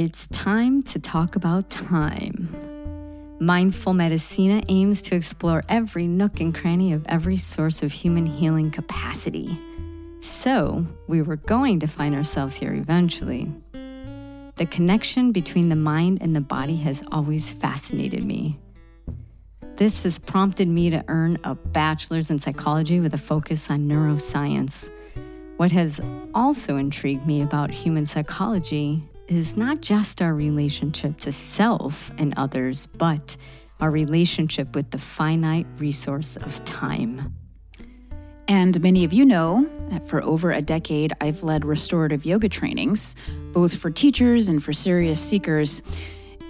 It's 0.00 0.26
time 0.28 0.82
to 0.84 0.98
talk 0.98 1.36
about 1.36 1.68
time. 1.68 2.48
Mindful 3.38 3.92
Medicina 3.92 4.62
aims 4.66 5.02
to 5.02 5.14
explore 5.14 5.62
every 5.68 6.06
nook 6.06 6.40
and 6.40 6.54
cranny 6.54 6.94
of 6.94 7.04
every 7.06 7.36
source 7.36 7.82
of 7.82 7.92
human 7.92 8.24
healing 8.24 8.70
capacity. 8.70 9.60
So, 10.20 10.86
we 11.06 11.20
were 11.20 11.36
going 11.36 11.80
to 11.80 11.86
find 11.86 12.14
ourselves 12.14 12.56
here 12.56 12.72
eventually. 12.72 13.52
The 14.56 14.64
connection 14.64 15.32
between 15.32 15.68
the 15.68 15.76
mind 15.76 16.22
and 16.22 16.34
the 16.34 16.40
body 16.40 16.76
has 16.76 17.04
always 17.12 17.52
fascinated 17.52 18.24
me. 18.24 18.58
This 19.76 20.04
has 20.04 20.18
prompted 20.18 20.68
me 20.68 20.88
to 20.88 21.04
earn 21.08 21.36
a 21.44 21.54
bachelor's 21.54 22.30
in 22.30 22.38
psychology 22.38 23.00
with 23.00 23.12
a 23.12 23.18
focus 23.18 23.68
on 23.68 23.80
neuroscience. 23.80 24.88
What 25.58 25.72
has 25.72 26.00
also 26.34 26.78
intrigued 26.78 27.26
me 27.26 27.42
about 27.42 27.70
human 27.70 28.06
psychology 28.06 29.09
is 29.30 29.56
not 29.56 29.80
just 29.80 30.20
our 30.20 30.34
relationship 30.34 31.16
to 31.18 31.30
self 31.30 32.10
and 32.18 32.34
others, 32.36 32.88
but 32.88 33.36
our 33.80 33.90
relationship 33.90 34.74
with 34.74 34.90
the 34.90 34.98
finite 34.98 35.66
resource 35.78 36.36
of 36.36 36.62
time. 36.64 37.34
And 38.48 38.82
many 38.82 39.04
of 39.04 39.12
you 39.12 39.24
know 39.24 39.70
that 39.90 40.08
for 40.08 40.20
over 40.24 40.50
a 40.50 40.60
decade, 40.60 41.12
I've 41.20 41.44
led 41.44 41.64
restorative 41.64 42.26
yoga 42.26 42.48
trainings, 42.48 43.14
both 43.52 43.76
for 43.76 43.90
teachers 43.90 44.48
and 44.48 44.62
for 44.62 44.72
serious 44.72 45.20
seekers. 45.20 45.80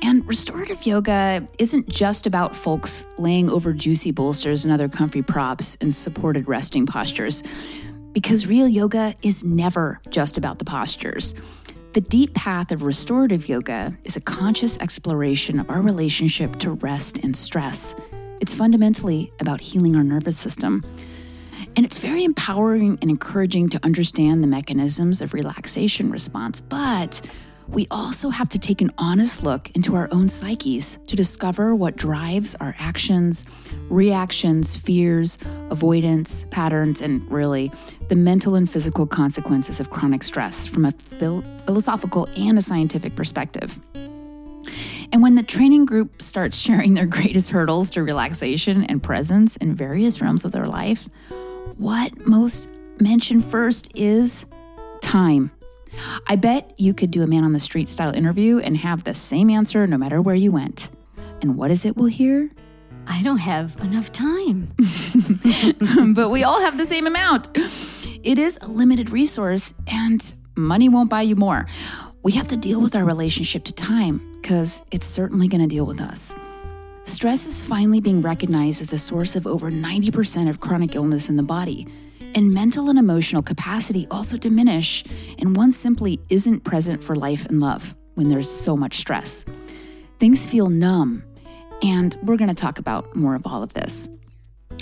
And 0.00 0.26
restorative 0.26 0.86
yoga 0.86 1.46
isn't 1.58 1.90
just 1.90 2.26
about 2.26 2.56
folks 2.56 3.04
laying 3.18 3.50
over 3.50 3.74
juicy 3.74 4.12
bolsters 4.12 4.64
and 4.64 4.72
other 4.72 4.88
comfy 4.88 5.20
props 5.20 5.74
in 5.76 5.92
supported 5.92 6.48
resting 6.48 6.86
postures, 6.86 7.42
because 8.12 8.46
real 8.46 8.66
yoga 8.66 9.14
is 9.22 9.44
never 9.44 10.00
just 10.08 10.38
about 10.38 10.58
the 10.58 10.64
postures. 10.64 11.34
The 11.92 12.00
deep 12.00 12.34
path 12.34 12.70
of 12.70 12.84
restorative 12.84 13.48
yoga 13.48 13.98
is 14.04 14.14
a 14.14 14.20
conscious 14.20 14.78
exploration 14.78 15.58
of 15.58 15.68
our 15.68 15.82
relationship 15.82 16.56
to 16.60 16.70
rest 16.70 17.18
and 17.18 17.36
stress. 17.36 17.96
It's 18.40 18.54
fundamentally 18.54 19.32
about 19.40 19.60
healing 19.60 19.96
our 19.96 20.04
nervous 20.04 20.38
system. 20.38 20.84
And 21.74 21.84
it's 21.84 21.98
very 21.98 22.22
empowering 22.22 22.96
and 23.02 23.10
encouraging 23.10 23.70
to 23.70 23.80
understand 23.82 24.40
the 24.40 24.46
mechanisms 24.46 25.20
of 25.20 25.34
relaxation 25.34 26.12
response, 26.12 26.60
but 26.60 27.22
we 27.72 27.86
also 27.90 28.30
have 28.30 28.48
to 28.48 28.58
take 28.58 28.80
an 28.80 28.90
honest 28.98 29.42
look 29.44 29.70
into 29.76 29.94
our 29.94 30.08
own 30.10 30.28
psyches 30.28 30.98
to 31.06 31.14
discover 31.14 31.74
what 31.74 31.96
drives 31.96 32.56
our 32.56 32.74
actions, 32.78 33.44
reactions, 33.88 34.74
fears, 34.74 35.38
avoidance 35.70 36.46
patterns, 36.50 37.00
and 37.00 37.30
really 37.30 37.70
the 38.08 38.16
mental 38.16 38.56
and 38.56 38.68
physical 38.68 39.06
consequences 39.06 39.78
of 39.78 39.90
chronic 39.90 40.24
stress 40.24 40.66
from 40.66 40.84
a 40.84 40.92
phil- 41.18 41.44
philosophical 41.64 42.28
and 42.36 42.58
a 42.58 42.62
scientific 42.62 43.14
perspective. 43.14 43.78
And 45.12 45.22
when 45.22 45.36
the 45.36 45.42
training 45.42 45.86
group 45.86 46.22
starts 46.22 46.56
sharing 46.56 46.94
their 46.94 47.06
greatest 47.06 47.50
hurdles 47.50 47.90
to 47.90 48.02
relaxation 48.02 48.84
and 48.84 49.02
presence 49.02 49.56
in 49.56 49.74
various 49.74 50.20
realms 50.20 50.44
of 50.44 50.52
their 50.52 50.66
life, 50.66 51.08
what 51.76 52.26
most 52.26 52.68
mention 53.00 53.40
first 53.42 53.90
is 53.94 54.44
time. 55.00 55.52
I 56.26 56.36
bet 56.36 56.72
you 56.78 56.94
could 56.94 57.10
do 57.10 57.22
a 57.22 57.26
man 57.26 57.44
on 57.44 57.52
the 57.52 57.60
street 57.60 57.88
style 57.88 58.14
interview 58.14 58.58
and 58.58 58.76
have 58.76 59.04
the 59.04 59.14
same 59.14 59.50
answer 59.50 59.86
no 59.86 59.98
matter 59.98 60.22
where 60.22 60.34
you 60.34 60.52
went. 60.52 60.90
And 61.42 61.56
what 61.56 61.70
is 61.70 61.84
it 61.84 61.96
we'll 61.96 62.06
hear? 62.06 62.50
I 63.06 63.22
don't 63.22 63.38
have 63.38 63.76
enough 63.80 64.12
time. 64.12 64.72
but 66.14 66.28
we 66.28 66.44
all 66.44 66.60
have 66.60 66.76
the 66.76 66.86
same 66.86 67.06
amount. 67.06 67.48
It 68.22 68.38
is 68.38 68.58
a 68.60 68.68
limited 68.68 69.10
resource, 69.10 69.72
and 69.86 70.34
money 70.54 70.88
won't 70.88 71.10
buy 71.10 71.22
you 71.22 71.36
more. 71.36 71.66
We 72.22 72.32
have 72.32 72.48
to 72.48 72.56
deal 72.56 72.80
with 72.80 72.94
our 72.94 73.04
relationship 73.04 73.64
to 73.64 73.72
time 73.72 74.20
because 74.40 74.82
it's 74.92 75.06
certainly 75.06 75.48
going 75.48 75.62
to 75.62 75.66
deal 75.66 75.86
with 75.86 76.00
us. 76.00 76.34
Stress 77.04 77.46
is 77.46 77.62
finally 77.62 78.00
being 78.00 78.20
recognized 78.20 78.82
as 78.82 78.88
the 78.88 78.98
source 78.98 79.34
of 79.34 79.46
over 79.46 79.70
90% 79.70 80.48
of 80.48 80.60
chronic 80.60 80.94
illness 80.94 81.28
in 81.28 81.36
the 81.36 81.42
body. 81.42 81.88
And 82.34 82.54
mental 82.54 82.88
and 82.88 82.98
emotional 82.98 83.42
capacity 83.42 84.06
also 84.10 84.36
diminish, 84.36 85.04
and 85.38 85.56
one 85.56 85.72
simply 85.72 86.20
isn't 86.28 86.60
present 86.60 87.02
for 87.02 87.16
life 87.16 87.44
and 87.46 87.60
love 87.60 87.94
when 88.14 88.28
there's 88.28 88.48
so 88.48 88.76
much 88.76 88.98
stress. 88.98 89.44
Things 90.20 90.46
feel 90.46 90.68
numb, 90.68 91.24
and 91.82 92.16
we're 92.22 92.36
going 92.36 92.48
to 92.48 92.54
talk 92.54 92.78
about 92.78 93.16
more 93.16 93.34
of 93.34 93.46
all 93.46 93.62
of 93.62 93.72
this. 93.74 94.08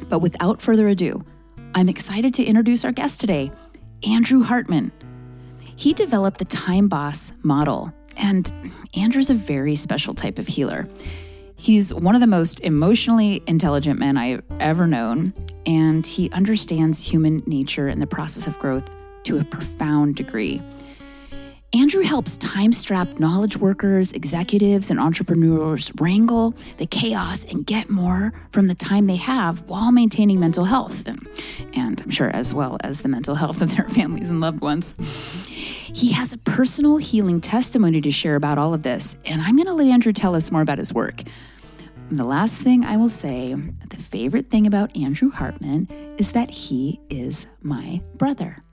But 0.09 0.19
without 0.19 0.61
further 0.61 0.89
ado, 0.89 1.25
I'm 1.75 1.89
excited 1.89 2.35
to 2.35 2.45
introduce 2.45 2.85
our 2.85 2.93
guest 2.93 3.21
today, 3.21 3.51
Andrew 4.07 4.43
Hartman. 4.43 4.93
He 5.77 5.95
developed 5.95 6.39
the 6.39 6.45
Time 6.45 6.89
Boss 6.89 7.33
model, 7.43 7.93
and 8.17 8.53
Andrew's 8.95 9.31
a 9.31 9.35
very 9.35 9.77
special 9.77 10.13
type 10.13 10.39
of 10.39 10.47
healer. 10.47 10.87
He's 11.61 11.93
one 11.93 12.15
of 12.15 12.21
the 12.21 12.27
most 12.29 12.61
emotionally 12.61 13.43
intelligent 13.49 13.99
men 13.99 14.17
I've 14.17 14.43
ever 14.61 14.87
known, 14.87 15.35
and 15.67 16.07
he 16.07 16.31
understands 16.31 17.05
human 17.05 17.43
nature 17.47 17.89
and 17.89 18.01
the 18.01 18.07
process 18.07 18.47
of 18.47 18.57
growth 18.61 18.89
to 19.25 19.41
a 19.41 19.45
profound 19.45 20.15
degree. 20.15 20.63
Andrew 21.75 22.03
helps 22.03 22.39
time 22.39 22.73
strapped 22.73 23.21
knowledge 23.21 23.59
workers, 23.59 24.13
executives, 24.13 24.91
and 24.91 24.99
entrepreneurs 24.99 25.93
wrangle 26.01 26.55
the 26.79 26.87
chaos 26.87 27.45
and 27.45 27.67
get 27.67 27.91
more 27.91 28.33
from 28.53 28.69
the 28.69 28.75
time 28.75 29.07
they 29.07 29.17
have 29.17 29.61
while 29.69 29.93
maintaining 29.93 30.41
mental 30.41 30.65
health, 30.65 31.03
and, 31.07 31.29
and 31.75 32.01
I'm 32.01 32.11
sure 32.11 32.31
as 32.31 32.55
well 32.55 32.79
as 32.81 33.03
the 33.03 33.09
mental 33.09 33.35
health 33.35 33.61
of 33.61 33.77
their 33.77 33.87
families 33.91 34.31
and 34.31 34.41
loved 34.41 34.63
ones. 34.63 34.95
He 35.93 36.13
has 36.13 36.33
a 36.33 36.39
personal 36.39 36.97
healing 36.99 37.41
testimony 37.41 38.01
to 38.01 38.11
share 38.11 38.37
about 38.37 38.57
all 38.57 38.73
of 38.73 38.83
this, 38.83 39.19
and 39.27 39.43
I'm 39.43 39.57
going 39.57 39.67
to 39.67 39.75
let 39.75 39.89
Andrew 39.89 40.13
tell 40.15 40.35
us 40.35 40.51
more 40.51 40.63
about 40.63 40.79
his 40.79 40.95
work. 40.95 41.23
And 42.11 42.19
the 42.19 42.25
last 42.25 42.57
thing 42.57 42.85
I 42.85 42.97
will 42.97 43.11
say 43.11 43.55
the 43.55 43.97
favorite 43.97 44.49
thing 44.51 44.67
about 44.67 44.97
Andrew 44.97 45.31
Hartman 45.31 45.89
is 46.17 46.33
that 46.33 46.49
he 46.51 47.01
is 47.11 47.47
my 47.61 48.01
brother. 48.17 48.65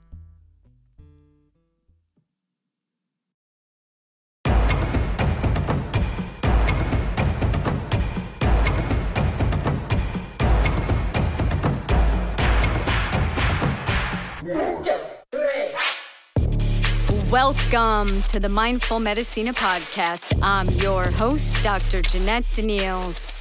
Welcome 17.30 18.22
to 18.24 18.38
the 18.38 18.48
Mindful 18.48 19.00
Medicina 19.00 19.52
podcast. 19.52 20.38
I'm 20.42 20.70
your 20.70 21.10
host, 21.10 21.60
Dr. 21.64 22.00
Jeanette 22.00 22.44
Daneals. 22.54 23.32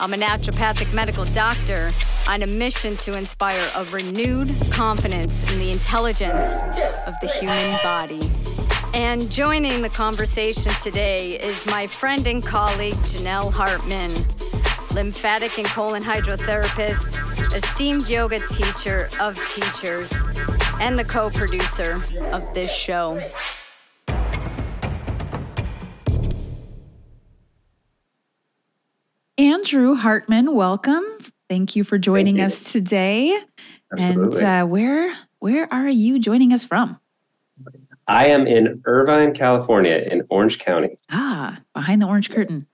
I'm 0.00 0.14
a 0.14 0.16
naturopathic 0.16 0.94
medical 0.94 1.24
doctor 1.24 1.92
on 2.28 2.42
a 2.42 2.46
mission 2.46 2.96
to 2.98 3.18
inspire 3.18 3.68
a 3.74 3.84
renewed 3.86 4.54
confidence 4.70 5.42
in 5.52 5.58
the 5.58 5.72
intelligence 5.72 6.60
of 7.04 7.14
the 7.20 7.26
human 7.40 7.76
body. 7.82 8.20
And 8.94 9.28
joining 9.28 9.82
the 9.82 9.90
conversation 9.90 10.72
today 10.80 11.32
is 11.40 11.66
my 11.66 11.88
friend 11.88 12.24
and 12.28 12.46
colleague, 12.46 12.94
Janell 12.94 13.52
Hartman, 13.52 14.12
lymphatic 14.96 15.58
and 15.58 15.66
colon 15.68 16.02
hydrotherapist, 16.02 17.54
esteemed 17.54 18.08
yoga 18.08 18.40
teacher 18.48 19.10
of 19.20 19.36
teachers 19.46 20.10
and 20.80 20.98
the 20.98 21.04
co 21.04 21.28
producer 21.28 22.02
of 22.32 22.42
this 22.54 22.72
show. 22.72 23.20
Andrew 29.36 29.94
Hartman, 29.96 30.54
welcome. 30.54 31.04
Thank 31.50 31.76
you 31.76 31.84
for 31.84 31.98
joining 31.98 32.38
you. 32.38 32.44
us 32.44 32.72
today. 32.72 33.38
Absolutely. 33.92 34.42
And 34.42 34.64
uh, 34.64 34.66
where 34.66 35.14
where 35.40 35.70
are 35.72 35.90
you 35.90 36.18
joining 36.18 36.54
us 36.54 36.64
from? 36.64 36.98
I 38.08 38.28
am 38.28 38.46
in 38.46 38.80
Irvine, 38.86 39.34
California, 39.34 39.96
in 40.10 40.22
Orange 40.30 40.58
County. 40.58 40.96
Ah, 41.10 41.58
behind 41.74 42.00
the 42.00 42.06
orange 42.06 42.30
curtain. 42.30 42.66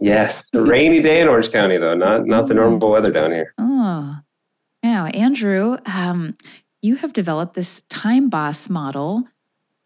Yes, 0.00 0.50
a 0.54 0.62
rainy 0.62 1.00
day 1.02 1.20
in 1.20 1.28
Orange 1.28 1.50
County, 1.50 1.78
though 1.78 1.94
not 1.94 2.26
not 2.26 2.46
the 2.48 2.54
normal 2.54 2.90
weather 2.90 3.10
down 3.10 3.32
here. 3.32 3.54
Oh, 3.58 4.16
now 4.82 5.06
Andrew, 5.06 5.78
um, 5.86 6.36
you 6.82 6.96
have 6.96 7.12
developed 7.12 7.54
this 7.54 7.80
time 7.88 8.28
boss 8.28 8.68
model. 8.68 9.24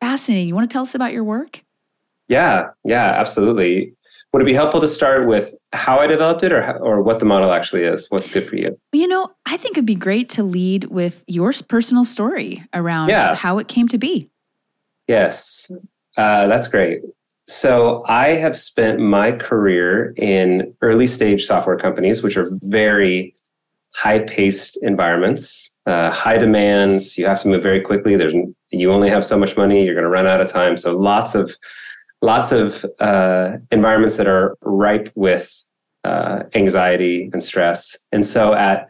Fascinating. 0.01 0.49
You 0.49 0.55
want 0.55 0.69
to 0.69 0.73
tell 0.73 0.83
us 0.83 0.95
about 0.95 1.13
your 1.13 1.25
work? 1.25 1.63
Yeah, 2.29 2.69
yeah, 2.85 3.07
absolutely. 3.07 3.95
Would 4.33 4.43
it 4.43 4.47
be 4.47 4.55
helpful 4.55 4.81
to 4.81 4.89
start 4.89 5.27
with 5.27 5.55
how 5.73 5.99
I 5.99 6.07
developed 6.07 6.45
it 6.45 6.53
or, 6.53 6.79
or 6.79 7.03
what 7.03 7.19
the 7.19 7.25
model 7.25 7.53
actually 7.53 7.83
is? 7.83 8.07
What's 8.11 8.33
good 8.33 8.49
for 8.49 8.57
you? 8.57 8.79
You 8.93 9.09
know, 9.09 9.33
I 9.45 9.57
think 9.57 9.77
it'd 9.77 9.87
be 9.87 9.97
great 9.97 10.29
to 10.31 10.45
lead 10.45 10.85
with 10.85 11.25
your 11.27 11.53
personal 11.69 12.05
story 12.05 12.65
around 12.73 13.09
yeah. 13.09 13.35
how 13.35 13.59
it 13.59 13.67
came 13.67 13.89
to 13.89 13.99
be. 13.99 14.31
Yes, 15.09 15.73
uh, 16.17 16.47
that's 16.47 16.69
great. 16.69 17.01
So 17.51 18.05
I 18.07 18.35
have 18.35 18.57
spent 18.57 19.01
my 19.01 19.33
career 19.33 20.15
in 20.17 20.73
early 20.83 21.09
stage 21.09 21.47
software 21.47 21.77
companies, 21.77 22.23
which 22.23 22.37
are 22.37 22.49
very 22.63 23.35
high 23.93 24.21
paced 24.21 24.79
environments, 24.83 25.75
uh, 25.85 26.13
high 26.13 26.39
demands. 26.39 27.19
You 27.19 27.27
have 27.27 27.43
to 27.43 27.49
move 27.49 27.61
very 27.61 27.81
quickly. 27.81 28.15
There's 28.15 28.35
you 28.71 28.93
only 28.93 29.11
have 29.11 29.25
so 29.25 29.37
much 29.37 29.57
money. 29.57 29.85
You're 29.85 29.97
going 29.97 30.05
to 30.05 30.11
run 30.11 30.29
out 30.29 30.41
of 30.41 30.49
time. 30.49 30.77
So 30.77 30.97
lots 30.97 31.35
of 31.35 31.59
lots 32.23 32.53
of 32.53 32.87
uh, 33.01 33.57
environments 33.73 34.17
that 34.19 34.29
are 34.29 34.57
ripe 34.63 35.11
with 35.17 35.53
uh, 36.05 36.45
anxiety 36.55 37.31
and 37.33 37.43
stress. 37.43 37.99
And 38.13 38.25
so 38.25 38.55
at 38.55 38.89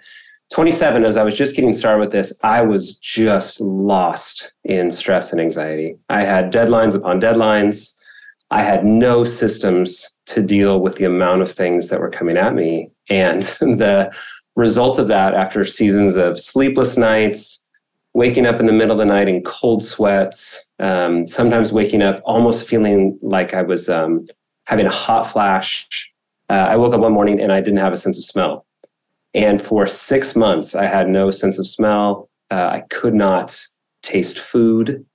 27, 0.52 1.06
as 1.06 1.16
I 1.16 1.22
was 1.22 1.34
just 1.34 1.54
getting 1.56 1.72
started 1.72 2.00
with 2.00 2.12
this, 2.12 2.38
I 2.44 2.60
was 2.60 2.98
just 2.98 3.58
lost 3.58 4.52
in 4.64 4.90
stress 4.90 5.32
and 5.32 5.40
anxiety. 5.40 5.96
I 6.10 6.24
had 6.24 6.52
deadlines 6.52 6.94
upon 6.94 7.22
deadlines. 7.22 7.96
I 8.50 8.62
had 8.62 8.84
no 8.84 9.24
systems 9.24 10.18
to 10.26 10.42
deal 10.42 10.80
with 10.80 10.96
the 10.96 11.04
amount 11.04 11.42
of 11.42 11.50
things 11.50 11.88
that 11.88 12.00
were 12.00 12.10
coming 12.10 12.36
at 12.36 12.54
me. 12.54 12.90
And 13.08 13.42
the 13.60 14.12
result 14.56 14.98
of 14.98 15.08
that, 15.08 15.34
after 15.34 15.64
seasons 15.64 16.16
of 16.16 16.40
sleepless 16.40 16.96
nights, 16.96 17.64
waking 18.12 18.46
up 18.46 18.58
in 18.58 18.66
the 18.66 18.72
middle 18.72 18.92
of 18.92 18.98
the 18.98 19.04
night 19.04 19.28
in 19.28 19.42
cold 19.42 19.84
sweats, 19.84 20.68
um, 20.80 21.28
sometimes 21.28 21.72
waking 21.72 22.02
up 22.02 22.20
almost 22.24 22.66
feeling 22.66 23.18
like 23.22 23.54
I 23.54 23.62
was 23.62 23.88
um, 23.88 24.24
having 24.66 24.86
a 24.86 24.90
hot 24.90 25.30
flash. 25.30 26.10
Uh, 26.48 26.66
I 26.68 26.76
woke 26.76 26.94
up 26.94 27.00
one 27.00 27.12
morning 27.12 27.40
and 27.40 27.52
I 27.52 27.60
didn't 27.60 27.78
have 27.78 27.92
a 27.92 27.96
sense 27.96 28.18
of 28.18 28.24
smell. 28.24 28.66
And 29.34 29.62
for 29.62 29.86
six 29.86 30.34
months, 30.34 30.74
I 30.74 30.86
had 30.86 31.08
no 31.08 31.30
sense 31.30 31.58
of 31.58 31.68
smell. 31.68 32.28
Uh, 32.50 32.68
I 32.72 32.80
could 32.90 33.14
not 33.14 33.60
taste 34.02 34.40
food. 34.40 35.06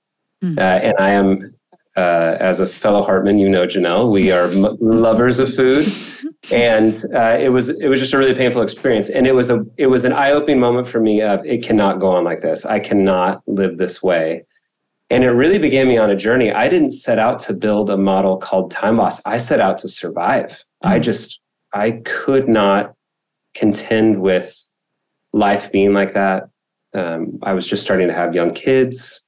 Mm. 0.42 0.58
Uh, 0.58 0.60
and 0.60 0.94
I 0.98 1.10
am, 1.10 1.54
uh, 1.96 2.36
as 2.40 2.60
a 2.60 2.66
fellow 2.66 3.02
Hartman, 3.02 3.38
you 3.38 3.48
know, 3.48 3.64
Janell, 3.64 4.10
we 4.10 4.30
are 4.30 4.48
m- 4.48 4.76
lovers 4.80 5.38
of 5.38 5.54
food. 5.54 5.86
And 6.52 6.92
uh, 7.14 7.38
it 7.40 7.48
was 7.48 7.68
it 7.68 7.88
was 7.88 7.98
just 7.98 8.12
a 8.12 8.18
really 8.18 8.34
painful 8.34 8.62
experience, 8.62 9.08
and 9.08 9.26
it 9.26 9.34
was 9.34 9.50
a 9.50 9.64
it 9.78 9.88
was 9.88 10.04
an 10.04 10.12
eye 10.12 10.30
opening 10.30 10.60
moment 10.60 10.86
for 10.86 11.00
me 11.00 11.20
of 11.20 11.44
it 11.44 11.64
cannot 11.64 11.98
go 11.98 12.08
on 12.08 12.22
like 12.22 12.40
this. 12.40 12.64
I 12.64 12.78
cannot 12.78 13.42
live 13.48 13.78
this 13.78 14.00
way, 14.00 14.44
and 15.10 15.24
it 15.24 15.30
really 15.30 15.58
began 15.58 15.88
me 15.88 15.98
on 15.98 16.08
a 16.08 16.14
journey. 16.14 16.52
I 16.52 16.68
didn't 16.68 16.92
set 16.92 17.18
out 17.18 17.40
to 17.40 17.52
build 17.52 17.90
a 17.90 17.96
model 17.96 18.36
called 18.36 18.70
Time 18.70 18.96
Boss. 18.96 19.20
I 19.24 19.38
set 19.38 19.60
out 19.60 19.78
to 19.78 19.88
survive. 19.88 20.50
Mm-hmm. 20.50 20.88
I 20.88 20.98
just 21.00 21.40
I 21.72 22.02
could 22.04 22.48
not 22.48 22.94
contend 23.54 24.20
with 24.20 24.68
life 25.32 25.72
being 25.72 25.94
like 25.94 26.14
that. 26.14 26.48
Um, 26.94 27.40
I 27.42 27.54
was 27.54 27.66
just 27.66 27.82
starting 27.82 28.06
to 28.06 28.14
have 28.14 28.34
young 28.34 28.54
kids. 28.54 29.25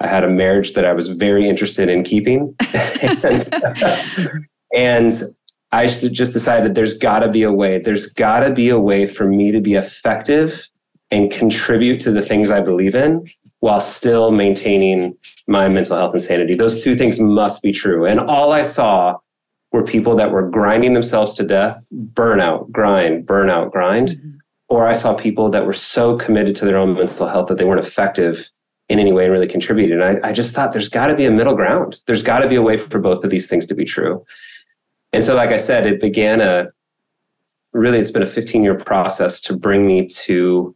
I 0.00 0.08
had 0.08 0.24
a 0.24 0.28
marriage 0.28 0.74
that 0.74 0.84
I 0.84 0.92
was 0.92 1.08
very 1.08 1.48
interested 1.48 1.88
in 1.88 2.04
keeping. 2.04 2.54
and, 3.02 3.54
and 4.74 5.22
I 5.72 5.86
just 5.86 6.32
decided 6.32 6.74
there's 6.74 6.96
got 6.96 7.20
to 7.20 7.28
be 7.28 7.42
a 7.42 7.52
way. 7.52 7.78
There's 7.78 8.06
got 8.06 8.40
to 8.40 8.52
be 8.52 8.68
a 8.68 8.78
way 8.78 9.06
for 9.06 9.26
me 9.26 9.52
to 9.52 9.60
be 9.60 9.74
effective 9.74 10.68
and 11.10 11.30
contribute 11.30 12.00
to 12.00 12.10
the 12.10 12.22
things 12.22 12.50
I 12.50 12.60
believe 12.60 12.94
in 12.94 13.26
while 13.60 13.80
still 13.80 14.30
maintaining 14.30 15.16
my 15.48 15.68
mental 15.68 15.96
health 15.96 16.12
and 16.12 16.22
sanity. 16.22 16.54
Those 16.54 16.82
two 16.82 16.94
things 16.94 17.18
must 17.18 17.62
be 17.62 17.72
true. 17.72 18.04
And 18.04 18.20
all 18.20 18.52
I 18.52 18.62
saw 18.62 19.18
were 19.72 19.82
people 19.82 20.14
that 20.16 20.30
were 20.30 20.48
grinding 20.48 20.94
themselves 20.94 21.34
to 21.36 21.44
death, 21.44 21.86
burnout, 21.92 22.70
grind, 22.70 23.26
burnout, 23.26 23.70
grind. 23.70 24.08
Mm-hmm. 24.10 24.30
Or 24.68 24.86
I 24.86 24.94
saw 24.94 25.14
people 25.14 25.48
that 25.50 25.64
were 25.64 25.72
so 25.72 26.16
committed 26.16 26.56
to 26.56 26.64
their 26.64 26.76
own 26.76 26.94
mental 26.94 27.28
health 27.28 27.48
that 27.48 27.58
they 27.58 27.64
weren't 27.64 27.84
effective 27.84 28.50
in 28.88 28.98
any 28.98 29.12
way 29.12 29.24
and 29.24 29.32
really 29.32 29.48
contributed. 29.48 30.00
And 30.00 30.24
I, 30.24 30.28
I 30.28 30.32
just 30.32 30.54
thought 30.54 30.72
there's 30.72 30.88
got 30.88 31.08
to 31.08 31.16
be 31.16 31.24
a 31.24 31.30
middle 31.30 31.54
ground. 31.54 31.96
There's 32.06 32.22
got 32.22 32.40
to 32.40 32.48
be 32.48 32.54
a 32.54 32.62
way 32.62 32.76
for 32.76 32.98
both 32.98 33.24
of 33.24 33.30
these 33.30 33.48
things 33.48 33.66
to 33.66 33.74
be 33.74 33.84
true. 33.84 34.24
And 35.12 35.24
so, 35.24 35.34
like 35.34 35.50
I 35.50 35.56
said, 35.56 35.86
it 35.86 36.00
began 36.00 36.40
a 36.40 36.68
really, 37.72 37.98
it's 37.98 38.10
been 38.10 38.22
a 38.22 38.26
15 38.26 38.62
year 38.62 38.76
process 38.76 39.40
to 39.42 39.56
bring 39.56 39.86
me 39.86 40.06
to 40.06 40.74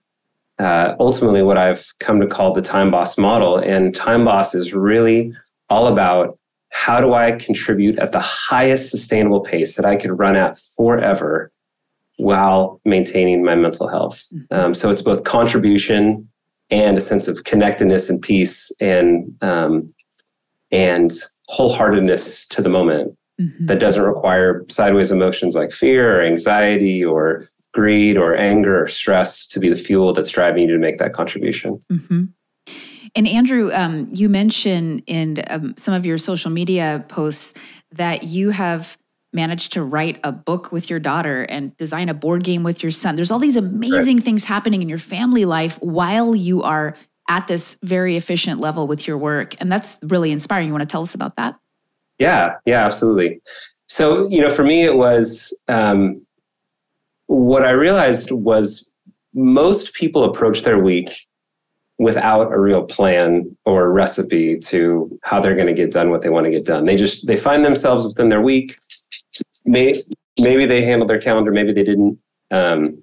uh, 0.58 0.94
ultimately 0.98 1.42
what 1.42 1.56
I've 1.56 1.92
come 2.00 2.20
to 2.20 2.26
call 2.26 2.52
the 2.52 2.62
Time 2.62 2.90
Boss 2.90 3.16
model. 3.16 3.56
And 3.56 3.94
Time 3.94 4.24
Boss 4.24 4.54
is 4.54 4.74
really 4.74 5.32
all 5.68 5.86
about 5.86 6.38
how 6.70 7.00
do 7.00 7.14
I 7.14 7.32
contribute 7.32 7.98
at 7.98 8.12
the 8.12 8.20
highest 8.20 8.90
sustainable 8.90 9.40
pace 9.40 9.76
that 9.76 9.84
I 9.84 9.96
could 9.96 10.18
run 10.18 10.36
at 10.36 10.58
forever 10.58 11.50
while 12.16 12.80
maintaining 12.84 13.44
my 13.44 13.54
mental 13.54 13.88
health. 13.88 14.26
Mm-hmm. 14.32 14.54
Um, 14.54 14.74
so 14.74 14.90
it's 14.90 15.02
both 15.02 15.24
contribution 15.24 16.29
and 16.70 16.96
a 16.96 17.00
sense 17.00 17.28
of 17.28 17.44
connectedness 17.44 18.08
and 18.08 18.20
peace 18.22 18.70
and 18.80 19.34
um, 19.42 19.92
and 20.70 21.12
wholeheartedness 21.50 22.46
to 22.48 22.62
the 22.62 22.68
moment 22.68 23.16
mm-hmm. 23.40 23.66
that 23.66 23.80
doesn't 23.80 24.04
require 24.04 24.64
sideways 24.68 25.10
emotions 25.10 25.54
like 25.54 25.72
fear 25.72 26.18
or 26.18 26.22
anxiety 26.22 27.04
or 27.04 27.48
greed 27.72 28.16
or 28.16 28.36
anger 28.36 28.82
or 28.82 28.88
stress 28.88 29.46
to 29.46 29.60
be 29.60 29.68
the 29.68 29.76
fuel 29.76 30.12
that's 30.12 30.30
driving 30.30 30.62
you 30.62 30.72
to 30.72 30.78
make 30.78 30.98
that 30.98 31.12
contribution. 31.12 31.80
Mm-hmm. 31.90 32.24
And 33.16 33.26
Andrew, 33.28 33.72
um, 33.72 34.08
you 34.12 34.28
mentioned 34.28 35.02
in 35.06 35.42
um, 35.48 35.74
some 35.76 35.94
of 35.94 36.06
your 36.06 36.18
social 36.18 36.50
media 36.50 37.04
posts 37.08 37.54
that 37.92 38.24
you 38.24 38.50
have 38.50 38.96
managed 39.32 39.72
to 39.74 39.82
write 39.82 40.18
a 40.24 40.32
book 40.32 40.72
with 40.72 40.90
your 40.90 40.98
daughter 40.98 41.44
and 41.44 41.76
design 41.76 42.08
a 42.08 42.14
board 42.14 42.42
game 42.44 42.62
with 42.62 42.82
your 42.82 42.92
son. 42.92 43.16
There's 43.16 43.30
all 43.30 43.38
these 43.38 43.56
amazing 43.56 44.16
right. 44.16 44.24
things 44.24 44.44
happening 44.44 44.82
in 44.82 44.88
your 44.88 44.98
family 44.98 45.44
life 45.44 45.78
while 45.80 46.34
you 46.34 46.62
are 46.62 46.96
at 47.28 47.46
this 47.46 47.78
very 47.82 48.16
efficient 48.16 48.60
level 48.60 48.88
with 48.88 49.06
your 49.06 49.16
work. 49.16 49.54
And 49.60 49.70
that's 49.70 49.98
really 50.02 50.32
inspiring. 50.32 50.66
You 50.66 50.72
want 50.72 50.82
to 50.82 50.92
tell 50.92 51.02
us 51.02 51.14
about 51.14 51.36
that? 51.36 51.56
Yeah, 52.18 52.56
yeah, 52.66 52.84
absolutely. 52.84 53.40
So, 53.88 54.28
you 54.28 54.40
know, 54.40 54.50
for 54.50 54.64
me, 54.64 54.82
it 54.84 54.96
was 54.96 55.56
um, 55.68 56.24
what 57.26 57.64
I 57.64 57.70
realized 57.70 58.32
was 58.32 58.90
most 59.32 59.94
people 59.94 60.24
approach 60.24 60.62
their 60.62 60.78
week 60.78 61.10
without 62.00 62.50
a 62.50 62.58
real 62.58 62.82
plan 62.82 63.54
or 63.66 63.92
recipe 63.92 64.58
to 64.58 65.18
how 65.22 65.38
they're 65.38 65.54
going 65.54 65.66
to 65.66 65.74
get 65.74 65.92
done 65.92 66.08
what 66.08 66.22
they 66.22 66.30
want 66.30 66.46
to 66.46 66.50
get 66.50 66.64
done. 66.64 66.86
They 66.86 66.96
just 66.96 67.26
they 67.26 67.36
find 67.36 67.62
themselves 67.62 68.06
within 68.06 68.30
their 68.30 68.40
week. 68.40 68.78
Maybe, 69.66 70.02
maybe 70.40 70.64
they 70.64 70.82
handled 70.82 71.10
their 71.10 71.20
calendar, 71.20 71.52
maybe 71.52 71.74
they 71.74 71.84
didn't. 71.84 72.18
Um, 72.50 73.02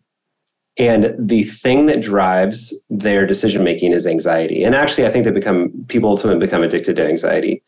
and 0.79 1.13
the 1.19 1.44
thing 1.44 1.85
that 1.85 2.01
drives 2.01 2.73
their 2.89 3.27
decision 3.27 3.63
making 3.63 3.94
is 3.94 4.07
anxiety. 4.07 4.63
And 4.63 4.73
actually, 4.73 5.05
I 5.05 5.09
think 5.11 5.25
they 5.25 5.31
become 5.31 5.71
people 5.88 6.09
ultimately 6.09 6.44
become 6.44 6.63
addicted 6.63 6.95
to 6.95 7.07
anxiety. 7.07 7.61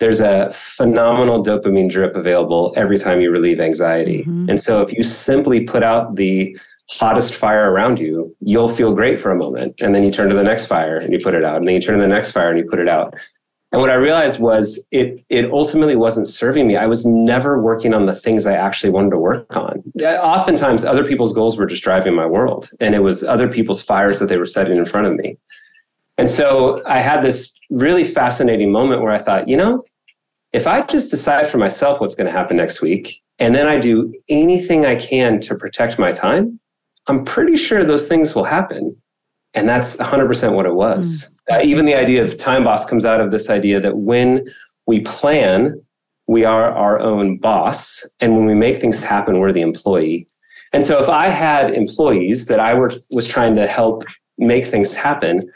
There's 0.00 0.20
a 0.20 0.50
phenomenal 0.50 1.44
dopamine 1.44 1.90
drip 1.90 2.16
available 2.16 2.72
every 2.74 2.96
time 2.96 3.20
you 3.20 3.30
relieve 3.30 3.60
anxiety. 3.60 4.20
Mm-hmm. 4.20 4.48
And 4.48 4.58
so, 4.58 4.80
if 4.80 4.94
you 4.94 5.02
simply 5.02 5.60
put 5.60 5.82
out 5.82 6.16
the 6.16 6.58
hottest 6.90 7.34
fire 7.34 7.70
around 7.70 7.98
you, 7.98 8.34
you'll 8.40 8.68
feel 8.68 8.92
great 8.92 9.20
for 9.20 9.30
a 9.30 9.36
moment. 9.36 9.80
And 9.80 9.94
then 9.94 10.04
you 10.04 10.10
turn 10.10 10.28
to 10.28 10.34
the 10.34 10.42
next 10.42 10.66
fire 10.66 10.96
and 10.96 11.12
you 11.12 11.18
put 11.18 11.34
it 11.34 11.44
out. 11.44 11.56
And 11.56 11.66
then 11.66 11.74
you 11.74 11.80
turn 11.80 11.96
to 11.96 12.02
the 12.02 12.08
next 12.08 12.32
fire 12.32 12.50
and 12.50 12.58
you 12.58 12.66
put 12.68 12.78
it 12.78 12.88
out. 12.88 13.14
And 13.72 13.80
what 13.80 13.90
I 13.90 13.94
realized 13.94 14.38
was 14.38 14.86
it 14.92 15.24
it 15.30 15.50
ultimately 15.50 15.96
wasn't 15.96 16.28
serving 16.28 16.68
me. 16.68 16.76
I 16.76 16.86
was 16.86 17.04
never 17.04 17.60
working 17.60 17.92
on 17.92 18.06
the 18.06 18.14
things 18.14 18.46
I 18.46 18.52
actually 18.52 18.90
wanted 18.90 19.10
to 19.10 19.18
work 19.18 19.56
on. 19.56 19.82
Oftentimes 20.00 20.84
other 20.84 21.04
people's 21.04 21.32
goals 21.32 21.56
were 21.56 21.66
just 21.66 21.82
driving 21.82 22.14
my 22.14 22.26
world. 22.26 22.70
And 22.78 22.94
it 22.94 23.02
was 23.02 23.24
other 23.24 23.48
people's 23.48 23.82
fires 23.82 24.20
that 24.20 24.26
they 24.26 24.36
were 24.36 24.46
setting 24.46 24.76
in 24.76 24.84
front 24.84 25.08
of 25.08 25.14
me. 25.14 25.38
And 26.18 26.28
so 26.28 26.80
I 26.86 27.00
had 27.00 27.24
this 27.24 27.58
really 27.70 28.04
fascinating 28.04 28.70
moment 28.70 29.02
where 29.02 29.10
I 29.10 29.18
thought, 29.18 29.48
you 29.48 29.56
know, 29.56 29.82
if 30.52 30.68
I 30.68 30.82
just 30.82 31.10
decide 31.10 31.48
for 31.48 31.58
myself 31.58 32.00
what's 32.00 32.14
going 32.14 32.28
to 32.28 32.32
happen 32.32 32.56
next 32.56 32.80
week, 32.80 33.20
and 33.40 33.56
then 33.56 33.66
I 33.66 33.80
do 33.80 34.14
anything 34.28 34.86
I 34.86 34.94
can 34.94 35.40
to 35.40 35.56
protect 35.56 35.98
my 35.98 36.12
time, 36.12 36.60
I'm 37.06 37.24
pretty 37.24 37.56
sure 37.56 37.84
those 37.84 38.08
things 38.08 38.34
will 38.34 38.44
happen. 38.44 38.96
And 39.54 39.68
that's 39.68 39.96
100% 39.96 40.52
what 40.54 40.66
it 40.66 40.74
was. 40.74 41.34
Mm. 41.50 41.56
Uh, 41.56 41.62
even 41.64 41.86
the 41.86 41.94
idea 41.94 42.24
of 42.24 42.36
time 42.36 42.64
boss 42.64 42.84
comes 42.84 43.04
out 43.04 43.20
of 43.20 43.30
this 43.30 43.50
idea 43.50 43.80
that 43.80 43.98
when 43.98 44.44
we 44.86 45.00
plan, 45.00 45.80
we 46.26 46.44
are 46.44 46.70
our 46.70 47.00
own 47.00 47.38
boss. 47.38 48.08
And 48.20 48.36
when 48.36 48.46
we 48.46 48.54
make 48.54 48.80
things 48.80 49.02
happen, 49.02 49.38
we're 49.38 49.52
the 49.52 49.60
employee. 49.60 50.26
And 50.72 50.82
so 50.82 51.00
if 51.00 51.08
I 51.08 51.28
had 51.28 51.72
employees 51.72 52.46
that 52.46 52.58
I 52.58 52.74
were, 52.74 52.90
was 53.10 53.28
trying 53.28 53.54
to 53.56 53.66
help 53.66 54.02
make 54.38 54.66
things 54.66 54.94
happen, 54.94 55.48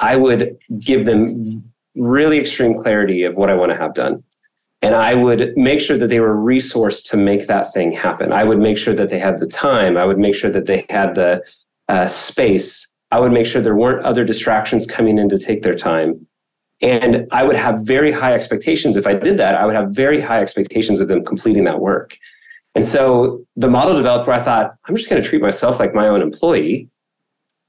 I 0.00 0.16
would 0.16 0.58
give 0.78 1.06
them 1.06 1.64
really 1.94 2.38
extreme 2.38 2.80
clarity 2.82 3.22
of 3.22 3.36
what 3.36 3.48
I 3.48 3.54
want 3.54 3.72
to 3.72 3.78
have 3.78 3.94
done. 3.94 4.22
And 4.86 4.94
I 4.94 5.14
would 5.14 5.52
make 5.56 5.80
sure 5.80 5.98
that 5.98 6.10
they 6.10 6.20
were 6.20 6.36
resourced 6.36 7.10
to 7.10 7.16
make 7.16 7.48
that 7.48 7.74
thing 7.74 7.90
happen. 7.90 8.32
I 8.32 8.44
would 8.44 8.60
make 8.60 8.78
sure 8.78 8.94
that 8.94 9.10
they 9.10 9.18
had 9.18 9.40
the 9.40 9.48
time. 9.48 9.96
I 9.96 10.04
would 10.04 10.16
make 10.16 10.36
sure 10.36 10.48
that 10.48 10.66
they 10.66 10.86
had 10.88 11.16
the 11.16 11.42
uh, 11.88 12.06
space. 12.06 12.92
I 13.10 13.18
would 13.18 13.32
make 13.32 13.46
sure 13.46 13.60
there 13.60 13.74
weren't 13.74 14.06
other 14.06 14.24
distractions 14.24 14.86
coming 14.86 15.18
in 15.18 15.28
to 15.30 15.38
take 15.38 15.62
their 15.62 15.74
time. 15.74 16.24
And 16.80 17.26
I 17.32 17.42
would 17.42 17.56
have 17.56 17.84
very 17.84 18.12
high 18.12 18.32
expectations. 18.32 18.96
If 18.96 19.08
I 19.08 19.14
did 19.14 19.38
that, 19.38 19.56
I 19.56 19.66
would 19.66 19.74
have 19.74 19.90
very 19.90 20.20
high 20.20 20.40
expectations 20.40 21.00
of 21.00 21.08
them 21.08 21.24
completing 21.24 21.64
that 21.64 21.80
work. 21.80 22.16
And 22.76 22.84
so 22.84 23.44
the 23.56 23.68
model 23.68 23.96
developed 23.96 24.28
where 24.28 24.36
I 24.36 24.40
thought, 24.40 24.76
I'm 24.86 24.94
just 24.94 25.10
going 25.10 25.20
to 25.20 25.28
treat 25.28 25.42
myself 25.42 25.80
like 25.80 25.96
my 25.96 26.06
own 26.06 26.22
employee. 26.22 26.88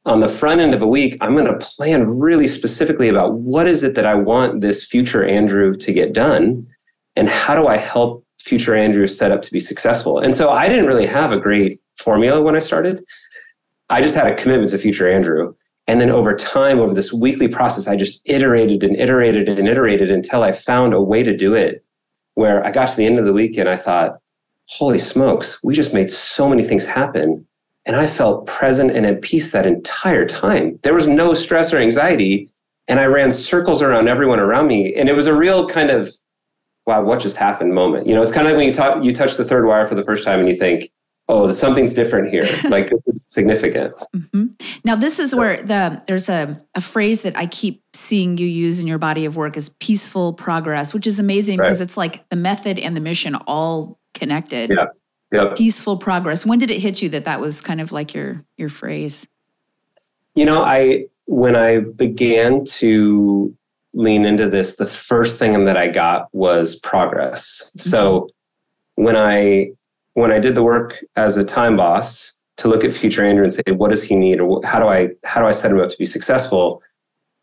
On 0.05 0.19
the 0.19 0.29
front 0.29 0.61
end 0.61 0.75
of 0.75 0.83
a 0.83 0.87
week, 0.87 1.17
I'm 1.19 1.35
going 1.35 1.51
to 1.51 1.65
plan 1.65 2.19
really 2.19 2.45
specifically 2.45 3.09
about 3.09 3.33
what 3.33 3.65
is 3.65 3.81
it 3.81 3.95
that 3.95 4.05
I 4.05 4.13
want 4.13 4.61
this 4.61 4.85
future 4.85 5.25
Andrew 5.25 5.73
to 5.73 5.91
get 5.91 6.13
done 6.13 6.67
and 7.17 7.27
how 7.27 7.55
do 7.55 7.67
I 7.67 7.75
help 7.75 8.23
future 8.39 8.75
Andrew 8.75 9.07
set 9.07 9.31
up 9.31 9.41
to 9.41 9.51
be 9.51 9.59
successful? 9.59 10.19
And 10.19 10.33
so 10.33 10.51
I 10.51 10.69
didn't 10.69 10.85
really 10.85 11.07
have 11.07 11.33
a 11.33 11.39
great 11.39 11.81
formula 11.97 12.41
when 12.41 12.55
I 12.55 12.59
started. 12.59 13.03
I 13.89 14.01
just 14.01 14.15
had 14.15 14.27
a 14.27 14.35
commitment 14.35 14.69
to 14.71 14.77
future 14.77 15.11
Andrew. 15.11 15.53
And 15.87 15.99
then 15.99 16.09
over 16.09 16.35
time, 16.35 16.79
over 16.79 16.93
this 16.93 17.11
weekly 17.11 17.47
process, 17.47 17.87
I 17.87 17.95
just 17.95 18.21
iterated 18.25 18.83
and 18.83 18.95
iterated 18.95 19.49
and 19.49 19.67
iterated 19.67 20.11
until 20.11 20.43
I 20.43 20.51
found 20.51 20.93
a 20.93 21.01
way 21.01 21.23
to 21.23 21.35
do 21.35 21.53
it 21.53 21.83
where 22.35 22.63
I 22.63 22.71
got 22.71 22.89
to 22.89 22.95
the 22.95 23.05
end 23.05 23.17
of 23.17 23.25
the 23.25 23.33
week 23.33 23.57
and 23.57 23.67
I 23.67 23.77
thought, 23.77 24.19
holy 24.65 24.99
smokes, 24.99 25.63
we 25.63 25.73
just 25.73 25.93
made 25.93 26.11
so 26.11 26.47
many 26.47 26.63
things 26.63 26.85
happen. 26.85 27.47
And 27.85 27.95
I 27.95 28.05
felt 28.05 28.45
present 28.45 28.91
and 28.91 29.05
at 29.05 29.21
peace 29.21 29.51
that 29.53 29.65
entire 29.65 30.25
time. 30.25 30.77
There 30.83 30.93
was 30.93 31.07
no 31.07 31.33
stress 31.33 31.73
or 31.73 31.77
anxiety. 31.77 32.51
And 32.89 32.99
I 32.99 33.05
ran 33.05 33.31
circles 33.31 33.81
around 33.81 34.07
everyone 34.07 34.39
around 34.39 34.67
me. 34.67 34.93
And 34.93 35.09
it 35.09 35.15
was 35.15 35.25
a 35.25 35.33
real 35.33 35.67
kind 35.67 35.89
of, 35.89 36.13
wow, 36.87 37.03
what 37.03 37.19
just 37.19 37.35
happened 37.35 37.75
moment. 37.75 38.07
You 38.07 38.15
know, 38.15 38.23
it's 38.23 38.31
kind 38.31 38.47
of 38.47 38.51
like 38.51 38.57
when 38.57 38.67
you, 38.67 38.73
talk, 38.73 39.03
you 39.03 39.13
touch 39.13 39.35
the 39.35 39.43
third 39.43 39.65
wire 39.65 39.85
for 39.85 39.93
the 39.93 40.03
first 40.03 40.23
time 40.23 40.39
and 40.39 40.47
you 40.47 40.55
think, 40.55 40.89
oh, 41.27 41.51
something's 41.51 41.93
different 41.93 42.29
here. 42.29 42.43
like 42.69 42.91
it's 43.05 43.31
significant. 43.31 43.93
Mm-hmm. 44.15 44.45
Now, 44.85 44.95
this 44.95 45.19
is 45.19 45.35
where 45.35 45.61
the 45.61 46.01
there's 46.07 46.29
a, 46.29 46.59
a 46.73 46.81
phrase 46.81 47.21
that 47.21 47.37
I 47.37 47.45
keep 47.45 47.83
seeing 47.93 48.37
you 48.37 48.47
use 48.47 48.79
in 48.79 48.87
your 48.87 48.97
body 48.97 49.25
of 49.25 49.35
work 49.35 49.57
is 49.57 49.69
peaceful 49.79 50.33
progress, 50.33 50.93
which 50.93 51.05
is 51.05 51.19
amazing 51.19 51.57
because 51.57 51.81
it's 51.81 51.97
like 51.97 52.27
the 52.29 52.37
method 52.37 52.79
and 52.79 52.95
the 52.95 53.01
mission 53.01 53.35
all 53.35 53.99
connected. 54.13 54.69
Yeah. 54.69 54.85
Yep. 55.33 55.57
Peaceful 55.57 55.97
progress. 55.97 56.45
When 56.45 56.57
did 56.57 56.71
it 56.71 56.79
hit 56.79 57.01
you 57.01 57.09
that 57.09 57.25
that 57.25 57.41
was 57.41 57.59
kind 57.59 57.81
of 57.81 57.91
like 57.91 58.13
your 58.13 58.45
your 58.55 58.69
phrase? 58.69 59.27
You 60.35 60.45
know, 60.45 60.63
I 60.63 61.07
when 61.25 61.57
I 61.57 61.81
began 61.81 62.63
to 62.63 63.53
lean 63.93 64.25
into 64.25 64.49
this, 64.49 64.75
the 64.75 64.85
first 64.85 65.37
thing 65.37 65.65
that 65.65 65.77
I 65.77 65.87
got 65.87 66.27
was 66.33 66.75
progress. 66.75 67.71
Mm-hmm. 67.77 67.89
So 67.89 68.29
when 68.95 69.15
I 69.15 69.71
when 70.13 70.31
I 70.31 70.39
did 70.39 70.55
the 70.55 70.63
work 70.63 70.97
as 71.15 71.37
a 71.37 71.43
time 71.43 71.77
boss 71.77 72.33
to 72.57 72.67
look 72.67 72.83
at 72.83 72.91
future 72.91 73.23
Andrew 73.23 73.43
and 73.43 73.53
say, 73.53 73.61
what 73.71 73.91
does 73.91 74.03
he 74.03 74.15
need, 74.15 74.39
or 74.39 74.61
how 74.63 74.79
do 74.79 74.87
I 74.87 75.09
how 75.23 75.41
do 75.41 75.47
I 75.47 75.51
set 75.51 75.71
him 75.71 75.79
up 75.79 75.89
to 75.89 75.97
be 75.97 76.05
successful? 76.05 76.81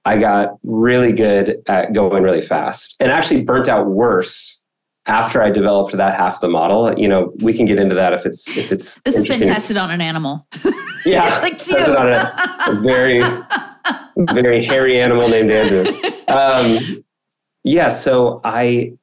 I 0.05 0.19
got 0.19 0.59
really 0.65 1.13
good 1.13 1.63
at 1.67 1.93
going 1.93 2.23
really 2.23 2.43
fast, 2.43 2.97
and 3.01 3.11
actually 3.11 3.43
burnt 3.43 3.69
out 3.69 3.87
worse 3.87 4.63
after 5.07 5.43
I 5.43 5.51
developed 5.51 5.93
that 5.93 6.19
half 6.19 6.35
of 6.35 6.41
the 6.41 6.49
model. 6.49 6.99
You 6.99 7.09
know, 7.09 7.33
we 7.43 7.55
can 7.55 7.67
get 7.67 7.79
into 7.79 7.95
that 7.95 8.13
if 8.13 8.27
it's 8.27 8.49
if 8.57 8.73
it's. 8.73 8.99
This 9.05 9.15
has 9.15 9.27
been 9.27 9.41
tested 9.41 9.77
on 9.77 9.91
an 9.91 10.01
animal. 10.01 10.47
Yeah, 11.07 11.39
like 11.41 11.59
tested 11.59 11.95
on 11.95 12.11
a, 12.11 12.35
a, 12.67 12.81
very 12.81 13.21
very 14.17 14.65
hairy 14.65 15.01
animal 15.01 15.29
named 15.29 15.51
Andrew. 15.51 15.85
Um, 16.29 17.05
yeah, 17.65 17.89
so 17.89 18.41
I 18.45 18.95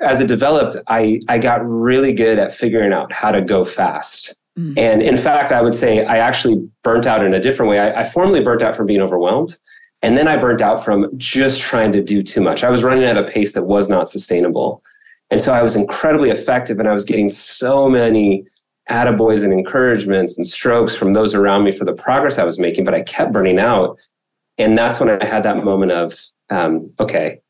as 0.00 0.20
it 0.20 0.28
developed, 0.28 0.76
I, 0.86 1.20
I 1.28 1.38
got 1.38 1.66
really 1.66 2.12
good 2.12 2.38
at 2.38 2.54
figuring 2.54 2.92
out 2.92 3.12
how 3.12 3.30
to 3.30 3.40
go 3.40 3.64
fast. 3.64 4.38
Mm. 4.58 4.78
And 4.78 5.02
in 5.02 5.16
fact, 5.16 5.52
I 5.52 5.60
would 5.60 5.74
say 5.74 6.04
I 6.04 6.18
actually 6.18 6.68
burnt 6.82 7.06
out 7.06 7.24
in 7.24 7.34
a 7.34 7.40
different 7.40 7.70
way. 7.70 7.78
I, 7.78 8.00
I 8.00 8.04
formally 8.04 8.42
burnt 8.42 8.62
out 8.62 8.76
from 8.76 8.86
being 8.86 9.00
overwhelmed. 9.00 9.56
And 10.02 10.16
then 10.16 10.28
I 10.28 10.36
burnt 10.36 10.60
out 10.60 10.84
from 10.84 11.10
just 11.16 11.60
trying 11.60 11.92
to 11.92 12.02
do 12.02 12.22
too 12.22 12.40
much. 12.40 12.62
I 12.62 12.70
was 12.70 12.84
running 12.84 13.02
at 13.02 13.16
a 13.16 13.24
pace 13.24 13.54
that 13.54 13.64
was 13.64 13.88
not 13.88 14.08
sustainable. 14.08 14.82
And 15.30 15.42
so 15.42 15.52
I 15.52 15.62
was 15.62 15.74
incredibly 15.74 16.30
effective 16.30 16.78
and 16.78 16.88
I 16.88 16.92
was 16.92 17.04
getting 17.04 17.28
so 17.28 17.88
many 17.88 18.46
attaboys 18.90 19.44
and 19.44 19.52
encouragements 19.52 20.38
and 20.38 20.46
strokes 20.46 20.96
from 20.96 21.12
those 21.12 21.34
around 21.34 21.64
me 21.64 21.72
for 21.72 21.84
the 21.84 21.92
progress 21.92 22.38
I 22.38 22.44
was 22.44 22.58
making, 22.58 22.84
but 22.84 22.94
I 22.94 23.02
kept 23.02 23.32
burning 23.32 23.58
out. 23.58 23.98
And 24.56 24.76
that's 24.76 24.98
when 24.98 25.10
I 25.10 25.24
had 25.24 25.42
that 25.44 25.64
moment 25.64 25.92
of, 25.92 26.18
um, 26.50 26.86
okay, 26.98 27.40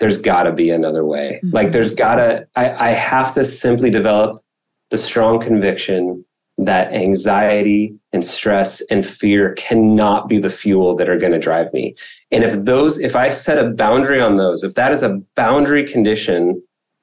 there's 0.00 0.18
got 0.18 0.44
to 0.44 0.52
be 0.52 0.70
another 0.70 1.04
way. 1.04 1.40
Mm-hmm. 1.44 1.54
Like 1.54 1.72
there's 1.72 1.94
got 1.94 2.16
to, 2.16 2.46
I, 2.56 2.88
I 2.88 2.90
have 2.90 3.32
to 3.34 3.44
simply 3.44 3.90
develop 3.90 4.42
the 4.90 4.98
strong 4.98 5.40
conviction 5.40 6.24
that 6.58 6.92
anxiety 6.92 7.94
and 8.12 8.24
stress 8.24 8.82
and 8.90 9.06
fear 9.06 9.54
cannot 9.54 10.28
be 10.28 10.38
the 10.38 10.50
fuel 10.50 10.94
that 10.96 11.08
are 11.08 11.16
going 11.16 11.32
to 11.32 11.38
drive 11.38 11.72
me. 11.72 11.94
And 12.30 12.44
if 12.44 12.64
those, 12.64 12.98
if 12.98 13.16
I 13.16 13.30
set 13.30 13.64
a 13.64 13.70
boundary 13.70 14.20
on 14.20 14.36
those, 14.36 14.62
if 14.62 14.74
that 14.74 14.92
is 14.92 15.02
a 15.02 15.20
boundary 15.36 15.86
condition 15.86 16.62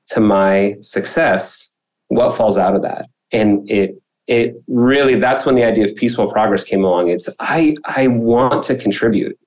to 0.10 0.20
my 0.20 0.76
success, 0.82 1.74
what 2.10 2.36
falls 2.36 2.58
out 2.58 2.76
of 2.76 2.84
that? 2.84 3.08
And 3.32 3.70
it, 3.70 4.02
it 4.28 4.56
really, 4.68 5.16
that's 5.16 5.46
when 5.46 5.56
the 5.56 5.64
idea 5.64 5.86
of 5.86 5.96
peaceful 5.96 6.32
progress 6.32 6.64
came 6.64 6.84
along. 6.84 7.10
It's, 7.10 7.30
I, 7.40 7.76
I 7.86 8.08
want 8.08 8.64
to 8.64 8.76
contribute. 8.76 9.38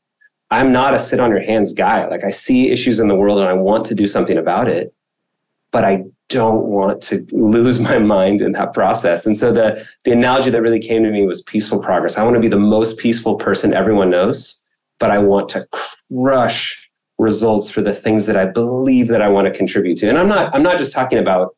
I'm 0.51 0.73
not 0.73 0.95
a 0.95 0.99
sit 0.99 1.21
on 1.21 1.31
your 1.31 1.41
hands 1.41 1.73
guy. 1.73 2.07
Like 2.09 2.25
I 2.25 2.31
see 2.31 2.71
issues 2.71 2.99
in 2.99 3.09
the 3.09 3.15
world 3.15 3.39
and 3.39 3.49
I 3.49 3.53
want 3.53 3.85
to 3.87 3.95
do 3.95 4.07
something 4.07 4.37
about 4.37 4.69
it, 4.69 4.93
but 5.71 5.85
I 5.85 6.05
don't 6.29 6.67
want 6.67 7.03
to 7.03 7.27
lose 7.31 7.79
my 7.79 7.99
mind 7.99 8.41
in 8.41 8.53
that 8.53 8.73
process. 8.73 9.27
And 9.27 9.37
so 9.37 9.53
the 9.53 9.87
the 10.05 10.13
analogy 10.13 10.51
that 10.51 10.63
really 10.63 10.81
came 10.81 11.03
to 11.05 11.11
me 11.11 11.27
was 11.27 11.43
peaceful 11.43 11.79
progress. 11.79 12.17
I 12.17 12.25
want 12.25 12.35
to 12.35 12.41
be 12.41 12.49
the 12.49 12.59
most 12.59 12.99
peaceful 12.99 13.37
person 13.37 13.75
everyone 13.75 14.11
knows, 14.11 14.63
but 14.99 15.11
I 15.11 15.19
want 15.19 15.49
to 15.51 15.67
crush 15.71 16.91
results 17.19 17.69
for 17.69 17.83
the 17.83 17.93
things 17.93 18.27
that 18.27 18.37
I 18.37 18.47
believe 18.47 19.09
that 19.09 19.21
I 19.21 19.29
want 19.29 19.47
to 19.47 19.53
contribute 19.53 19.99
to. 19.99 20.09
And 20.09 20.19
I'm 20.19 20.29
not 20.29 20.55
I'm 20.55 20.63
not 20.63 20.79
just 20.79 20.93
talking 20.93 21.19
about 21.19 21.55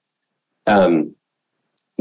um, 0.67 1.14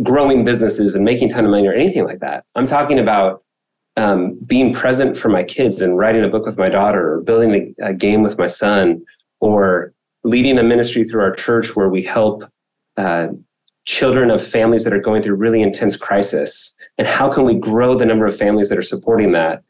growing 0.03 0.45
businesses 0.45 0.95
and 0.95 1.05
making 1.05 1.29
a 1.29 1.33
ton 1.33 1.45
of 1.45 1.51
money 1.51 1.67
or 1.67 1.73
anything 1.73 2.05
like 2.05 2.19
that. 2.19 2.43
I'm 2.55 2.65
talking 2.65 2.99
about 2.99 3.43
um, 3.97 4.39
being 4.45 4.73
present 4.73 5.17
for 5.17 5.29
my 5.29 5.43
kids 5.43 5.81
and 5.81 5.97
writing 5.97 6.23
a 6.23 6.29
book 6.29 6.45
with 6.45 6.57
my 6.57 6.69
daughter 6.69 7.15
or 7.15 7.21
building 7.21 7.75
a, 7.79 7.89
a, 7.89 7.93
game 7.93 8.23
with 8.23 8.37
my 8.37 8.47
son 8.47 9.03
or 9.41 9.93
leading 10.23 10.57
a 10.57 10.63
ministry 10.63 11.03
through 11.03 11.21
our 11.21 11.33
church 11.33 11.75
where 11.75 11.89
we 11.89 12.01
help 12.01 12.45
uh, 12.95 13.27
children 13.85 14.29
of 14.29 14.45
families 14.45 14.83
that 14.85 14.93
are 14.93 14.99
going 14.99 15.21
through 15.21 15.35
really 15.35 15.61
intense 15.61 15.97
crisis. 15.97 16.73
And 16.97 17.07
how 17.07 17.29
can 17.29 17.43
we 17.43 17.55
grow 17.55 17.95
the 17.95 18.05
number 18.05 18.25
of 18.25 18.35
families 18.35 18.69
that 18.69 18.77
are 18.77 18.83
supporting 18.83 19.33
that? 19.33 19.63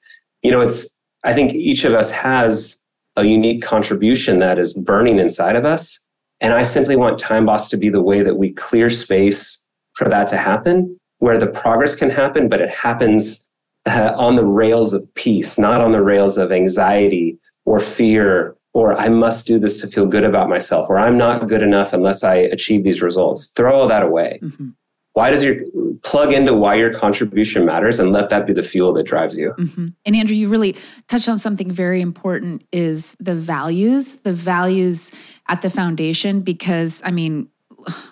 You 0.44 0.52
know 0.52 0.62
it's 0.62 0.98
i 1.24 1.34
think 1.34 1.54
each 1.54 1.84
of 1.84 1.94
us 1.94 2.10
has 2.10 2.82
a 3.16 3.26
unique 3.26 3.62
contribution 3.62 4.40
that 4.40 4.58
is 4.58 4.74
burning 4.74 5.20
inside 5.20 5.56
of 5.56 5.66
us. 5.66 6.06
And 6.42 6.54
i 6.54 6.64
simply 6.64 6.96
want 6.96 7.20
time 7.20 7.46
boss 7.46 7.70
to 7.70 7.78
be 7.78 7.90
the 7.90 8.02
way 8.02 8.22
that 8.24 8.36
we 8.36 8.52
clear 8.52 8.90
space 8.90 9.61
for 9.94 10.10
that 10.10 10.28
to 10.28 10.38
happen 10.38 10.98
where 11.18 11.38
the 11.38 11.48
progress 11.48 11.96
can 11.96 12.10
happen 12.10 12.50
but 12.50 12.62
it 12.62 12.70
happens 12.70 13.48
uh, 13.86 14.14
on 14.16 14.36
the 14.36 14.46
rails 14.46 14.94
of 14.94 15.12
peace, 15.16 15.58
not 15.58 15.82
on 15.82 15.92
the 15.92 16.04
rails 16.04 16.38
of 16.38 16.52
anxiety 16.52 17.38
or 17.66 17.80
fear 17.80 18.56
or 18.74 18.96
I 18.96 19.10
must 19.10 19.46
do 19.46 19.60
this 19.60 19.82
to 19.82 19.88
feel 19.88 20.06
good 20.06 20.24
about 20.24 20.48
myself 20.48 20.90
or 20.90 20.98
I'm 20.98 21.18
not 21.18 21.48
good 21.48 21.62
enough 21.62 21.92
unless 21.92 22.24
I 22.24 22.36
achieve 22.36 22.84
these 22.84 23.02
results. 23.02 23.48
Throw 23.48 23.82
all 23.82 23.88
that 23.88 24.04
away. 24.04 24.40
Mm-hmm. 24.42 24.70
Why 25.14 25.30
does 25.30 25.44
your 25.44 25.58
plug 26.04 26.32
into 26.32 26.54
why 26.54 26.76
your 26.76 26.94
contribution 26.94 27.66
matters 27.66 28.00
and 28.00 28.14
let 28.14 28.30
that 28.30 28.48
be 28.48 28.54
the 28.54 28.64
fuel 28.64 28.94
that 28.94 29.04
drives 29.04 29.38
you? 29.38 29.54
Mm-hmm. 29.60 29.88
And 30.06 30.16
Andrew, 30.16 30.36
you 30.36 30.48
really 30.48 30.78
touched 31.10 31.28
on 31.28 31.38
something 31.38 31.70
very 31.70 32.00
important 32.00 32.64
is 32.72 33.14
the 33.20 33.36
values, 33.36 34.22
the 34.22 34.32
values 34.32 35.12
at 35.50 35.62
the 35.64 35.70
foundation 35.70 36.42
because 36.42 37.02
I 37.04 37.12
mean, 37.12 37.50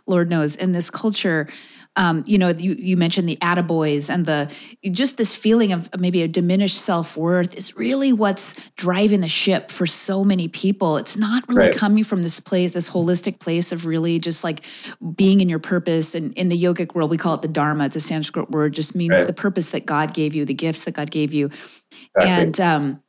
Lord 0.06 0.30
knows 0.30 0.56
in 0.56 0.72
this 0.72 0.90
culture 0.90 1.48
um, 1.96 2.24
you 2.26 2.38
know, 2.38 2.50
you, 2.50 2.76
you 2.80 2.96
mentioned 2.96 3.28
the 3.28 3.36
attaboys 3.38 4.10
and 4.10 4.26
the 4.26 4.50
just 4.92 5.18
this 5.18 5.36
feeling 5.36 5.74
of 5.74 5.90
maybe 6.00 6.22
a 6.22 6.28
diminished 6.30 6.80
self 6.80 7.18
worth 7.18 7.54
is 7.56 7.76
really 7.76 8.14
what's 8.14 8.56
driving 8.78 9.20
the 9.20 9.28
ship 9.28 9.70
for 9.70 9.86
so 9.86 10.24
many 10.24 10.48
people. 10.48 10.98
It's 10.98 11.18
not 11.18 11.48
really 11.50 11.68
right. 11.68 11.76
coming 11.76 12.04
from 12.04 12.24
this 12.24 12.40
place, 12.40 12.72
this 12.72 12.90
holistic 12.90 13.40
place 13.40 13.72
of 13.72 13.86
really 13.86 14.18
just 14.18 14.44
like 14.44 14.62
being 15.16 15.42
in 15.42 15.50
your 15.50 15.60
purpose. 15.60 16.16
And 16.16 16.32
in 16.34 16.48
the 16.48 16.62
yogic 16.62 16.96
world, 16.96 17.12
we 17.12 17.18
call 17.18 17.34
it 17.34 17.42
the 17.42 17.50
Dharma. 17.50 17.88
It's 17.88 17.98
a 17.98 18.00
Sanskrit 18.00 18.50
word, 18.50 18.74
just 18.74 18.96
means 18.96 19.12
right. 19.12 19.28
the 19.28 19.34
purpose 19.34 19.68
that 19.70 19.86
God 19.86 20.14
gave 20.14 20.34
you, 20.34 20.46
the 20.46 20.54
gifts 20.54 20.86
that 20.86 20.94
God 20.94 21.12
gave 21.12 21.34
you. 21.34 21.50
Exactly. 22.16 22.28
And 22.28 22.60
um, 22.62 23.04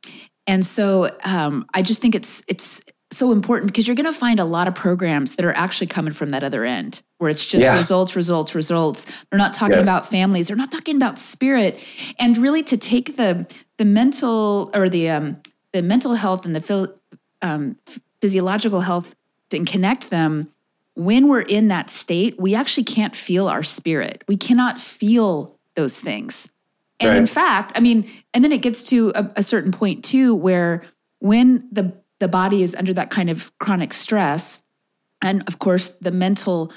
and 0.47 0.65
so 0.65 1.15
um, 1.23 1.65
I 1.73 1.81
just 1.81 2.01
think 2.01 2.13
it's 2.13 2.43
it's 2.47 2.81
so 3.11 3.31
important 3.31 3.71
because 3.71 3.87
you're 3.87 3.95
going 3.95 4.11
to 4.11 4.17
find 4.17 4.39
a 4.39 4.45
lot 4.45 4.67
of 4.67 4.75
programs 4.75 5.35
that 5.35 5.45
are 5.45 5.53
actually 5.53 5.87
coming 5.87 6.13
from 6.13 6.29
that 6.29 6.43
other 6.43 6.63
end 6.63 7.01
where 7.17 7.29
it's 7.29 7.45
just 7.45 7.61
yeah. 7.61 7.77
results 7.77 8.15
results 8.15 8.55
results 8.55 9.05
they're 9.29 9.37
not 9.37 9.53
talking 9.53 9.75
yes. 9.77 9.85
about 9.85 10.09
families 10.09 10.47
they're 10.47 10.57
not 10.57 10.71
talking 10.71 10.95
about 10.95 11.19
spirit 11.19 11.77
and 12.19 12.37
really 12.37 12.63
to 12.63 12.77
take 12.77 13.17
the 13.17 13.45
the 13.77 13.85
mental 13.85 14.71
or 14.73 14.89
the 14.89 15.09
um 15.09 15.37
the 15.73 15.81
mental 15.81 16.15
health 16.15 16.45
and 16.45 16.55
the 16.55 16.93
um, 17.41 17.77
physiological 18.19 18.81
health 18.81 19.15
and 19.53 19.65
connect 19.65 20.09
them 20.09 20.51
when 20.95 21.27
we're 21.27 21.41
in 21.41 21.67
that 21.67 21.89
state 21.89 22.39
we 22.39 22.55
actually 22.55 22.83
can't 22.83 23.15
feel 23.15 23.47
our 23.47 23.63
spirit 23.63 24.23
we 24.27 24.37
cannot 24.37 24.79
feel 24.79 25.57
those 25.75 25.99
things 25.99 26.49
and 26.99 27.09
right. 27.09 27.17
in 27.17 27.25
fact 27.25 27.73
i 27.75 27.79
mean 27.79 28.09
and 28.33 28.43
then 28.43 28.51
it 28.51 28.61
gets 28.61 28.83
to 28.83 29.11
a, 29.15 29.29
a 29.37 29.43
certain 29.43 29.71
point 29.71 30.03
too 30.05 30.33
where 30.35 30.83
when 31.19 31.67
the 31.71 31.93
the 32.21 32.27
body 32.27 32.61
is 32.61 32.75
under 32.75 32.93
that 32.93 33.09
kind 33.09 33.29
of 33.29 33.51
chronic 33.57 33.93
stress. 33.93 34.63
And 35.21 35.43
of 35.47 35.59
course 35.59 35.89
the 35.99 36.11
mental 36.11 36.71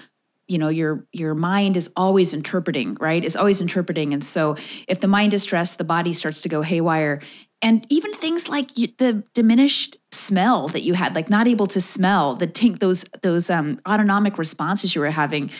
you 0.48 0.58
know 0.58 0.68
your 0.68 1.06
your 1.12 1.34
mind 1.34 1.76
is 1.76 1.90
always 1.96 2.34
interpreting 2.34 2.96
right? 3.00 3.24
Is 3.24 3.36
always 3.36 3.60
interpreting. 3.60 4.12
And 4.12 4.24
so 4.24 4.56
if 4.88 5.00
the 5.00 5.06
mind 5.06 5.34
is 5.34 5.42
stressed 5.42 5.78
the 5.78 5.84
body 5.84 6.12
starts 6.12 6.42
to 6.42 6.48
go 6.48 6.62
haywire. 6.62 7.20
And 7.62 7.86
even 7.88 8.12
things 8.12 8.46
like 8.48 8.76
you, 8.76 8.88
the 8.98 9.24
diminished 9.32 9.96
smell 10.12 10.68
that 10.68 10.82
you 10.82 10.92
had 10.92 11.14
like 11.14 11.30
not 11.30 11.46
able 11.46 11.66
to 11.68 11.80
smell 11.80 12.34
the 12.34 12.46
tink 12.46 12.80
those 12.80 13.04
those 13.22 13.48
um, 13.48 13.80
autonomic 13.88 14.38
responses 14.38 14.94
you 14.94 15.02
were 15.02 15.10
having. 15.10 15.50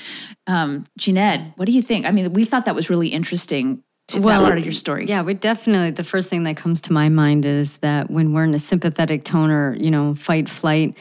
Um 0.47 0.87
Jeanette 0.97 1.53
what 1.57 1.67
do 1.67 1.73
you 1.73 1.83
think? 1.83 2.07
I 2.07 2.11
mean 2.11 2.33
we 2.33 2.45
thought 2.45 2.65
that 2.65 2.75
was 2.75 2.89
really 2.89 3.09
interesting 3.09 3.83
to 4.09 4.21
that 4.21 4.41
part 4.41 4.59
of 4.59 4.65
your 4.65 4.73
story. 4.73 5.07
Yeah, 5.07 5.23
we 5.23 5.35
definitely. 5.35 5.91
The 5.91 6.05
first 6.05 6.29
thing 6.29 6.43
that 6.45 6.57
comes 6.57 6.81
to 6.83 6.93
my 6.93 7.09
mind 7.09 7.45
is 7.45 7.79
that 7.79 8.11
when 8.11 8.33
we're 8.33 8.45
in 8.45 8.55
a 8.55 8.59
sympathetic 8.59 9.25
tone 9.25 9.51
or 9.51 9.75
you 9.77 9.91
know 9.91 10.15
fight 10.15 10.49
flight, 10.49 10.97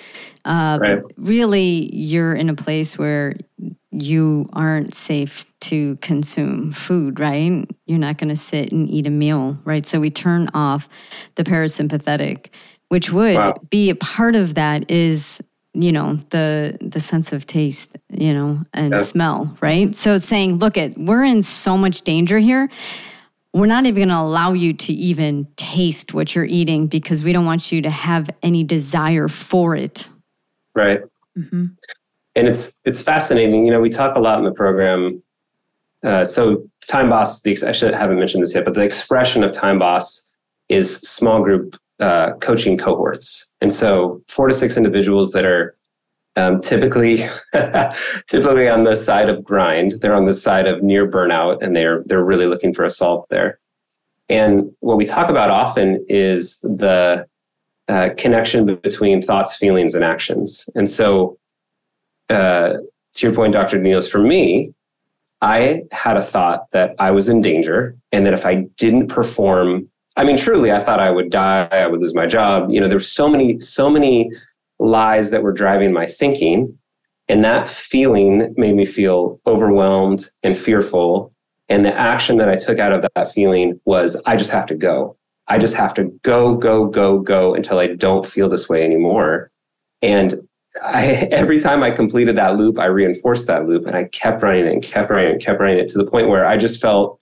uh, 0.46 0.80
Right. 0.82 1.02
really 1.18 1.94
you're 1.96 2.34
in 2.34 2.50
a 2.50 2.56
place 2.56 2.98
where 2.98 3.36
you 3.92 4.48
aren't 4.54 4.94
safe 4.96 5.46
to 5.62 5.98
consume 5.98 6.72
food. 6.72 7.20
Right? 7.20 7.66
You're 7.86 8.00
not 8.00 8.18
going 8.18 8.30
to 8.30 8.36
sit 8.38 8.72
and 8.72 8.90
eat 8.90 9.06
a 9.08 9.12
meal. 9.12 9.58
Right? 9.66 9.86
So 9.86 10.00
we 10.00 10.10
turn 10.10 10.50
off 10.54 10.88
the 11.36 11.44
parasympathetic, 11.44 12.48
which 12.90 13.12
would 13.12 13.38
Wow. 13.38 13.54
be 13.70 13.90
a 13.90 13.96
part 13.96 14.36
of 14.36 14.56
that 14.56 14.90
is 14.90 15.42
you 15.74 15.92
know 15.92 16.15
the 16.30 16.77
the 16.82 17.00
sense 17.00 17.32
of 17.34 17.46
taste 17.46 17.98
you 18.12 18.34
know 18.34 18.62
and 18.74 18.94
Yeah. 18.94 19.00
smell 19.00 19.58
right 19.62 19.96
so 19.96 20.13
it's 20.13 20.25
saying 20.25 20.60
look 20.60 20.77
at 20.77 20.98
we're 20.98 21.24
in 21.24 21.42
so 21.42 21.77
much 21.77 22.01
danger 22.03 22.38
here 22.39 22.70
we're 23.53 23.68
not 23.68 23.86
even 23.86 23.96
going 23.96 24.10
to 24.10 24.18
allow 24.18 24.53
you 24.53 24.74
to 24.74 24.94
even 24.94 25.48
taste 25.58 26.13
what 26.13 26.34
you're 26.36 26.46
eating 26.46 26.88
because 26.88 27.24
we 27.24 27.32
don't 27.34 27.46
want 27.46 27.72
you 27.72 27.82
to 27.84 27.89
have 27.89 28.30
any 28.42 28.63
desire 28.63 29.27
for 29.27 29.75
it 29.75 30.10
Right. 30.75 31.01
mm-hmm. 31.38 31.65
and 32.36 32.48
it's 32.48 32.80
it's 32.84 33.00
fascinating. 33.01 33.65
You 33.65 33.72
know, 33.72 33.80
we 33.80 33.89
talk 33.89 34.15
a 34.15 34.20
lot 34.20 34.39
in 34.39 34.44
the 34.46 34.51
program. 34.53 35.22
Uh, 36.03 36.25
so 36.25 36.68
Time 36.88 37.10
Boss, 37.10 37.42
the 37.42 37.51
ex- 37.51 37.63
I 37.63 37.72
should 37.72 37.94
haven't 37.94 38.18
mentioned 38.20 38.42
this 38.44 38.53
yet, 38.56 38.65
but 38.65 38.74
the 38.74 38.82
expression 38.82 39.44
of 39.44 39.51
Time 39.51 39.77
Boss 39.80 40.34
is 40.70 40.96
small 40.98 41.44
group 41.44 41.77
uh, 42.00 42.34
coaching 42.42 42.78
cohorts, 42.78 43.50
and 43.62 43.74
so 43.74 44.22
four 44.28 44.48
to 44.48 44.54
six 44.54 44.78
individuals 44.78 45.32
that 45.32 45.46
are 45.46 45.76
um, 46.36 46.62
typically 46.62 47.18
typically 48.28 48.68
on 48.70 48.84
the 48.84 48.96
side 48.96 49.30
of 49.30 49.44
grind. 49.44 49.94
They're 50.02 50.16
on 50.16 50.26
the 50.26 50.34
side 50.34 50.68
of 50.68 50.82
near 50.84 51.10
burnout, 51.10 51.62
and 51.62 51.76
they're 51.76 52.04
they're 52.06 52.24
really 52.24 52.48
looking 52.48 52.74
for 52.74 52.84
a 52.84 52.90
solve 52.90 53.26
there. 53.30 53.60
And 54.30 54.72
what 54.80 54.98
we 54.98 55.06
talk 55.06 55.30
about 55.30 55.50
often 55.50 56.04
is 56.10 56.60
the 56.62 57.28
uh, 57.88 58.10
connection 58.18 58.66
between 58.66 59.22
thoughts, 59.22 59.56
feelings, 59.56 59.94
and 59.94 60.04
actions. 60.04 60.70
And 60.76 60.90
so 60.90 61.38
uh, 62.30 62.76
to 63.14 63.28
your 63.28 63.34
point, 63.34 63.54
Dr. 63.54 63.80
Niels, 63.80 64.08
for 64.08 64.20
me, 64.20 64.74
I 65.42 65.84
had 65.92 66.16
a 66.16 66.24
thought 66.24 66.72
that 66.72 66.96
I 67.00 67.12
was 67.12 67.28
in 67.28 67.42
danger 67.42 67.98
and 68.12 68.26
that 68.26 68.34
if 68.34 68.46
I 68.46 68.66
didn't 68.78 69.08
perform, 69.08 69.90
I 70.15 70.24
mean, 70.24 70.38
truly, 70.38 70.72
I 70.72 70.79
thought 70.79 71.00
I 71.00 71.10
would 71.10 71.29
die, 71.29 71.67
I 71.72 71.88
would 71.88 72.00
lose 72.00 72.13
my 72.13 72.27
job. 72.27 72.70
You 72.70 72.79
know, 72.79 72.88
there's 72.88 73.12
so 73.12 73.27
many, 73.27 73.60
so 73.60 73.89
many 73.89 74.32
lies 74.79 75.32
that 75.32 75.43
were 75.43 75.53
driving 75.53 75.91
my 75.91 76.05
thinking. 76.05 76.77
And 77.27 77.43
that 77.43 77.67
feeling 77.67 78.53
made 78.58 78.75
me 78.75 78.86
feel 78.86 79.39
overwhelmed 79.48 80.29
and 80.43 80.58
fearful. 80.58 81.34
And 81.70 81.84
the 81.86 81.96
action 81.96 82.38
that 82.38 82.50
I 82.50 82.55
took 82.55 82.79
out 82.79 82.91
of 82.91 83.05
that 83.15 83.32
feeling 83.32 83.79
was 83.86 84.22
I 84.25 84.36
just 84.36 84.51
have 84.51 84.65
to 84.67 84.75
go. 84.75 85.17
I 85.48 85.58
just 85.58 85.74
have 85.74 85.93
to 85.96 86.05
go, 86.24 86.55
go, 86.55 86.88
go, 86.88 87.20
go 87.20 87.55
until 87.55 87.79
I 87.79 87.88
don't 87.88 88.25
feel 88.25 88.50
this 88.50 88.70
way 88.70 88.84
anymore. 88.84 89.51
And 90.01 90.48
I, 90.84 91.05
every 91.32 91.60
time 91.60 91.82
I 91.82 91.91
completed 91.91 92.36
that 92.38 92.58
loop, 92.58 92.77
I 92.77 92.86
reinforced 92.86 93.48
that 93.48 93.65
loop 93.65 93.86
and 93.86 93.96
I 93.96 94.05
kept 94.05 94.43
running 94.43 94.65
it 94.65 94.72
and 94.72 94.84
kept 94.84 95.10
running 95.10 95.29
it 95.29 95.32
and 95.34 95.41
kept 95.41 95.60
running 95.60 95.79
it 95.79 95.88
to 95.89 95.98
the 95.98 96.05
point 96.05 96.27
where 96.27 96.46
I 96.46 96.58
just 96.58 96.82
felt 96.82 97.20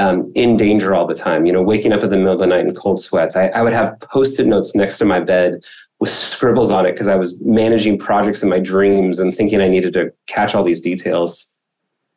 um, 0.00 0.32
in 0.34 0.56
danger 0.56 0.94
all 0.94 1.06
the 1.06 1.14
time. 1.14 1.44
You 1.44 1.52
know, 1.52 1.62
waking 1.62 1.92
up 1.92 2.02
in 2.02 2.10
the 2.10 2.16
middle 2.16 2.32
of 2.32 2.38
the 2.38 2.46
night 2.46 2.66
in 2.66 2.74
cold 2.74 3.00
sweats. 3.00 3.36
I, 3.36 3.48
I 3.48 3.62
would 3.62 3.74
have 3.74 3.98
post 4.00 4.40
it 4.40 4.46
notes 4.46 4.74
next 4.74 4.98
to 4.98 5.04
my 5.04 5.20
bed 5.20 5.62
with 5.98 6.10
scribbles 6.10 6.70
on 6.70 6.86
it 6.86 6.92
because 6.92 7.08
I 7.08 7.16
was 7.16 7.38
managing 7.42 7.98
projects 7.98 8.42
in 8.42 8.48
my 8.48 8.58
dreams 8.58 9.18
and 9.18 9.34
thinking 9.34 9.60
I 9.60 9.68
needed 9.68 9.92
to 9.92 10.10
catch 10.26 10.54
all 10.54 10.64
these 10.64 10.80
details. 10.80 11.54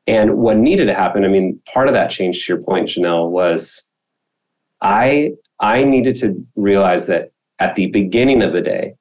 And 0.07 0.37
what 0.37 0.57
needed 0.57 0.85
to 0.85 0.93
happen, 0.93 1.25
I 1.25 1.27
mean, 1.27 1.59
part 1.71 1.87
of 1.87 1.93
that 1.93 2.09
change 2.09 2.45
to 2.45 2.53
your 2.53 2.63
point, 2.63 2.87
Janell, 2.87 3.29
was 3.29 3.85
I 4.81 5.33
I 5.59 5.83
needed 5.83 6.15
to 6.17 6.45
realize 6.55 7.07
that 7.07 7.31
at 7.59 7.75
the 7.75 7.87
beginning 7.87 8.41
of 8.41 8.53
the 8.53 8.61
day, 8.61 8.95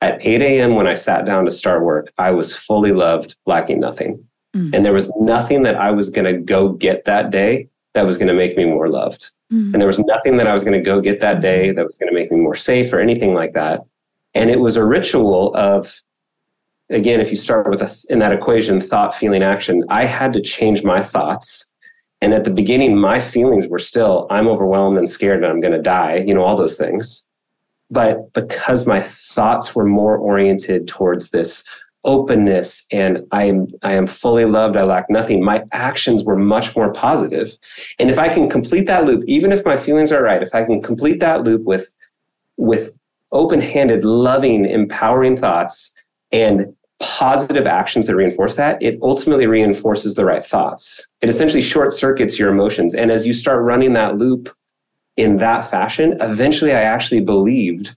at 0.00 0.24
8 0.24 0.40
a.m. 0.42 0.76
when 0.76 0.86
I 0.86 0.94
sat 0.94 1.26
down 1.26 1.44
to 1.44 1.50
start 1.50 1.82
work, 1.82 2.12
I 2.18 2.30
was 2.30 2.56
fully 2.56 2.92
loved, 2.92 3.34
lacking 3.46 3.80
nothing. 3.80 4.24
Mm. 4.54 4.74
And 4.74 4.84
there 4.84 4.92
was 4.92 5.10
nothing 5.20 5.62
that 5.64 5.74
I 5.74 5.90
was 5.90 6.08
going 6.08 6.24
to 6.24 6.40
go 6.40 6.70
get 6.70 7.04
that 7.04 7.30
day 7.32 7.68
that 7.98 8.06
was 8.06 8.16
going 8.16 8.28
to 8.28 8.34
make 8.34 8.56
me 8.56 8.64
more 8.64 8.88
loved. 8.88 9.32
Mm. 9.52 9.72
And 9.72 9.80
there 9.80 9.88
was 9.88 9.98
nothing 9.98 10.36
that 10.36 10.46
I 10.46 10.52
was 10.52 10.62
going 10.62 10.78
to 10.78 10.90
go 10.90 11.00
get 11.00 11.18
that 11.18 11.40
day 11.40 11.72
that 11.72 11.84
was 11.84 11.98
going 11.98 12.08
to 12.08 12.14
make 12.14 12.30
me 12.30 12.38
more 12.38 12.54
safe 12.54 12.92
or 12.92 13.00
anything 13.00 13.34
like 13.34 13.54
that. 13.54 13.80
And 14.34 14.50
it 14.50 14.60
was 14.60 14.76
a 14.76 14.84
ritual 14.84 15.52
of, 15.56 16.00
again, 16.90 17.20
if 17.20 17.30
you 17.30 17.36
start 17.36 17.68
with 17.68 17.82
a, 17.82 17.92
in 18.08 18.20
that 18.20 18.30
equation, 18.30 18.80
thought, 18.80 19.16
feeling, 19.16 19.42
action, 19.42 19.82
I 19.88 20.04
had 20.04 20.32
to 20.34 20.40
change 20.40 20.84
my 20.84 21.02
thoughts. 21.02 21.72
And 22.20 22.32
at 22.32 22.44
the 22.44 22.50
beginning, 22.50 22.96
my 22.96 23.18
feelings 23.18 23.66
were 23.66 23.80
still, 23.80 24.28
I'm 24.30 24.46
overwhelmed 24.46 24.96
and 24.96 25.10
scared 25.10 25.42
and 25.42 25.46
I'm 25.46 25.60
going 25.60 25.74
to 25.74 25.82
die, 25.82 26.22
you 26.24 26.34
know, 26.34 26.44
all 26.44 26.56
those 26.56 26.76
things. 26.76 27.28
But 27.90 28.32
because 28.32 28.86
my 28.86 29.00
thoughts 29.00 29.74
were 29.74 29.86
more 29.86 30.16
oriented 30.16 30.86
towards 30.86 31.30
this 31.30 31.64
openness 32.04 32.86
and 32.92 33.18
I 33.32 33.44
am 33.44 33.66
I 33.82 33.94
am 33.94 34.06
fully 34.06 34.44
loved, 34.44 34.76
I 34.76 34.82
lack 34.82 35.10
nothing, 35.10 35.44
my 35.44 35.64
actions 35.72 36.24
were 36.24 36.36
much 36.36 36.74
more. 36.76 36.92
And 36.92 38.10
if 38.10 38.18
I 38.18 38.28
can 38.28 38.48
complete 38.48 38.86
that 38.86 39.04
loop, 39.04 39.24
even 39.26 39.52
if 39.52 39.64
my 39.64 39.76
feelings 39.76 40.12
are 40.12 40.22
right, 40.22 40.42
if 40.42 40.54
I 40.54 40.64
can 40.64 40.80
complete 40.82 41.20
that 41.20 41.44
loop 41.44 41.64
with 41.64 41.92
with 42.56 42.90
open-handed, 43.32 44.04
loving, 44.04 44.64
empowering 44.64 45.36
thoughts 45.36 45.92
and 46.32 46.74
positive 47.00 47.66
actions 47.66 48.06
that 48.06 48.16
reinforce 48.16 48.56
that, 48.56 48.82
it 48.82 48.98
ultimately 49.02 49.46
reinforces 49.46 50.14
the 50.14 50.24
right 50.24 50.44
thoughts. 50.44 51.06
It 51.20 51.28
essentially 51.28 51.62
short 51.62 51.92
circuits 51.92 52.38
your 52.38 52.50
emotions. 52.50 52.94
And 52.94 53.10
as 53.10 53.26
you 53.26 53.32
start 53.32 53.62
running 53.62 53.92
that 53.92 54.16
loop 54.16 54.54
in 55.16 55.36
that 55.36 55.70
fashion, 55.70 56.16
eventually 56.20 56.72
I 56.72 56.82
actually 56.82 57.20
believed 57.20 57.96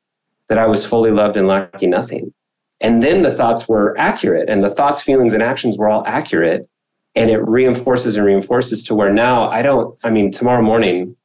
that 0.49 0.57
I 0.57 0.67
was 0.67 0.85
fully 0.85 1.11
loved 1.11 1.37
and 1.37 1.47
lacking 1.47 1.89
nothing. 1.89 2.33
And 2.81 3.03
then 3.03 3.21
the 3.21 3.31
thoughts 3.31 3.67
were 3.67 3.95
accurate, 3.97 4.49
and 4.49 4.63
the 4.63 4.69
thoughts, 4.69 5.01
feelings, 5.01 5.33
and 5.33 5.43
actions 5.43 5.77
were 5.77 5.87
all 5.87 6.03
accurate. 6.05 6.67
And 7.15 7.29
it 7.29 7.37
reinforces 7.37 8.17
and 8.17 8.25
reinforces 8.25 8.83
to 8.83 8.95
where 8.95 9.13
now 9.13 9.49
I 9.49 9.61
don't, 9.61 9.97
I 10.03 10.09
mean, 10.09 10.31
tomorrow 10.31 10.61
morning, 10.61 11.15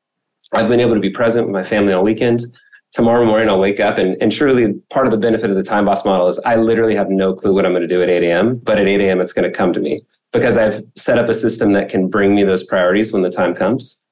I've 0.53 0.69
been 0.69 0.81
able 0.81 0.95
to 0.95 1.01
be 1.01 1.11
present 1.11 1.47
with 1.47 1.53
my 1.53 1.63
family 1.63 1.93
on 1.93 2.05
weekends. 2.05 2.49
Tomorrow 2.93 3.25
morning, 3.25 3.49
I'll 3.49 3.59
wake 3.59 3.81
up, 3.81 3.99
and, 3.99 4.17
and 4.21 4.33
surely 4.33 4.75
part 4.91 5.07
of 5.07 5.11
the 5.11 5.19
benefit 5.19 5.51
of 5.51 5.57
the 5.57 5.63
time 5.63 5.85
boss 5.85 6.05
model 6.05 6.29
is 6.29 6.39
I 6.41 6.57
literally 6.57 6.95
have 6.95 7.11
no 7.11 7.35
clue 7.35 7.53
what 7.53 7.67
I'm 7.67 7.73
going 7.73 7.83
to 7.83 7.89
do 7.89 8.03
at 8.03 8.09
8 8.09 8.23
a.m., 8.23 8.57
but 8.57 8.79
at 8.79 8.87
8 8.87 9.01
a.m., 9.01 9.21
it's 9.21 9.33
going 9.33 9.51
to 9.51 9.57
come 9.57 9.73
to 9.73 9.81
me 9.81 10.03
because 10.33 10.57
I've 10.57 10.83
set 10.97 11.19
up 11.19 11.29
a 11.29 11.35
system 11.35 11.73
that 11.73 11.89
can 11.89 12.09
bring 12.09 12.35
me 12.35 12.45
those 12.45 12.63
priorities 12.63 13.13
when 13.13 13.23
the 13.23 13.31
time 13.31 13.55
comes. 13.55 14.03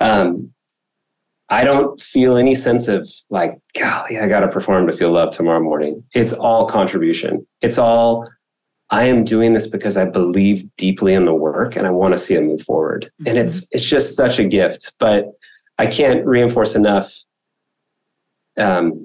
Um, 0.00 0.53
I 1.54 1.62
don't 1.62 2.00
feel 2.00 2.36
any 2.36 2.56
sense 2.56 2.88
of 2.88 3.08
like, 3.30 3.60
golly, 3.78 4.18
I 4.18 4.26
got 4.26 4.40
to 4.40 4.48
perform 4.48 4.88
to 4.88 4.92
feel 4.92 5.12
love 5.12 5.30
tomorrow 5.30 5.62
morning. 5.62 6.02
It's 6.12 6.32
all 6.32 6.66
contribution. 6.66 7.46
It's 7.62 7.78
all, 7.78 8.28
I 8.90 9.04
am 9.04 9.22
doing 9.22 9.52
this 9.52 9.68
because 9.68 9.96
I 9.96 10.10
believe 10.10 10.68
deeply 10.76 11.14
in 11.14 11.26
the 11.26 11.34
work 11.34 11.76
and 11.76 11.86
I 11.86 11.90
want 11.90 12.10
to 12.10 12.18
see 12.18 12.34
it 12.34 12.42
move 12.42 12.62
forward. 12.62 13.08
And 13.24 13.38
it's 13.38 13.68
it's 13.70 13.84
just 13.84 14.16
such 14.16 14.40
a 14.40 14.44
gift. 14.44 14.94
But 14.98 15.26
I 15.78 15.86
can't 15.86 16.26
reinforce 16.26 16.74
enough. 16.74 17.22
Um, 18.58 19.04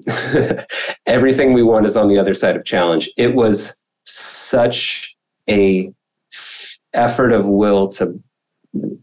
everything 1.06 1.52
we 1.52 1.62
want 1.62 1.86
is 1.86 1.96
on 1.96 2.08
the 2.08 2.18
other 2.18 2.34
side 2.34 2.56
of 2.56 2.64
challenge. 2.64 3.08
It 3.16 3.36
was 3.36 3.80
such 4.04 5.16
a 5.48 5.92
effort 6.94 7.30
of 7.30 7.46
will 7.46 7.86
to 7.90 8.20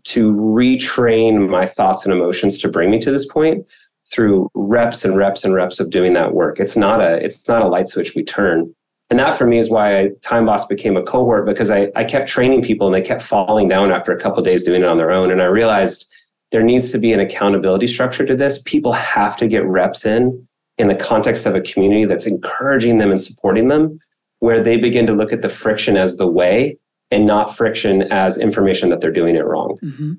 to 0.06 0.34
retrain 0.34 1.50
my 1.50 1.66
thoughts 1.66 2.06
and 2.06 2.14
emotions 2.14 2.58
to 2.60 2.70
bring 2.70 2.92
me 2.92 3.00
to 3.00 3.12
this 3.12 3.26
point 3.26 3.66
through 4.12 4.50
reps 4.54 5.04
and 5.04 5.18
reps 5.18 5.44
and 5.44 5.54
reps 5.54 5.80
of 5.80 5.90
doing 5.90 6.14
that 6.14 6.34
work. 6.34 6.60
It's 6.60 6.78
not 6.78 7.02
a 7.02 7.24
it's 7.24 7.48
not 7.48 7.62
a 7.62 7.68
light 7.68 7.90
switch 7.90 8.16
we 8.16 8.24
turn. 8.24 8.68
And 9.10 9.20
that 9.20 9.36
for 9.36 9.48
me 9.48 9.58
is 9.58 9.70
why 9.70 10.00
I, 10.00 10.10
Time 10.22 10.46
Boss 10.46 10.66
became 10.66 10.98
a 10.98 11.04
cohort 11.04 11.46
because 11.46 11.70
I, 11.70 11.90
I 11.96 12.04
kept 12.04 12.28
training 12.28 12.62
people 12.62 12.88
and 12.88 12.96
they 12.96 13.02
kept 13.02 13.22
falling 13.22 13.70
down 13.70 13.92
after 13.92 14.12
a 14.12 14.20
couple 14.20 14.44
days 14.44 14.64
doing 14.64 14.82
it 14.82 14.88
on 14.88 14.98
their 14.98 15.12
own. 15.12 15.32
And 15.32 15.42
I 15.42 15.46
realized 15.46 16.12
there 16.52 16.64
needs 16.64 16.92
to 16.92 16.98
be 16.98 17.14
an 17.14 17.20
accountability 17.20 17.88
structure 17.88 18.26
to 18.26 18.36
this. 18.36 18.62
People 18.64 18.92
have 18.94 19.38
to 19.38 19.48
get 19.48 19.66
reps 19.66 20.06
in 20.06 20.48
in 20.78 20.88
the 20.88 20.96
context 20.96 21.46
of 21.46 21.56
a 21.56 21.62
community 21.62 22.06
that's 22.06 22.28
encouraging 22.28 22.98
them 22.98 23.10
and 23.10 23.20
supporting 23.20 23.68
them, 23.68 24.00
where 24.40 24.62
they 24.62 24.78
begin 24.78 25.08
to 25.08 25.14
look 25.14 25.34
at 25.34 25.42
the 25.42 25.50
friction 25.50 25.98
as 25.98 26.18
the 26.18 26.28
way 26.28 26.78
and 27.12 27.26
not 27.26 27.56
friction 27.56 28.04
as 28.12 28.38
information 28.38 28.90
that 28.90 29.02
they're 29.02 29.12
doing 29.12 29.36
it 29.36 29.46
wrong. 29.46 29.78
hmm 29.82 30.14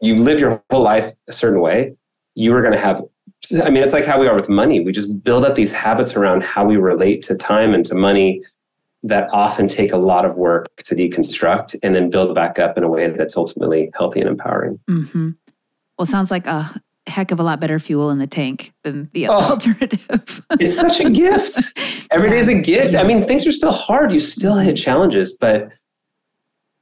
You 0.00 0.16
live 0.16 0.40
your 0.40 0.62
whole 0.70 0.82
life 0.82 1.12
a 1.28 1.32
certain 1.32 1.60
way, 1.60 1.94
you 2.34 2.54
are 2.54 2.62
going 2.62 2.72
to 2.72 2.78
have. 2.80 3.02
I 3.64 3.70
mean, 3.70 3.82
it's 3.82 3.92
like 3.92 4.04
how 4.04 4.18
we 4.20 4.26
are 4.28 4.34
with 4.34 4.48
money. 4.48 4.80
We 4.80 4.92
just 4.92 5.22
build 5.24 5.44
up 5.44 5.54
these 5.56 5.72
habits 5.72 6.14
around 6.14 6.42
how 6.42 6.64
we 6.64 6.76
relate 6.76 7.22
to 7.24 7.34
time 7.34 7.74
and 7.74 7.84
to 7.86 7.94
money 7.94 8.42
that 9.02 9.28
often 9.32 9.66
take 9.66 9.92
a 9.92 9.96
lot 9.96 10.24
of 10.26 10.36
work 10.36 10.68
to 10.84 10.94
deconstruct 10.94 11.74
and 11.82 11.94
then 11.94 12.10
build 12.10 12.34
back 12.34 12.58
up 12.58 12.76
in 12.76 12.84
a 12.84 12.88
way 12.88 13.08
that's 13.08 13.36
ultimately 13.36 13.90
healthy 13.96 14.20
and 14.20 14.28
empowering. 14.28 14.78
hmm 14.88 15.30
Well, 15.98 16.04
it 16.04 16.10
sounds 16.10 16.30
like 16.30 16.46
a 16.46 16.70
heck 17.06 17.30
of 17.30 17.40
a 17.40 17.42
lot 17.42 17.60
better 17.60 17.78
fuel 17.78 18.10
in 18.10 18.18
the 18.18 18.26
tank 18.26 18.72
than 18.84 19.08
the 19.14 19.28
Oh. 19.28 19.40
alternative. 19.52 20.44
It's 20.60 20.76
such 20.76 21.00
a 21.00 21.08
gift. 21.08 21.58
Every 22.10 22.28
day 22.28 22.38
is 22.38 22.48
a 22.48 22.60
gift. 22.60 22.94
I 22.94 23.02
mean, 23.04 23.22
things 23.24 23.46
are 23.46 23.52
still 23.52 23.72
hard. 23.72 24.12
You 24.12 24.20
still 24.20 24.56
hit 24.58 24.76
challenges, 24.76 25.34
but 25.40 25.72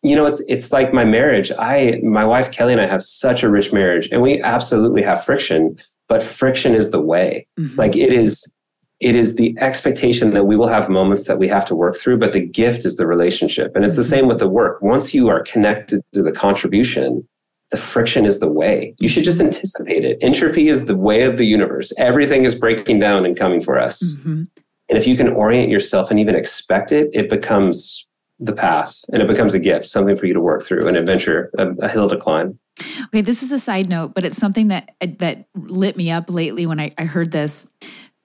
you 0.09 0.17
know, 0.17 0.27
it's 0.27 0.41
it's 0.49 0.73
like 0.73 0.93
my 0.93 1.05
marriage. 1.05 1.51
I 1.59 2.01
my 2.03 2.25
wife 2.25 2.51
Kelly 2.51 2.73
and 2.73 2.83
I 2.83 2.87
have 2.87 3.03
such 3.03 3.43
a 3.43 3.51
rich 3.51 3.73
marriage, 3.73 4.09
and 4.11 4.23
we 4.23 4.41
absolutely 4.43 5.03
have 5.03 5.25
friction, 5.25 5.77
but 6.09 6.23
friction 6.23 6.75
is 6.75 6.91
the 6.91 7.01
way. 7.01 7.47
Mm-hmm. 7.59 7.79
Like 7.79 7.97
it 7.97 8.13
is 8.13 8.53
it 9.01 9.15
is 9.15 9.37
the 9.37 9.57
expectation 9.61 10.33
that 10.33 10.45
we 10.45 10.57
will 10.57 10.67
have 10.67 10.89
moments 10.89 11.25
that 11.25 11.39
we 11.39 11.47
have 11.49 11.65
to 11.67 11.75
work 11.75 11.97
through, 11.97 12.19
but 12.19 12.33
the 12.33 12.45
gift 12.45 12.85
is 12.85 12.97
the 12.97 13.07
relationship. 13.07 13.77
And 13.77 13.85
it's 13.85 13.95
the 13.95 14.03
mm-hmm. 14.03 14.11
same 14.11 14.29
with 14.29 14.41
the 14.41 14.49
work. 14.49 14.83
Once 14.83 15.15
you 15.15 15.29
are 15.29 15.43
connected 15.43 16.03
to 16.15 16.23
the 16.23 16.33
contribution, 16.33 17.27
the 17.71 17.77
friction 17.77 18.25
is 18.25 18.41
the 18.41 18.51
way. 18.51 18.95
You 18.99 19.09
should 19.09 19.25
just 19.25 19.41
anticipate 19.41 20.05
it. 20.05 20.19
Entropy 20.21 20.69
is 20.69 20.87
the 20.87 20.97
way 20.97 21.23
of 21.23 21.37
the 21.37 21.45
universe. 21.45 21.93
Everything 21.97 22.45
is 22.45 22.57
breaking 22.57 22.99
down 22.99 23.25
and 23.25 23.37
coming 23.37 23.61
for 23.61 23.79
us. 23.79 24.03
Mm-hmm. 24.03 24.45
And 24.89 24.99
if 24.99 25.07
you 25.07 25.17
can 25.17 25.29
orient 25.29 25.71
yourself 25.71 26.11
and 26.11 26.19
even 26.19 26.35
expect 26.35 26.91
it, 26.91 27.09
it 27.13 27.31
becomes 27.31 28.08
the 28.41 28.53
path 28.53 29.05
and 29.13 29.21
it 29.21 29.29
becomes 29.29 29.55
a 29.55 29.59
gift, 29.59 29.87
something 29.87 30.17
for 30.17 30.27
you 30.27 30.35
to 30.35 30.41
work 30.41 30.63
through, 30.65 30.87
an 30.87 30.97
adventure, 30.97 31.51
a, 31.59 31.69
a 31.81 31.89
hill 31.89 32.09
to 32.09 32.17
climb. 32.17 32.59
Okay, 33.07 33.21
this 33.21 33.43
is 33.43 33.51
a 33.51 33.59
side 33.59 33.89
note, 33.89 34.15
but 34.15 34.25
it's 34.25 34.37
something 34.37 34.69
that 34.69 34.95
that 35.19 35.47
lit 35.57 35.97
me 35.97 36.11
up 36.11 36.31
lately 36.31 36.67
when 36.67 36.79
I, 36.79 36.95
I 36.97 37.05
heard 37.05 37.33
this. 37.33 37.69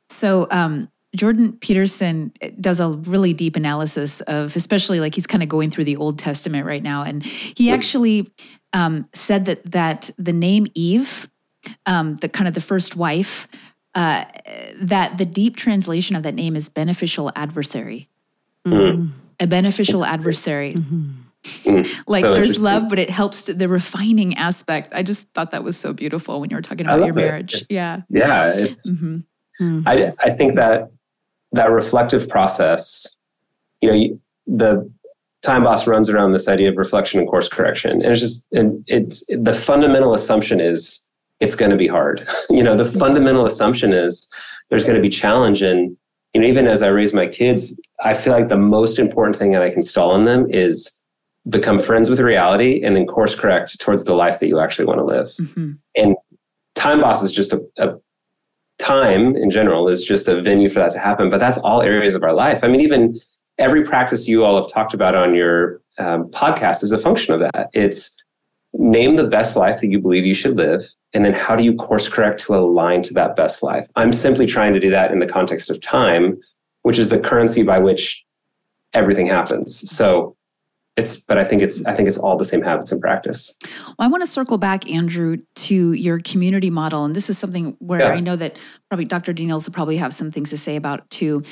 So 0.10 0.48
um, 0.52 0.92
Jordan 1.16 1.54
Peterson 1.54 2.32
does 2.62 2.80
a 2.80 2.90
really 2.90 3.34
deep 3.34 3.56
analysis 3.56 4.22
of, 4.22 4.56
especially 4.56 5.00
like 5.00 5.16
he's 5.16 5.26
kind 5.26 5.42
of 5.42 5.50
going 5.50 5.72
through 5.72 5.86
the 5.86 5.98
Old 5.98 6.20
Testament 6.20 6.68
right 6.68 6.84
now, 6.84 7.04
and 7.04 7.24
he 7.24 7.72
actually 7.72 8.32
um, 8.74 9.10
said 9.14 9.46
that 9.46 9.72
that 9.72 10.12
the 10.20 10.34
name 10.34 10.68
Eve, 10.76 11.30
um, 11.88 12.18
the 12.18 12.30
kind 12.30 12.48
of 12.48 12.54
the 12.54 12.62
first 12.62 12.96
wife, 12.96 13.48
uh, 13.96 14.26
that 14.76 15.18
the 15.18 15.26
deep 15.26 15.56
translation 15.56 16.16
of 16.16 16.22
that 16.22 16.36
name 16.36 16.56
is 16.56 16.70
beneficial 16.70 17.32
adversary. 17.36 18.10
Mm. 18.68 19.12
A 19.44 19.48
beneficial 19.48 20.06
adversary. 20.06 20.74
Mm-hmm. 20.74 21.12
Mm, 21.66 22.04
like 22.08 22.22
so 22.22 22.34
there's 22.34 22.62
love, 22.62 22.88
but 22.88 23.00
it 23.00 23.10
helps 23.10 23.44
to, 23.44 23.54
the 23.54 23.68
refining 23.68 24.38
aspect. 24.38 24.94
I 24.94 25.04
just 25.04 25.22
thought 25.36 25.52
that 25.52 25.64
was 25.64 25.76
so 25.76 25.92
beautiful 25.92 26.40
when 26.40 26.50
you 26.50 26.56
were 26.56 26.62
talking 26.62 26.86
about 26.86 27.06
your 27.06 27.14
marriage. 27.14 27.64
Yeah. 27.70 28.02
Yeah. 28.10 28.54
It's, 28.56 28.90
mm-hmm. 28.90 29.18
Mm. 29.62 29.84
I, 29.86 30.14
I 30.20 30.30
think 30.30 30.56
that 30.56 30.90
that 31.52 31.70
reflective 31.70 32.30
process, 32.30 33.18
you 33.82 33.90
know, 33.90 33.96
you, 33.96 34.22
the 34.48 34.90
time 35.42 35.64
boss 35.64 35.86
runs 35.86 36.10
around 36.10 36.32
this 36.32 36.48
idea 36.48 36.70
of 36.70 36.78
reflection 36.78 37.20
and 37.20 37.28
course 37.28 37.50
correction. 37.50 37.92
And 37.92 38.04
it's 38.04 38.22
just, 38.22 38.48
and 38.54 38.84
it's 38.88 39.26
the 39.28 39.54
fundamental 39.54 40.14
assumption 40.14 40.60
is 40.60 41.06
it's 41.40 41.56
going 41.56 41.72
to 41.72 41.78
be 41.78 41.88
hard. 41.88 42.26
you 42.50 42.64
know, 42.64 42.76
the 42.76 42.86
fundamental 42.86 43.46
assumption 43.46 43.94
is 43.94 44.34
there's 44.70 44.86
going 44.86 44.96
to 44.96 45.02
be 45.02 45.10
challenge. 45.10 45.62
And, 45.62 45.98
you 46.34 46.42
know, 46.42 46.48
even 46.48 46.68
as 46.68 46.82
I 46.82 46.88
raise 46.88 47.14
my 47.14 47.28
kids, 47.28 47.80
I 48.04 48.14
feel 48.14 48.34
like 48.34 48.50
the 48.50 48.58
most 48.58 49.00
important 49.00 49.36
thing 49.36 49.52
that 49.52 49.62
I 49.62 49.70
can 49.70 49.80
install 49.80 50.16
in 50.16 50.26
them 50.26 50.46
is 50.50 51.02
become 51.50 51.80
friends 51.80 52.10
with 52.10 52.20
reality 52.20 52.82
and 52.84 52.96
then 52.96 53.06
course 53.06 53.36
correct 53.36 53.80
towards 53.80 54.06
the 54.06 54.14
life 54.14 54.40
that 54.40 54.48
you 54.48 54.60
actually 54.60 54.86
want 54.86 55.00
to 55.00 55.06
live. 55.06 55.28
Mm-hmm. 55.40 55.72
And 55.96 56.16
time 56.76 57.02
boss 57.02 57.24
is 57.24 57.32
just 57.32 57.54
a, 57.54 57.62
a 57.78 57.96
time 58.80 59.36
in 59.36 59.50
general 59.50 59.88
is 59.88 60.04
just 60.04 60.28
a 60.28 60.42
venue 60.42 60.70
for 60.70 60.80
that 60.80 60.92
to 60.92 61.00
happen. 61.00 61.30
But 61.30 61.40
that's 61.40 61.58
all 61.60 61.82
areas 61.82 62.16
of 62.16 62.24
our 62.24 62.34
life. 62.34 62.64
I 62.64 62.68
mean, 62.68 62.82
even 62.82 63.16
every 63.58 63.84
practice 63.84 64.28
you 64.28 64.44
all 64.44 64.56
have 64.62 64.72
talked 64.72 64.94
about 64.94 65.16
on 65.16 65.36
your 65.36 65.82
um, 65.98 66.30
podcast 66.30 66.84
is 66.84 66.92
a 66.92 66.98
function 66.98 67.34
of 67.34 67.40
that. 67.40 67.70
It's 67.74 68.16
name 68.74 69.16
the 69.16 69.28
best 69.28 69.56
life 69.56 69.80
that 69.82 69.88
you 69.88 70.00
believe 70.00 70.26
you 70.26 70.34
should 70.34 70.58
live. 70.58 70.94
And 71.14 71.24
then 71.24 71.34
how 71.34 71.56
do 71.56 71.64
you 71.64 71.76
course 71.76 72.10
correct 72.10 72.42
to 72.42 72.56
align 72.56 73.04
to 73.04 73.14
that 73.14 73.36
best 73.36 73.62
life? 73.62 73.88
I'm 73.96 74.12
simply 74.12 74.48
trying 74.48 74.74
to 74.74 74.80
do 74.80 74.90
that 74.90 75.12
in 75.12 75.20
the 75.20 75.28
context 75.28 75.70
of 75.70 75.80
time, 75.80 76.40
which 76.84 77.00
is 77.00 77.10
the 77.10 77.20
currency 77.20 77.64
by 77.64 77.80
which 77.80 78.24
everything 78.94 79.28
happens. 79.28 79.90
So 79.90 80.38
it's 80.96 81.16
but 81.18 81.38
i 81.38 81.44
think 81.44 81.62
it's 81.62 81.86
i 81.86 81.94
think 81.94 82.08
it's 82.08 82.18
all 82.18 82.38
the 82.38 82.46
same 82.46 82.62
habits 82.62 82.92
in 82.92 83.00
practice 83.00 83.58
well, 83.64 83.96
i 84.00 84.08
want 84.08 84.22
to 84.22 84.28
circle 84.28 84.58
back 84.58 84.90
andrew 84.92 85.38
to 85.56 85.94
your 85.94 86.20
community 86.20 86.70
model 86.70 87.04
and 87.04 87.16
this 87.16 87.30
is 87.30 87.38
something 87.38 87.76
where 87.80 88.02
yeah. 88.02 88.10
i 88.10 88.20
know 88.20 88.36
that 88.36 88.58
probably 88.90 89.06
dr 89.06 89.34
daneals 89.34 89.66
will 89.66 89.74
probably 89.74 89.98
have 89.98 90.14
some 90.14 90.32
things 90.32 90.50
to 90.50 90.58
say 90.58 90.76
about 90.76 91.10
too 91.10 91.44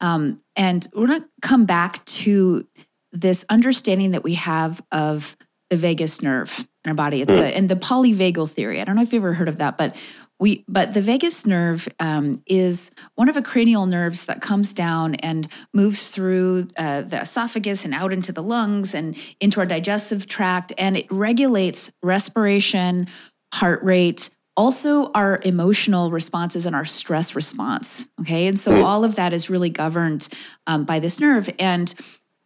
um, 0.00 0.40
and 0.56 0.86
we're 0.94 1.06
going 1.06 1.22
to 1.22 1.28
come 1.40 1.64
back 1.64 2.04
to 2.04 2.66
this 3.12 3.44
understanding 3.48 4.10
that 4.10 4.24
we 4.24 4.34
have 4.34 4.82
of 4.92 5.36
the 5.70 5.76
vagus 5.76 6.20
nerve 6.20 6.66
in 6.84 6.90
our 6.90 6.94
body 6.94 7.22
it's 7.22 7.32
mm. 7.32 7.40
a, 7.40 7.56
and 7.56 7.68
the 7.68 7.76
polyvagal 7.76 8.50
theory 8.50 8.80
i 8.80 8.84
don't 8.84 8.96
know 8.96 9.02
if 9.02 9.12
you've 9.12 9.22
ever 9.22 9.34
heard 9.34 9.48
of 9.48 9.58
that 9.58 9.76
but 9.76 9.96
we, 10.40 10.64
but 10.66 10.94
the 10.94 11.02
vagus 11.02 11.46
nerve 11.46 11.88
um, 12.00 12.42
is 12.46 12.90
one 13.14 13.28
of 13.28 13.36
a 13.36 13.42
cranial 13.42 13.86
nerves 13.86 14.24
that 14.24 14.42
comes 14.42 14.72
down 14.72 15.14
and 15.16 15.48
moves 15.72 16.08
through 16.08 16.68
uh, 16.76 17.02
the 17.02 17.22
esophagus 17.22 17.84
and 17.84 17.94
out 17.94 18.12
into 18.12 18.32
the 18.32 18.42
lungs 18.42 18.94
and 18.94 19.16
into 19.40 19.60
our 19.60 19.66
digestive 19.66 20.26
tract, 20.26 20.72
and 20.76 20.96
it 20.96 21.06
regulates 21.10 21.92
respiration, 22.02 23.06
heart 23.52 23.82
rate, 23.84 24.30
also 24.56 25.10
our 25.12 25.40
emotional 25.44 26.10
responses 26.10 26.66
and 26.66 26.74
our 26.74 26.84
stress 26.84 27.34
response. 27.34 28.08
Okay, 28.20 28.46
and 28.46 28.58
so 28.58 28.72
mm. 28.72 28.84
all 28.84 29.04
of 29.04 29.14
that 29.14 29.32
is 29.32 29.48
really 29.48 29.70
governed 29.70 30.28
um, 30.66 30.84
by 30.84 30.98
this 30.98 31.20
nerve, 31.20 31.48
and 31.58 31.94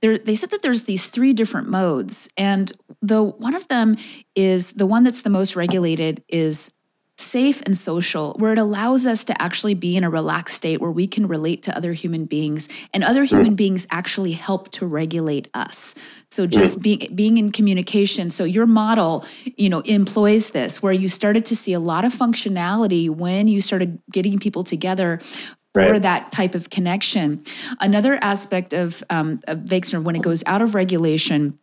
there, 0.00 0.16
they 0.16 0.36
said 0.36 0.50
that 0.50 0.62
there's 0.62 0.84
these 0.84 1.08
three 1.08 1.32
different 1.32 1.68
modes, 1.68 2.28
and 2.36 2.72
the 3.02 3.22
one 3.22 3.54
of 3.54 3.66
them 3.68 3.96
is 4.34 4.72
the 4.72 4.86
one 4.86 5.02
that's 5.02 5.22
the 5.22 5.30
most 5.30 5.56
regulated 5.56 6.22
is 6.28 6.70
safe 7.18 7.60
and 7.66 7.76
social, 7.76 8.34
where 8.38 8.52
it 8.52 8.58
allows 8.58 9.04
us 9.04 9.24
to 9.24 9.42
actually 9.42 9.74
be 9.74 9.96
in 9.96 10.04
a 10.04 10.10
relaxed 10.10 10.56
state 10.56 10.80
where 10.80 10.90
we 10.90 11.06
can 11.06 11.26
relate 11.26 11.62
to 11.64 11.76
other 11.76 11.92
human 11.92 12.24
beings 12.24 12.68
and 12.94 13.02
other 13.02 13.24
mm. 13.24 13.28
human 13.28 13.54
beings 13.56 13.86
actually 13.90 14.32
help 14.32 14.70
to 14.70 14.86
regulate 14.86 15.48
us. 15.52 15.96
So 16.30 16.46
just 16.46 16.78
mm. 16.78 16.82
being 16.82 17.14
being 17.16 17.36
in 17.36 17.50
communication. 17.50 18.30
So 18.30 18.44
your 18.44 18.66
model, 18.66 19.26
you 19.56 19.68
know, 19.68 19.80
employs 19.80 20.50
this 20.50 20.80
where 20.80 20.92
you 20.92 21.08
started 21.08 21.44
to 21.46 21.56
see 21.56 21.72
a 21.72 21.80
lot 21.80 22.04
of 22.04 22.14
functionality 22.14 23.10
when 23.10 23.48
you 23.48 23.60
started 23.60 24.00
getting 24.12 24.38
people 24.38 24.64
together 24.64 25.20
Right. 25.74 25.90
for 25.90 26.00
that 26.00 26.32
type 26.32 26.54
of 26.54 26.70
connection. 26.70 27.44
Another 27.78 28.18
aspect 28.22 28.72
of, 28.72 29.04
um, 29.10 29.40
of 29.46 29.58
vagus 29.58 29.92
when 29.92 30.16
it 30.16 30.22
goes 30.22 30.42
out 30.46 30.62
of 30.62 30.74
regulation 30.74 31.58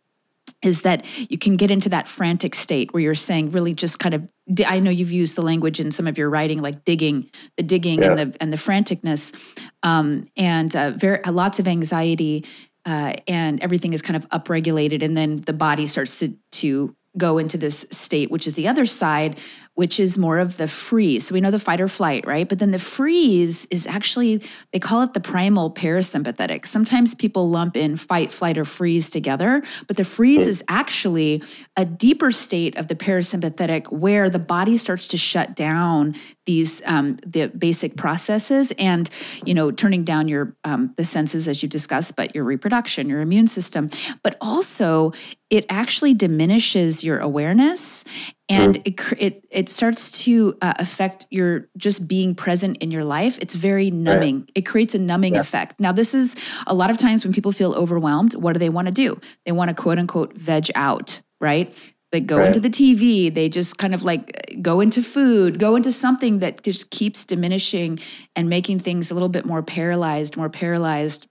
is 0.62 0.82
that 0.82 1.04
you 1.30 1.36
can 1.36 1.56
get 1.56 1.70
into 1.70 1.88
that 1.88 2.08
frantic 2.08 2.54
state 2.54 2.94
where 2.94 3.02
you're 3.02 3.14
saying 3.14 3.50
really 3.50 3.74
just 3.74 3.98
kind 3.98 4.14
of 4.14 4.22
I 4.66 4.78
know 4.78 4.90
you've 4.90 5.10
used 5.10 5.36
the 5.36 5.42
language 5.42 5.80
in 5.80 5.90
some 5.90 6.06
of 6.06 6.16
your 6.16 6.30
writing 6.30 6.60
like 6.60 6.84
digging 6.84 7.30
the 7.56 7.62
digging 7.62 8.00
yeah. 8.00 8.10
and 8.10 8.18
the 8.18 8.42
and 8.42 8.52
the 8.52 8.56
franticness 8.56 9.34
um, 9.82 10.28
and 10.36 10.74
uh, 10.74 10.90
very 10.92 11.22
uh, 11.24 11.32
lots 11.32 11.58
of 11.58 11.66
anxiety 11.66 12.44
uh, 12.84 13.14
and 13.26 13.60
everything 13.60 13.92
is 13.92 14.02
kind 14.02 14.16
of 14.16 14.28
upregulated 14.30 15.02
and 15.02 15.16
then 15.16 15.38
the 15.38 15.52
body 15.52 15.86
starts 15.86 16.18
to 16.20 16.36
to 16.52 16.94
go 17.18 17.38
into 17.38 17.58
this 17.58 17.86
state 17.90 18.30
which 18.30 18.46
is 18.46 18.54
the 18.54 18.68
other 18.68 18.86
side 18.86 19.38
which 19.76 20.00
is 20.00 20.16
more 20.16 20.38
of 20.38 20.56
the 20.56 20.66
freeze. 20.66 21.26
So 21.26 21.34
we 21.34 21.40
know 21.40 21.50
the 21.50 21.58
fight 21.58 21.82
or 21.82 21.88
flight, 21.88 22.26
right? 22.26 22.48
But 22.48 22.58
then 22.58 22.70
the 22.70 22.78
freeze 22.78 23.66
is 23.66 23.86
actually, 23.86 24.42
they 24.72 24.78
call 24.78 25.02
it 25.02 25.12
the 25.12 25.20
primal 25.20 25.70
parasympathetic. 25.70 26.66
Sometimes 26.66 27.14
people 27.14 27.50
lump 27.50 27.76
in 27.76 27.98
fight, 27.98 28.32
flight, 28.32 28.56
or 28.56 28.64
freeze 28.64 29.10
together, 29.10 29.62
but 29.86 29.98
the 29.98 30.04
freeze 30.04 30.46
is 30.46 30.64
actually 30.68 31.42
a 31.76 31.84
deeper 31.84 32.32
state 32.32 32.76
of 32.78 32.88
the 32.88 32.96
parasympathetic 32.96 33.92
where 33.92 34.30
the 34.30 34.38
body 34.38 34.78
starts 34.78 35.06
to 35.08 35.18
shut 35.18 35.54
down 35.54 36.14
these 36.46 36.80
um, 36.86 37.18
the 37.26 37.48
basic 37.48 37.96
processes 37.96 38.72
and 38.78 39.10
you 39.44 39.52
know 39.52 39.70
turning 39.70 40.04
down 40.04 40.28
your 40.28 40.56
um, 40.64 40.94
the 40.96 41.04
senses 41.04 41.46
as 41.46 41.62
you 41.62 41.68
discussed 41.68 42.16
but 42.16 42.34
your 42.34 42.44
reproduction 42.44 43.08
your 43.08 43.20
immune 43.20 43.48
system 43.48 43.90
but 44.22 44.36
also 44.40 45.12
it 45.50 45.66
actually 45.68 46.14
diminishes 46.14 47.04
your 47.04 47.18
awareness 47.18 48.04
and 48.48 48.76
it 48.84 49.00
it 49.18 49.46
it 49.50 49.68
starts 49.68 50.10
to 50.22 50.56
uh, 50.62 50.74
affect 50.78 51.26
your 51.30 51.68
just 51.76 52.06
being 52.06 52.34
present 52.34 52.78
in 52.78 52.90
your 52.90 53.04
life. 53.04 53.38
It's 53.40 53.54
very 53.54 53.90
numbing. 53.90 54.40
Right. 54.40 54.52
it 54.54 54.62
creates 54.62 54.94
a 54.94 54.98
numbing 54.98 55.34
yeah. 55.34 55.40
effect. 55.40 55.80
Now 55.80 55.92
this 55.92 56.14
is 56.14 56.36
a 56.66 56.74
lot 56.74 56.90
of 56.90 56.96
times 56.96 57.24
when 57.24 57.32
people 57.32 57.52
feel 57.52 57.74
overwhelmed 57.74 58.34
what 58.34 58.52
do 58.52 58.58
they 58.58 58.68
want 58.68 58.86
to 58.86 58.92
do? 58.92 59.20
They 59.44 59.52
want 59.52 59.68
to 59.68 59.74
quote 59.74 59.98
unquote 59.98 60.34
veg 60.34 60.70
out 60.74 61.20
right? 61.40 61.76
They 62.12 62.20
go 62.20 62.38
right. 62.38 62.46
into 62.46 62.60
the 62.60 62.70
tv 62.70 63.34
they 63.34 63.48
just 63.48 63.78
kind 63.78 63.94
of 63.94 64.02
like 64.02 64.56
go 64.62 64.80
into 64.80 65.02
food 65.02 65.58
go 65.58 65.76
into 65.76 65.92
something 65.92 66.38
that 66.38 66.62
just 66.62 66.90
keeps 66.90 67.24
diminishing 67.24 67.98
and 68.34 68.48
making 68.48 68.80
things 68.80 69.10
a 69.10 69.14
little 69.14 69.28
bit 69.28 69.44
more 69.44 69.62
paralyzed 69.62 70.36
more 70.36 70.48
paralyzed. 70.48 71.26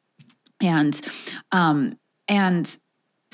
And 0.62 1.00
um 1.52 1.98
and 2.28 2.78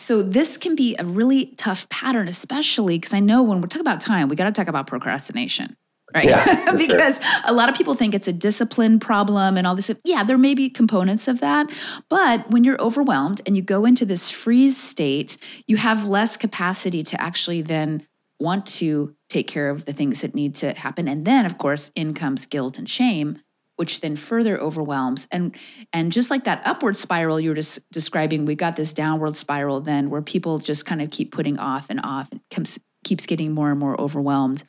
so 0.01 0.23
this 0.23 0.57
can 0.57 0.75
be 0.75 0.95
a 0.97 1.05
really 1.05 1.53
tough 1.57 1.87
pattern, 1.89 2.27
especially 2.27 2.97
because 2.97 3.13
I 3.13 3.19
know 3.19 3.43
when 3.43 3.61
we're 3.61 3.67
talking 3.67 3.81
about 3.81 4.01
time, 4.01 4.29
we 4.29 4.35
got 4.35 4.45
to 4.45 4.51
talk 4.51 4.67
about 4.67 4.87
procrastination. 4.87 5.77
Right. 6.13 6.25
Yeah, 6.25 6.71
because 6.77 7.15
sure. 7.15 7.41
a 7.45 7.53
lot 7.53 7.69
of 7.69 7.75
people 7.75 7.95
think 7.95 8.13
it's 8.13 8.27
a 8.27 8.33
discipline 8.33 8.99
problem 8.99 9.55
and 9.55 9.65
all 9.65 9.75
this. 9.75 9.89
Yeah, 10.03 10.25
there 10.25 10.37
may 10.37 10.55
be 10.55 10.69
components 10.69 11.29
of 11.29 11.39
that. 11.39 11.67
But 12.09 12.49
when 12.51 12.65
you're 12.65 12.81
overwhelmed 12.81 13.41
and 13.45 13.55
you 13.55 13.61
go 13.61 13.85
into 13.85 14.05
this 14.05 14.29
freeze 14.29 14.75
state, 14.75 15.37
you 15.67 15.77
have 15.77 16.05
less 16.05 16.35
capacity 16.35 17.01
to 17.03 17.21
actually 17.21 17.61
then 17.61 18.05
want 18.39 18.65
to 18.65 19.15
take 19.29 19.47
care 19.47 19.69
of 19.69 19.85
the 19.85 19.93
things 19.93 20.21
that 20.21 20.35
need 20.35 20.55
to 20.55 20.73
happen. 20.73 21.07
And 21.07 21.23
then, 21.25 21.45
of 21.45 21.57
course, 21.57 21.91
in 21.95 22.13
comes 22.13 22.45
guilt 22.45 22.77
and 22.77 22.89
shame, 22.89 23.39
which 23.81 24.01
then 24.01 24.15
further 24.15 24.59
overwhelms. 24.59 25.27
And 25.31 25.55
and 25.91 26.11
just 26.11 26.29
like 26.29 26.43
that 26.43 26.61
upward 26.65 26.95
spiral 26.95 27.39
you 27.39 27.49
were 27.49 27.55
just 27.55 27.79
describing, 27.91 28.45
we 28.45 28.53
got 28.53 28.75
this 28.75 28.93
downward 28.93 29.35
spiral 29.35 29.81
then 29.81 30.11
where 30.11 30.21
people 30.21 30.59
just 30.59 30.85
kind 30.85 31.01
of 31.01 31.09
keep 31.09 31.31
putting 31.31 31.57
off 31.57 31.87
and 31.89 31.99
off 32.03 32.31
and 32.31 32.41
comes 32.51 32.77
keeps 33.03 33.25
getting 33.25 33.53
more 33.53 33.71
and 33.71 33.79
more 33.79 33.99
overwhelmed. 33.99 34.63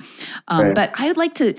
Um, 0.48 0.68
right. 0.68 0.75
But 0.75 0.92
I 0.94 1.09
would 1.09 1.18
like 1.18 1.35
to 1.35 1.55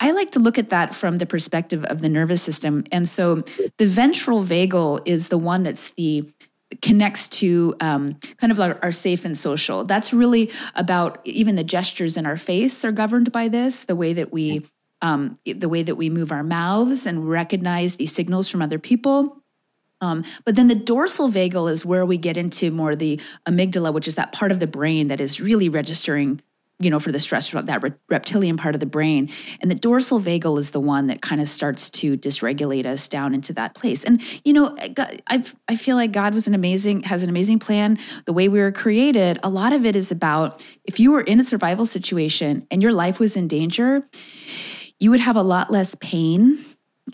I 0.00 0.12
like 0.12 0.30
to 0.30 0.38
look 0.38 0.56
at 0.56 0.70
that 0.70 0.94
from 0.94 1.18
the 1.18 1.26
perspective 1.26 1.84
of 1.84 2.00
the 2.00 2.08
nervous 2.08 2.40
system. 2.40 2.84
And 2.90 3.06
so 3.06 3.44
the 3.76 3.86
ventral 3.86 4.42
vagal 4.42 5.02
is 5.04 5.28
the 5.28 5.36
one 5.36 5.64
that's 5.64 5.90
the 5.90 6.32
connects 6.80 7.28
to 7.28 7.74
um, 7.80 8.18
kind 8.38 8.50
of 8.50 8.58
our, 8.58 8.78
our, 8.82 8.90
safe 8.90 9.26
and 9.26 9.36
social. 9.36 9.84
That's 9.84 10.14
really 10.14 10.50
about 10.74 11.20
even 11.24 11.56
the 11.56 11.62
gestures 11.62 12.16
in 12.16 12.24
our 12.24 12.38
face 12.38 12.84
are 12.86 12.90
governed 12.90 13.30
by 13.30 13.48
this. 13.48 13.84
The 13.84 13.94
way 13.94 14.14
that 14.14 14.32
we 14.32 14.66
um, 15.06 15.38
the 15.44 15.68
way 15.68 15.84
that 15.84 15.94
we 15.94 16.10
move 16.10 16.32
our 16.32 16.42
mouths 16.42 17.06
and 17.06 17.30
recognize 17.30 17.94
these 17.94 18.12
signals 18.12 18.48
from 18.48 18.60
other 18.60 18.80
people. 18.80 19.40
Um, 20.00 20.24
but 20.44 20.56
then 20.56 20.66
the 20.66 20.74
dorsal 20.74 21.30
vagal 21.30 21.70
is 21.70 21.86
where 21.86 22.04
we 22.04 22.18
get 22.18 22.36
into 22.36 22.72
more 22.72 22.96
the 22.96 23.20
amygdala, 23.46 23.94
which 23.94 24.08
is 24.08 24.16
that 24.16 24.32
part 24.32 24.50
of 24.50 24.58
the 24.58 24.66
brain 24.66 25.06
that 25.06 25.20
is 25.20 25.40
really 25.40 25.68
registering, 25.68 26.42
you 26.80 26.90
know, 26.90 26.98
for 26.98 27.12
the 27.12 27.20
stress, 27.20 27.50
that 27.52 27.82
re- 27.84 27.92
reptilian 28.10 28.56
part 28.56 28.74
of 28.74 28.80
the 28.80 28.86
brain. 28.86 29.30
And 29.60 29.70
the 29.70 29.76
dorsal 29.76 30.20
vagal 30.20 30.58
is 30.58 30.70
the 30.70 30.80
one 30.80 31.06
that 31.06 31.22
kind 31.22 31.40
of 31.40 31.48
starts 31.48 31.88
to 31.90 32.18
dysregulate 32.18 32.84
us 32.84 33.06
down 33.06 33.32
into 33.32 33.52
that 33.52 33.76
place. 33.76 34.02
And 34.02 34.20
you 34.44 34.52
know, 34.52 34.76
I 35.28 35.44
I 35.68 35.76
feel 35.76 35.94
like 35.94 36.10
God 36.10 36.34
was 36.34 36.48
an 36.48 36.54
amazing 36.54 37.04
has 37.04 37.22
an 37.22 37.28
amazing 37.28 37.60
plan. 37.60 37.96
The 38.24 38.32
way 38.32 38.48
we 38.48 38.58
were 38.58 38.72
created, 38.72 39.38
a 39.44 39.48
lot 39.48 39.72
of 39.72 39.86
it 39.86 39.94
is 39.94 40.10
about 40.10 40.62
if 40.84 40.98
you 40.98 41.12
were 41.12 41.22
in 41.22 41.38
a 41.38 41.44
survival 41.44 41.86
situation 41.86 42.66
and 42.72 42.82
your 42.82 42.92
life 42.92 43.20
was 43.20 43.36
in 43.36 43.46
danger, 43.46 44.04
you 44.98 45.10
would 45.10 45.20
have 45.20 45.36
a 45.36 45.42
lot 45.42 45.70
less 45.70 45.94
pain 45.96 46.64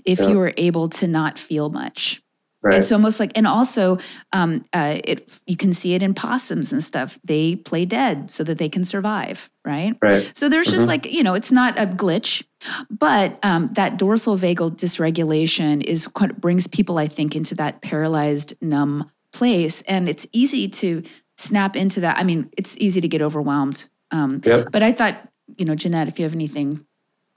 if 0.05 0.19
yeah. 0.19 0.29
you 0.29 0.39
were 0.39 0.55
able 0.57 0.89
to 0.89 1.07
not 1.07 1.39
feel 1.39 1.71
much 1.71 2.23
Right. 2.63 2.79
It's 2.79 2.93
almost 2.93 3.19
like, 3.19 3.33
and 3.35 3.47
also, 3.47 3.99
um, 4.33 4.65
uh, 4.73 5.01
it 5.03 5.29
you 5.47 5.57
can 5.57 5.75
see 5.75 5.95
it 5.95 6.03
in 6.03 6.15
possums 6.15 6.73
and 6.73 6.83
stuff. 6.83 7.19
They 7.25 7.57
play 7.57 7.85
dead 7.85 8.31
so 8.31 8.45
that 8.45 8.59
they 8.59 8.69
can 8.69 8.85
survive, 8.85 9.51
right? 9.65 9.97
Right. 10.01 10.31
So 10.35 10.49
there's 10.49 10.69
mm-hmm. 10.69 10.77
just 10.77 10.87
like 10.87 11.11
you 11.11 11.25
know, 11.25 11.35
it's 11.35 11.51
not 11.51 11.77
a 11.77 11.87
glitch, 11.87 12.45
but 12.89 13.37
um, 13.43 13.71
that 13.73 13.97
dorsal 13.97 14.39
vagal 14.39 14.77
dysregulation 14.77 15.83
is 15.83 16.05
what 16.17 16.41
brings 16.41 16.69
people, 16.69 16.99
I 16.99 17.09
think, 17.09 17.35
into 17.35 17.57
that 17.57 17.83
paralyzed, 17.83 18.55
numb 18.61 19.11
place, 19.33 19.83
and 19.83 20.09
it's 20.09 20.27
easy 20.31 20.69
to 20.69 21.03
snap 21.37 21.75
into 21.75 21.99
that. 22.01 22.17
I 22.17 22.23
mean, 22.23 22.49
it's 22.57 22.77
easy 22.79 23.01
to 23.01 23.09
get 23.09 23.23
overwhelmed. 23.23 23.89
Um, 24.13 24.41
yep. 24.45 24.69
But 24.71 24.85
I 24.85 24.93
thought, 24.93 25.17
you 25.57 25.65
know, 25.65 25.75
Jeanette, 25.75 26.07
if 26.07 26.21
you 26.21 26.25
have 26.25 26.35
anything 26.35 26.87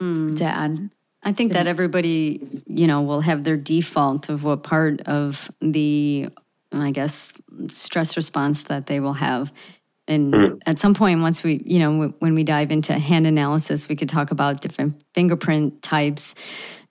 mm. 0.00 0.36
to 0.36 0.44
add. 0.44 0.90
I 1.22 1.32
think 1.32 1.52
that 1.52 1.66
everybody, 1.66 2.62
you 2.66 2.86
know, 2.86 3.02
will 3.02 3.22
have 3.22 3.42
their 3.42 3.56
default 3.56 4.28
of 4.28 4.44
what 4.44 4.62
part 4.62 5.00
of 5.02 5.50
the, 5.60 6.28
I 6.70 6.92
guess, 6.92 7.32
stress 7.68 8.16
response 8.16 8.64
that 8.64 8.86
they 8.86 9.00
will 9.00 9.14
have. 9.14 9.52
And 10.06 10.32
mm. 10.32 10.60
at 10.66 10.78
some 10.78 10.94
point, 10.94 11.20
once 11.20 11.42
we, 11.42 11.60
you 11.64 11.80
know, 11.80 12.14
when 12.20 12.34
we 12.34 12.44
dive 12.44 12.70
into 12.70 12.92
hand 12.92 13.26
analysis, 13.26 13.88
we 13.88 13.96
could 13.96 14.08
talk 14.08 14.30
about 14.30 14.60
different 14.60 15.02
fingerprint 15.14 15.82
types 15.82 16.36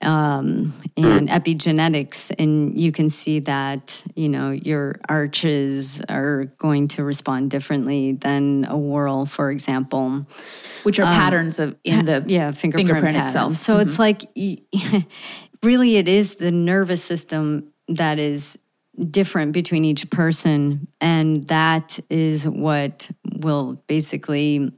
um, 0.01 0.73
and 0.97 1.27
mm. 1.27 1.29
epigenetics, 1.29 2.31
and 2.37 2.79
you 2.79 2.91
can 2.91 3.09
see 3.09 3.39
that 3.39 4.03
you 4.15 4.29
know 4.29 4.51
your 4.51 4.99
arches 5.09 6.01
are 6.09 6.45
going 6.57 6.87
to 6.89 7.03
respond 7.03 7.51
differently 7.51 8.13
than 8.13 8.65
a 8.65 8.77
whorl, 8.77 9.25
for 9.25 9.51
example 9.51 10.25
which 10.85 10.99
are 10.99 11.03
um, 11.03 11.15
patterns 11.15 11.57
of 11.57 11.75
in 11.83 12.05
the 12.05 12.23
yeah 12.27 12.51
fingerprint, 12.51 12.87
fingerprint 12.89 13.17
itself. 13.17 13.57
So 13.57 13.73
mm-hmm. 13.73 13.81
it's 13.81 13.99
like 13.99 14.21
really 15.63 15.97
it 15.97 16.07
is 16.07 16.35
the 16.35 16.51
nervous 16.51 17.03
system 17.03 17.73
that 17.87 18.19
is 18.19 18.59
different 19.09 19.51
between 19.51 19.83
each 19.83 20.09
person 20.09 20.87
and 21.01 21.43
that 21.47 21.99
is 22.09 22.47
what 22.47 23.09
will 23.37 23.83
basically 23.87 24.71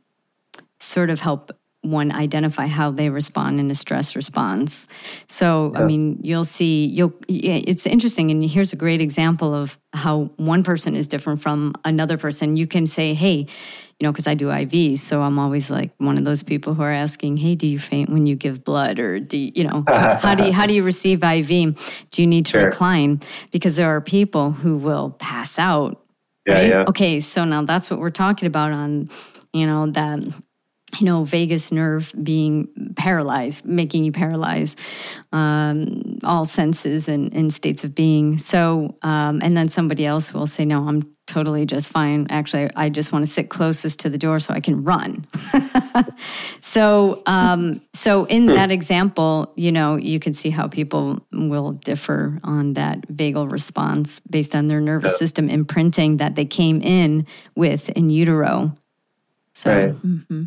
sort 0.80 1.10
of 1.10 1.20
help 1.20 1.52
one 1.90 2.12
identify 2.12 2.68
how 2.68 2.92
they 2.92 3.10
respond 3.10 3.60
in 3.60 3.72
a 3.72 3.76
stress 3.76 4.16
response. 4.16 4.88
So, 5.28 5.72
yeah. 5.74 5.82
I 5.82 5.86
mean, 5.86 6.20
you'll 6.22 6.46
see, 6.46 6.86
you'll, 6.86 7.14
it's 7.28 7.86
interesting. 7.86 8.32
And 8.32 8.44
here's 8.44 8.74
a 8.74 8.76
great 8.76 9.02
example 9.02 9.54
of 9.54 9.80
how 9.94 10.32
one 10.38 10.64
person 10.64 10.96
is 10.96 11.08
different 11.08 11.42
from 11.42 11.74
another 11.86 12.18
person. 12.18 12.58
You 12.58 12.68
can 12.68 12.88
say, 12.88 13.14
hey, 13.14 13.48
you 14.00 14.06
know, 14.06 14.12
because 14.12 14.28
I 14.28 14.36
do 14.36 14.48
IVs. 14.48 15.00
So 15.00 15.22
I'm 15.22 15.40
always 15.40 15.72
like 15.72 15.92
one 15.98 16.18
of 16.18 16.24
those 16.24 16.44
people 16.44 16.76
who 16.76 16.84
are 16.84 16.92
asking, 16.92 17.38
hey, 17.38 17.56
do 17.56 17.66
you 17.66 17.80
faint 17.80 18.10
when 18.10 18.28
you 18.28 18.36
give 18.36 18.64
blood? 18.64 19.00
Or 19.00 19.20
do 19.20 19.38
you, 19.38 19.52
you 19.56 19.64
know, 19.64 19.84
how 19.88 20.36
do 20.36 20.46
you, 20.46 20.54
how 20.54 20.68
do 20.68 20.74
you 20.74 20.84
receive 20.84 21.24
IV? 21.24 21.48
Do 22.12 22.22
you 22.22 22.28
need 22.28 22.46
to 22.48 22.52
sure. 22.52 22.66
recline? 22.66 23.22
Because 23.52 23.76
there 23.76 23.90
are 23.90 24.02
people 24.02 24.52
who 24.52 24.78
will 24.78 25.12
pass 25.18 25.58
out. 25.58 26.04
Yeah, 26.46 26.54
right? 26.54 26.70
yeah. 26.70 26.86
Okay. 26.88 27.20
So 27.20 27.44
now 27.44 27.64
that's 27.64 27.90
what 27.90 28.00
we're 28.00 28.12
talking 28.12 28.46
about 28.46 28.72
on, 28.72 29.10
you 29.52 29.66
know, 29.66 29.88
that 29.88 30.20
you 31.00 31.06
know, 31.06 31.24
vagus 31.24 31.72
nerve 31.72 32.14
being 32.22 32.94
paralyzed, 32.96 33.66
making 33.66 34.04
you 34.04 34.12
paralyze 34.12 34.76
um, 35.32 36.20
all 36.24 36.46
senses 36.46 37.10
and, 37.10 37.34
and, 37.34 37.54
states 37.54 37.84
of 37.84 37.94
being. 37.94 38.38
So, 38.38 38.98
um, 39.02 39.42
and 39.44 39.56
then 39.56 39.70
somebody 39.70 40.06
else 40.06 40.34
will 40.34 40.48
say, 40.48 40.66
no, 40.66 40.88
I'm 40.88 41.04
totally 41.28 41.66
just 41.66 41.92
fine. 41.92 42.26
Actually, 42.30 42.70
I 42.76 42.90
just 42.90 43.12
want 43.12 43.26
to 43.26 43.32
sit 43.32 43.50
closest 43.50 44.00
to 44.02 44.10
the 44.10 44.18
door 44.18 44.40
so 44.40 44.54
I 44.54 44.62
can 44.62 44.84
run. 44.84 45.28
so, 46.62 47.22
um, 47.26 47.82
so 47.94 48.26
in 48.26 48.48
hmm. 48.48 48.54
that 48.54 48.72
example, 48.72 49.52
you 49.56 49.72
know, 49.72 49.98
you 49.98 50.20
can 50.20 50.34
see 50.34 50.50
how 50.50 50.68
people 50.68 51.20
will 51.32 51.74
differ 51.74 52.40
on 52.44 52.74
that 52.74 53.08
vagal 53.10 53.52
response 53.52 54.20
based 54.22 54.56
on 54.56 54.68
their 54.68 54.80
nervous 54.80 55.18
system 55.20 55.50
imprinting 55.50 56.18
that 56.18 56.36
they 56.36 56.46
came 56.46 56.82
in 56.82 57.28
with 57.56 57.90
in 57.90 58.10
utero. 58.10 58.74
So, 59.54 59.76
right. 59.76 59.92
mm-hmm. 59.92 60.44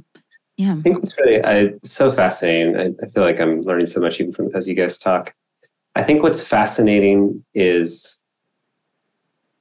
Yeah. 0.61 0.75
I 0.75 0.83
think 0.83 0.99
what's 0.99 1.19
really 1.19 1.43
I, 1.43 1.73
so 1.85 2.13
fascinating, 2.13 2.77
I, 2.77 2.93
I, 3.03 3.09
feel 3.09 3.23
like 3.23 3.41
I'm 3.41 3.63
learning 3.63 3.87
so 3.87 3.99
much 3.99 4.21
even 4.21 4.31
from 4.31 4.55
as 4.55 4.69
you 4.69 4.75
guys 4.75 4.99
talk. 4.99 5.35
I 5.97 6.03
think 6.03 6.23
what's 6.23 6.45
fascinating 6.47 7.43
is 7.55 8.23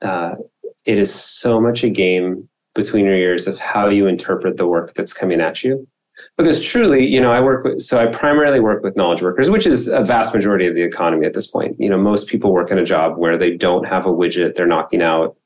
uh, 0.01 0.35
it 0.83 0.97
is 0.97 1.13
so 1.13 1.62
much 1.62 1.85
a 1.85 1.89
game 1.89 2.49
between 2.75 3.05
your 3.05 3.15
ears 3.15 3.47
of 3.47 3.59
how 3.59 3.88
you 3.88 4.07
interpret 4.07 4.57
the 4.57 4.67
work 4.67 4.93
that's 4.93 5.13
coming 5.13 5.39
at 5.39 5.63
you. 5.63 5.88
Because 6.35 6.62
truly, 6.62 7.07
you 7.07 7.21
know, 7.21 7.31
I 7.31 7.39
work 7.39 7.63
with, 7.63 7.79
so 7.79 7.97
I 7.97 8.07
primarily 8.07 8.59
work 8.59 8.83
with 8.83 8.97
knowledge 8.97 9.21
workers, 9.21 9.49
which 9.49 9.65
is 9.65 9.88
a 9.88 10.03
vast 10.03 10.33
majority 10.33 10.67
of 10.67 10.75
the 10.75 10.83
economy 10.83 11.25
at 11.25 11.33
this 11.33 11.47
point. 11.47 11.77
You 11.79 11.89
know, 11.89 11.97
most 11.97 12.27
people 12.27 12.51
work 12.51 12.71
in 12.71 12.77
a 12.77 12.83
job 12.83 13.17
where 13.17 13.38
they 13.38 13.55
don't 13.55 13.85
have 13.85 14.05
a 14.05 14.12
widget 14.12 14.55
they're 14.55 14.67
knocking 14.67 15.01
out, 15.01 15.38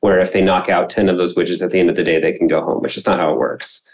where 0.00 0.20
if 0.20 0.34
they 0.34 0.42
knock 0.42 0.68
out 0.68 0.90
10 0.90 1.08
of 1.08 1.16
those 1.16 1.34
widgets 1.34 1.62
at 1.62 1.70
the 1.70 1.80
end 1.80 1.88
of 1.88 1.96
the 1.96 2.04
day, 2.04 2.20
they 2.20 2.34
can 2.34 2.46
go 2.46 2.62
home, 2.62 2.82
which 2.82 2.98
is 2.98 3.06
not 3.06 3.18
how 3.18 3.32
it 3.32 3.38
works 3.38 3.87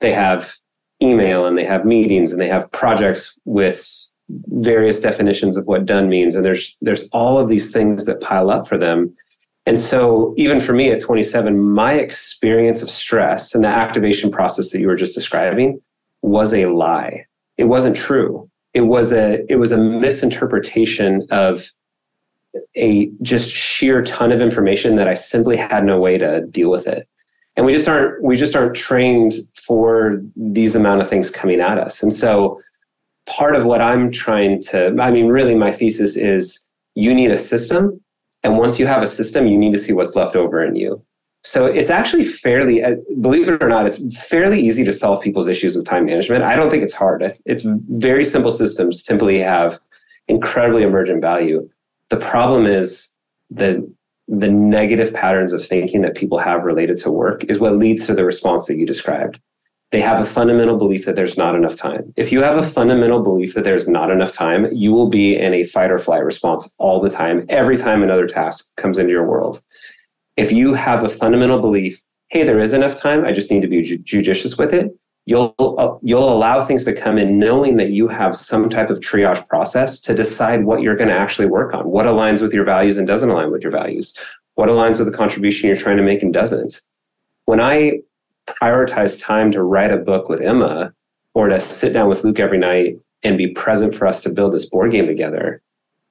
they 0.00 0.12
have 0.12 0.54
email 1.02 1.46
and 1.46 1.56
they 1.58 1.64
have 1.64 1.84
meetings 1.84 2.32
and 2.32 2.40
they 2.40 2.48
have 2.48 2.70
projects 2.72 3.38
with 3.44 3.88
various 4.28 5.00
definitions 5.00 5.56
of 5.56 5.66
what 5.66 5.86
done 5.86 6.08
means. 6.08 6.34
And 6.34 6.44
there's 6.44 6.76
there's 6.80 7.08
all 7.12 7.38
of 7.38 7.48
these 7.48 7.70
things 7.70 8.06
that 8.06 8.20
pile 8.20 8.50
up 8.50 8.66
for 8.66 8.78
them. 8.78 9.14
And 9.66 9.78
so 9.78 10.34
even 10.36 10.60
for 10.60 10.72
me 10.72 10.90
at 10.90 11.00
27 11.00 11.58
my 11.58 11.94
experience 11.94 12.82
of 12.82 12.90
stress 12.90 13.54
and 13.54 13.64
the 13.64 13.68
activation 13.68 14.30
process 14.30 14.70
that 14.70 14.80
you 14.80 14.86
were 14.86 14.96
just 14.96 15.14
describing 15.14 15.80
was 16.22 16.54
a 16.54 16.66
lie. 16.66 17.26
It 17.56 17.64
wasn't 17.64 17.96
true. 17.96 18.50
It 18.72 18.82
was 18.82 19.12
a 19.12 19.44
it 19.50 19.56
was 19.56 19.72
a 19.72 19.78
misinterpretation 19.78 21.26
of 21.30 21.70
a 22.76 23.10
just 23.22 23.50
sheer 23.50 24.02
ton 24.02 24.30
of 24.32 24.40
information 24.40 24.96
that 24.96 25.08
i 25.08 25.14
simply 25.14 25.56
had 25.56 25.84
no 25.84 25.98
way 25.98 26.16
to 26.18 26.46
deal 26.46 26.70
with 26.70 26.86
it 26.86 27.08
and 27.56 27.64
we 27.64 27.72
just 27.72 27.88
aren't 27.88 28.22
we 28.22 28.36
just 28.36 28.56
aren't 28.56 28.74
trained 28.74 29.34
for 29.54 30.22
these 30.36 30.74
amount 30.74 31.00
of 31.00 31.08
things 31.08 31.30
coming 31.30 31.60
at 31.60 31.78
us. 31.78 32.02
And 32.02 32.12
so 32.12 32.60
part 33.26 33.56
of 33.56 33.64
what 33.64 33.80
i'm 33.80 34.10
trying 34.12 34.60
to 34.60 34.94
i 35.00 35.10
mean 35.10 35.28
really 35.28 35.54
my 35.54 35.72
thesis 35.72 36.14
is 36.16 36.68
you 36.94 37.14
need 37.14 37.30
a 37.30 37.38
system. 37.38 38.00
And 38.42 38.58
once 38.58 38.78
you 38.78 38.86
have 38.86 39.02
a 39.02 39.06
system 39.06 39.46
you 39.46 39.56
need 39.56 39.72
to 39.72 39.78
see 39.78 39.92
what's 39.92 40.14
left 40.14 40.36
over 40.36 40.62
in 40.62 40.76
you. 40.76 41.02
So 41.42 41.66
it's 41.66 41.90
actually 41.90 42.24
fairly 42.24 42.82
uh, 42.82 42.96
believe 43.20 43.48
it 43.48 43.62
or 43.62 43.68
not 43.68 43.86
it's 43.86 44.00
fairly 44.26 44.60
easy 44.60 44.84
to 44.84 44.92
solve 44.92 45.22
people's 45.22 45.48
issues 45.48 45.76
with 45.76 45.86
time 45.86 46.06
management. 46.06 46.44
I 46.44 46.56
don't 46.56 46.70
think 46.70 46.82
it's 46.82 46.94
hard. 46.94 47.22
It's 47.46 47.64
very 47.88 48.24
simple 48.24 48.50
systems 48.50 49.02
typically 49.02 49.40
have 49.40 49.78
incredibly 50.28 50.82
emergent 50.82 51.22
value. 51.22 51.68
The 52.10 52.18
problem 52.18 52.66
is 52.66 53.14
that 53.50 53.76
the 54.28 54.48
negative 54.48 55.12
patterns 55.12 55.52
of 55.52 55.66
thinking 55.66 56.02
that 56.02 56.16
people 56.16 56.38
have 56.38 56.64
related 56.64 56.96
to 56.98 57.10
work 57.10 57.44
is 57.44 57.58
what 57.58 57.76
leads 57.76 58.06
to 58.06 58.14
the 58.14 58.24
response 58.24 58.66
that 58.66 58.78
you 58.78 58.86
described. 58.86 59.40
They 59.92 60.00
have 60.00 60.20
a 60.20 60.24
fundamental 60.24 60.76
belief 60.76 61.04
that 61.04 61.14
there's 61.14 61.36
not 61.36 61.54
enough 61.54 61.76
time. 61.76 62.12
If 62.16 62.32
you 62.32 62.42
have 62.42 62.56
a 62.56 62.62
fundamental 62.62 63.22
belief 63.22 63.54
that 63.54 63.64
there's 63.64 63.86
not 63.86 64.10
enough 64.10 64.32
time, 64.32 64.66
you 64.72 64.92
will 64.92 65.08
be 65.08 65.36
in 65.36 65.54
a 65.54 65.64
fight 65.64 65.90
or 65.90 65.98
flight 65.98 66.24
response 66.24 66.74
all 66.78 67.00
the 67.00 67.10
time, 67.10 67.46
every 67.48 67.76
time 67.76 68.02
another 68.02 68.26
task 68.26 68.74
comes 68.76 68.98
into 68.98 69.12
your 69.12 69.24
world. 69.24 69.62
If 70.36 70.50
you 70.50 70.74
have 70.74 71.04
a 71.04 71.08
fundamental 71.08 71.60
belief, 71.60 72.02
hey, 72.28 72.42
there 72.42 72.58
is 72.58 72.72
enough 72.72 72.96
time, 72.96 73.24
I 73.24 73.30
just 73.30 73.50
need 73.50 73.62
to 73.62 73.68
be 73.68 73.82
ju- 73.82 73.98
judicious 73.98 74.58
with 74.58 74.74
it, 74.74 74.90
you'll 75.26 75.54
uh, 75.58 75.96
you'll 76.02 76.30
allow 76.32 76.64
things 76.64 76.84
to 76.84 76.94
come 76.94 77.18
in 77.18 77.38
knowing 77.38 77.76
that 77.76 77.90
you 77.90 78.08
have 78.08 78.36
some 78.36 78.68
type 78.68 78.90
of 78.90 79.00
triage 79.00 79.46
process 79.48 79.98
to 80.00 80.14
decide 80.14 80.64
what 80.64 80.82
you're 80.82 80.96
going 80.96 81.08
to 81.08 81.16
actually 81.16 81.46
work 81.46 81.74
on 81.74 81.88
what 81.88 82.06
aligns 82.06 82.42
with 82.42 82.52
your 82.52 82.64
values 82.64 82.98
and 82.98 83.06
doesn't 83.06 83.30
align 83.30 83.50
with 83.50 83.62
your 83.62 83.72
values 83.72 84.14
what 84.54 84.68
aligns 84.68 84.98
with 84.98 85.10
the 85.10 85.16
contribution 85.16 85.66
you're 85.66 85.76
trying 85.76 85.96
to 85.96 86.02
make 86.02 86.22
and 86.22 86.32
doesn't. 86.32 86.80
When 87.46 87.60
i 87.60 88.00
prioritize 88.46 89.20
time 89.20 89.50
to 89.50 89.62
write 89.62 89.90
a 89.90 89.96
book 89.96 90.28
with 90.28 90.40
emma 90.40 90.92
or 91.32 91.48
to 91.48 91.58
sit 91.58 91.94
down 91.94 92.10
with 92.10 92.22
luke 92.24 92.38
every 92.38 92.58
night 92.58 92.98
and 93.22 93.38
be 93.38 93.48
present 93.48 93.94
for 93.94 94.06
us 94.06 94.20
to 94.20 94.28
build 94.28 94.52
this 94.52 94.66
board 94.66 94.92
game 94.92 95.06
together 95.06 95.62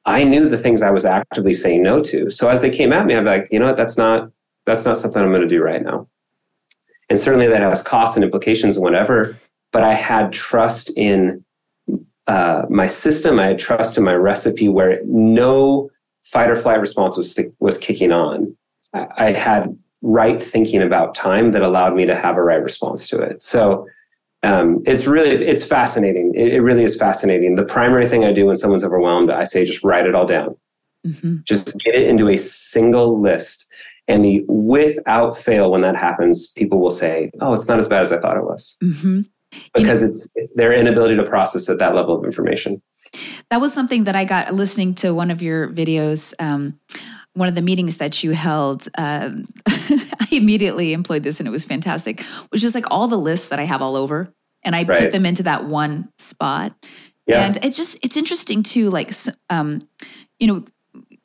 i 0.06 0.24
knew 0.24 0.50
the 0.50 0.58
things 0.58 0.82
i 0.82 0.90
was 0.90 1.06
actively 1.06 1.54
saying 1.54 1.84
no 1.84 2.02
to. 2.02 2.32
So 2.32 2.50
as 2.50 2.62
they 2.62 2.72
came 2.72 2.92
at 2.92 3.06
me 3.06 3.16
i'm 3.16 3.26
like 3.26 3.52
you 3.52 3.60
know 3.60 3.68
what? 3.68 3.78
That's 3.78 3.98
not 3.98 4.32
that's 4.66 4.86
not 4.86 4.98
something 4.98 5.22
i'm 5.22 5.30
going 5.30 5.42
to 5.42 5.48
do 5.48 5.62
right 5.62 5.84
now 5.84 6.08
and 7.10 7.20
certainly 7.20 7.48
that 7.48 7.62
has 7.62 7.82
costs 7.82 8.16
and 8.16 8.24
implications 8.24 8.76
and 8.76 8.84
whatever. 8.84 9.38
But 9.72 9.84
I 9.84 9.94
had 9.94 10.32
trust 10.32 10.92
in 10.98 11.44
uh, 12.28 12.64
my 12.70 12.88
system. 12.88 13.40
I 13.40 13.48
had 13.48 13.60
trust 13.60 13.98
in 13.98 14.04
my 14.04 14.14
recipe 14.14 14.70
where 14.70 15.02
no 15.06 15.90
fight 16.24 16.50
or 16.50 16.56
flight 16.56 16.80
response 16.80 17.18
was 17.18 17.40
was 17.60 17.78
kicking 17.78 18.12
on. 18.12 18.56
I, 18.94 19.08
I 19.18 19.32
had 19.32 19.78
right 20.02 20.42
thinking 20.42 20.82
about 20.82 21.16
time 21.16 21.52
that 21.52 21.62
allowed 21.62 21.96
me 21.96 22.06
to 22.06 22.16
have 22.16 22.38
a 22.38 22.44
right 22.44 22.62
response 22.62 23.08
to 23.08 23.22
it. 23.22 23.42
So 23.42 23.88
um, 24.44 24.84
it's 24.86 25.06
really 25.06 25.30
it's 25.30 25.64
fascinating. 25.64 26.34
It, 26.36 26.56
it, 26.56 26.62
really 26.62 26.84
is 26.84 26.98
fascinating. 26.98 27.56
The 27.56 27.64
primary 27.64 28.08
thing 28.08 28.26
I 28.26 28.34
do 28.34 28.46
when 28.46 28.58
someone's 28.58 28.84
overwhelmed, 28.84 29.32
I 29.32 29.46
say 29.46 29.66
just 29.66 29.84
write 29.84 30.06
it 30.06 30.16
all 30.16 30.26
down. 30.26 30.58
Mm-hmm. 31.08 31.38
Just 31.46 31.78
get 31.80 31.96
it 31.96 32.08
into 32.08 32.28
a 32.30 32.38
single 32.38 33.22
list. 33.22 33.72
And 34.08 34.24
the 34.24 34.44
without 34.48 35.38
fail, 35.38 35.72
when 35.72 35.82
that 35.82 35.96
happens, 35.96 36.52
people 36.52 36.80
will 36.80 36.90
say, 36.90 37.32
"Oh, 37.40 37.54
it's 37.54 37.68
not 37.68 37.80
as 37.80 37.88
bad 37.88 38.02
as 38.02 38.12
I 38.12 38.20
thought 38.20 38.36
it 38.36 38.44
was," 38.44 38.78
mm-hmm. 38.84 39.22
because 39.74 40.02
you 40.02 40.08
know, 40.08 40.10
it's 40.10 40.32
it's 40.36 40.54
their 40.56 40.74
inability 40.74 41.16
to 41.16 41.24
process 41.24 41.70
at 41.70 41.80
that 41.80 41.96
level 41.96 42.18
of 42.18 42.26
information. 42.26 42.82
That 43.50 43.62
was 43.62 43.74
something 43.74 44.04
that 44.06 44.16
I 44.16 44.26
got 44.26 44.54
listening 44.54 44.96
to 44.96 45.14
one 45.14 45.32
of 45.32 45.42
your 45.42 45.70
videos. 45.70 46.34
Um, 46.40 46.80
one 47.36 47.50
of 47.50 47.56
the 47.56 47.62
meetings 47.62 47.98
that 47.98 48.24
you 48.24 48.32
held, 48.32 48.88
um, 48.98 49.46
I 49.68 50.28
immediately 50.32 50.94
employed 50.94 51.24
this 51.24 51.40
and 51.40 51.48
it 51.48 51.52
was 51.52 51.66
fantastic, 51.66 52.22
which 52.50 52.64
is 52.64 52.76
like 52.76 52.86
all 52.92 53.08
the 53.08 53.18
lists 53.18 53.48
that 53.48 53.60
I 53.60 53.64
have 53.64 53.82
all 53.82 53.96
over 53.96 54.32
and 54.64 54.76
I 54.76 54.84
right. 54.84 55.00
put 55.00 55.12
them 55.12 55.26
into 55.26 55.44
that 55.44 55.66
one 55.66 56.10
spot. 56.20 56.76
Yeah. 57.26 57.46
And 57.46 57.58
it 57.66 57.74
just, 57.74 57.98
it's 58.04 58.18
interesting 58.18 58.62
too, 58.62 58.90
like, 58.90 59.14
um, 59.50 59.82
you 60.40 60.48
know, 60.48 60.64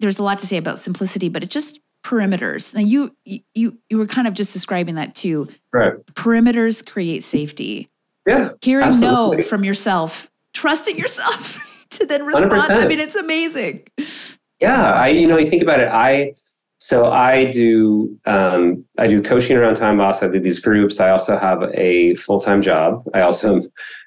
there's 0.01 0.19
a 0.19 0.23
lot 0.23 0.39
to 0.39 0.47
say 0.47 0.57
about 0.57 0.79
simplicity, 0.79 1.29
but 1.29 1.43
it 1.43 1.51
just 1.51 1.81
perimeters. 2.09 2.75
Now 2.75 2.81
you 2.81 3.15
you 3.27 3.77
you 3.91 3.99
were 3.99 4.07
kind 4.07 4.27
of 4.27 4.35
just 4.35 4.53
describing 4.53 4.95
that 4.95 5.15
too. 5.15 5.49
Right. 5.73 5.93
Perimeters 6.15 6.85
create 6.85 7.23
safety. 7.23 7.91
Yeah. 8.27 8.53
Hearing 8.63 8.87
absolutely. 8.87 9.37
no 9.39 9.43
from 9.43 9.63
yourself, 9.65 10.31
trusting 10.55 10.97
yourself 10.97 11.87
to 11.91 12.07
then 12.07 12.25
respond. 12.25 12.51
100%. 12.53 12.71
I 12.71 12.87
mean, 12.87 12.99
it's 12.99 13.15
amazing. 13.15 13.87
Yeah, 14.61 14.93
I 14.93 15.09
you 15.09 15.27
know 15.27 15.39
you 15.39 15.51
think 15.51 15.63
about 15.63 15.81
it. 15.81 15.89
I 15.89 16.33
so 16.79 17.13
I 17.13 17.45
do 17.45 18.19
um, 18.25 18.85
I 18.97 19.07
do 19.07 19.23
coaching 19.23 19.57
around 19.57 19.75
Time 19.75 19.99
Boss. 19.99 20.23
I 20.23 20.29
do 20.29 20.41
these 20.41 20.61
groups. 20.61 21.01
I 21.01 21.11
also 21.11 21.37
have 21.37 21.63
a 21.75 22.15
full 22.15 22.41
time 22.41 22.63
job. 22.63 23.05
I 23.15 23.21
also 23.21 23.57
am 23.57 23.63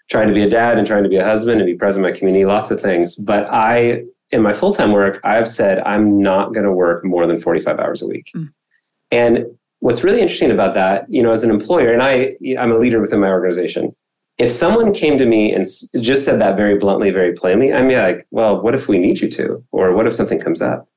trying 0.10 0.28
to 0.28 0.34
be 0.34 0.42
a 0.42 0.50
dad 0.50 0.78
and 0.78 0.88
trying 0.88 1.04
to 1.04 1.10
be 1.10 1.18
a 1.18 1.24
husband 1.24 1.62
and 1.62 1.68
be 1.68 1.76
present 1.76 2.04
in 2.04 2.12
my 2.12 2.18
community. 2.18 2.46
Lots 2.46 2.72
of 2.72 2.82
things. 2.82 3.16
But 3.16 3.48
I 3.52 4.04
in 4.32 4.42
my 4.42 4.54
full 4.54 4.74
time 4.74 4.92
work, 4.92 5.20
I've 5.24 5.48
said 5.48 5.80
I'm 5.80 6.22
not 6.22 6.54
going 6.54 6.66
to 6.66 6.72
work 6.72 7.04
more 7.04 7.28
than 7.28 7.40
45 7.40 7.80
hours 7.80 8.02
a 8.02 8.08
week. 8.08 8.32
Mm. 8.36 8.50
And 9.12 9.46
what's 9.80 10.04
really 10.04 10.22
interesting 10.22 10.52
about 10.52 10.74
that, 10.76 11.06
you 11.10 11.22
know, 11.22 11.32
as 11.32 11.44
an 11.44 11.50
employer, 11.50 11.92
and 11.92 12.02
I, 12.02 12.38
I'm 12.58 12.72
a 12.72 12.78
leader 12.78 13.02
within 13.02 13.20
my 13.20 13.30
organization. 13.30 13.96
If 14.38 14.52
someone 14.52 14.94
came 14.94 15.18
to 15.18 15.26
me 15.26 15.54
and 15.54 15.66
just 16.00 16.26
said 16.26 16.40
that 16.40 16.56
very 16.56 16.78
bluntly, 16.78 17.12
very 17.12 17.34
plainly, 17.34 17.74
I'm 17.74 17.90
like, 17.90 18.26
well, 18.32 18.62
what 18.62 18.74
if 18.74 18.88
we 18.88 18.98
need 18.98 19.20
you 19.20 19.30
to? 19.32 19.64
Or 19.72 19.94
what 19.94 20.08
if 20.08 20.14
something 20.14 20.40
comes 20.40 20.62
up? 20.62 20.88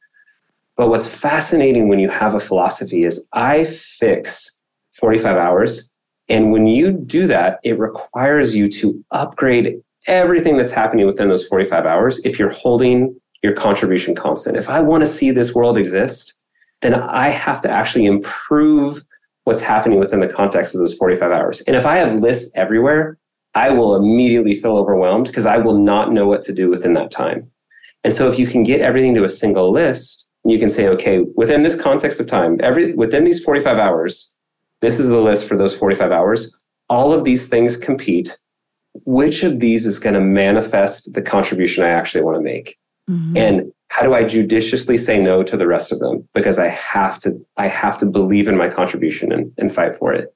But 0.77 0.89
what's 0.89 1.09
fascinating 1.09 1.89
when 1.89 1.99
you 1.99 2.09
have 2.09 2.35
a 2.35 2.41
philosophy 2.41 3.05
is 3.05 3.29
I 3.33 3.65
fix 3.65 4.61
45 4.95 5.37
hours. 5.37 5.91
And 6.29 6.53
when 6.53 6.67
you 6.67 6.93
do 6.93 7.27
that, 7.27 7.61
it 7.65 7.79
requires 7.79 8.57
you 8.57 8.69
to 8.71 9.05
upgrade 9.11 9.77
everything 10.07 10.57
that's 10.57 10.71
happening 10.71 11.07
within 11.07 11.29
those 11.29 11.47
45 11.47 11.87
hours 11.87 12.21
if 12.25 12.39
you're 12.39 12.51
holding 12.51 13.19
your 13.45 13.53
contribution 13.53 14.15
constant. 14.15 14.57
If 14.57 14.71
I 14.71 14.81
want 14.81 15.03
to 15.03 15.07
see 15.07 15.31
this 15.31 15.55
world 15.55 15.77
exist, 15.77 16.39
then 16.81 16.95
I 16.95 17.29
have 17.29 17.61
to 17.61 17.71
actually 17.71 18.07
improve 18.07 19.05
what's 19.45 19.61
happening 19.61 19.99
within 19.99 20.21
the 20.21 20.27
context 20.27 20.75
of 20.75 20.79
those 20.79 20.95
45 20.95 21.31
hours. 21.31 21.61
And 21.67 21.77
if 21.77 21.85
I 21.85 21.97
have 21.97 22.21
lists 22.21 22.57
everywhere, 22.57 23.19
I 23.55 23.69
will 23.69 23.97
immediately 23.97 24.55
feel 24.55 24.79
overwhelmed 24.79 25.27
because 25.27 25.45
I 25.45 25.59
will 25.59 25.79
not 25.79 26.11
know 26.11 26.27
what 26.27 26.41
to 26.43 26.55
do 26.55 26.71
within 26.71 26.95
that 26.95 27.11
time. 27.11 27.51
And 28.03 28.15
so 28.15 28.31
if 28.31 28.39
you 28.39 28.47
can 28.47 28.63
get 28.63 28.81
everything 28.81 29.15
to 29.17 29.25
a 29.25 29.29
single 29.29 29.71
list, 29.71 30.27
you 30.47 30.59
can 30.59 30.71
say, 30.71 30.89
okay, 30.89 31.21
within 31.37 31.65
this 31.65 31.79
context 31.79 32.21
of 32.21 32.27
time, 32.27 32.59
every 32.63 32.95
within 32.95 33.25
these 33.25 33.45
45 33.45 33.77
hours, 33.77 34.35
this 34.81 34.99
is 34.99 35.09
the 35.09 35.21
list 35.21 35.47
for 35.47 35.59
those 35.59 35.77
45 35.77 36.11
hours. 36.11 36.65
All 36.89 37.13
of 37.13 37.25
these 37.25 37.47
things 37.47 37.77
compete. 37.77 38.39
Which 39.05 39.43
of 39.43 39.61
these 39.61 39.85
is 39.85 39.99
going 39.99 40.15
to 40.15 40.21
manifest 40.21 41.13
the 41.13 41.21
contribution 41.21 41.85
I 41.85 41.89
actually 41.89 42.23
want 42.23 42.39
to 42.39 42.43
make? 42.43 42.79
Mm-hmm. 43.09 43.37
And 43.37 43.73
how 43.89 44.03
do 44.03 44.15
I 44.15 44.25
judiciously 44.25 44.97
say 44.97 45.21
no 45.21 45.43
to 45.43 45.57
the 45.57 45.67
rest 45.67 45.93
of 45.93 45.99
them? 45.99 46.27
Because 46.35 46.59
I 46.59 46.69
have 46.69 47.19
to, 47.21 47.39
I 47.57 47.69
have 47.69 47.97
to 47.99 48.07
believe 48.07 48.49
in 48.49 48.57
my 48.57 48.69
contribution 48.69 49.31
and, 49.33 49.53
and 49.57 49.73
fight 49.73 49.97
for 49.97 50.13
it. 50.13 50.35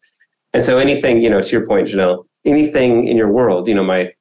And 0.52 0.62
so 0.62 0.78
anything, 0.78 1.20
you 1.22 1.30
know, 1.30 1.42
to 1.42 1.50
your 1.50 1.66
point, 1.66 1.88
Janell, 1.88 2.24
anything 2.44 3.06
in 3.06 3.16
your 3.16 3.30
world, 3.30 3.68
you 3.68 3.74
know, 3.74 3.84
my 3.84 4.12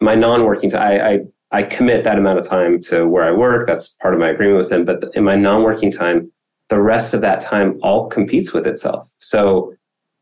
my 0.00 0.14
non-working 0.14 0.70
time, 0.70 0.82
I, 0.82 1.10
I 1.10 1.20
I 1.52 1.62
commit 1.62 2.04
that 2.04 2.18
amount 2.18 2.38
of 2.38 2.46
time 2.46 2.80
to 2.82 3.06
where 3.06 3.24
I 3.24 3.30
work. 3.30 3.66
That's 3.66 3.88
part 3.88 4.14
of 4.14 4.20
my 4.20 4.28
agreement 4.28 4.58
with 4.58 4.68
them. 4.68 4.84
But 4.84 5.04
in 5.14 5.24
my 5.24 5.36
non-working 5.36 5.92
time, 5.92 6.30
the 6.68 6.80
rest 6.80 7.14
of 7.14 7.20
that 7.20 7.40
time 7.40 7.78
all 7.82 8.08
competes 8.08 8.52
with 8.52 8.66
itself. 8.66 9.08
So 9.18 9.74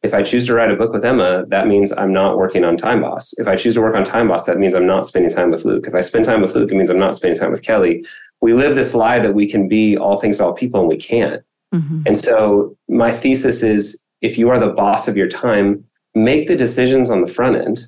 if 0.05 0.13
I 0.13 0.23
choose 0.23 0.47
to 0.47 0.55
write 0.55 0.71
a 0.71 0.77
book 0.77 0.93
with 0.93 1.03
Emma, 1.03 1.47
that 1.49 1.67
means 1.67 1.91
I'm 1.91 2.13
not 2.13 2.37
working 2.37 2.63
on 2.63 2.77
Time 2.77 3.01
Boss. 3.01 3.33
If 3.39 3.49
I 3.49 3.57
choose 3.57 3.73
to 3.75 3.81
work 3.81 3.97
on 3.97 4.05
Time 4.05 4.29
Boss, 4.29 4.45
that 4.45 4.59
means 4.59 4.75
I'm 4.75 4.87
not 4.87 5.07
spending 5.07 5.31
time 5.31 5.51
with 5.51 5.65
Luke. 5.65 5.87
If 5.87 5.95
I 5.95 6.03
spend 6.03 6.27
time 6.27 6.43
with 6.43 6.55
Luke, 6.55 6.71
it 6.71 6.75
means 6.75 6.91
I'm 6.91 6.99
not 6.99 7.15
spending 7.15 7.41
time 7.41 7.51
with 7.51 7.63
Kelly. 7.63 8.05
We 8.43 8.53
live 8.53 8.77
this 8.77 8.95
lie 8.95 9.19
that 9.19 9.33
we 9.33 9.51
can 9.51 9.67
be 9.67 9.97
all 9.97 10.21
things 10.21 10.37
to 10.37 10.45
all 10.45 10.53
people 10.53 10.79
and 10.79 10.91
we 10.91 10.99
can't. 10.99 11.43
Mm-hmm. 11.75 12.03
And 12.05 12.19
so 12.19 12.77
my 12.87 13.13
thesis 13.13 13.63
is 13.63 14.05
if 14.21 14.37
you 14.37 14.51
are 14.51 14.59
the 14.59 14.73
boss 14.73 15.09
of 15.09 15.17
your 15.17 15.27
time, 15.27 15.83
make 16.15 16.49
the 16.49 16.57
decisions 16.57 17.09
on 17.09 17.23
the 17.23 17.27
front 17.27 17.57
end, 17.57 17.81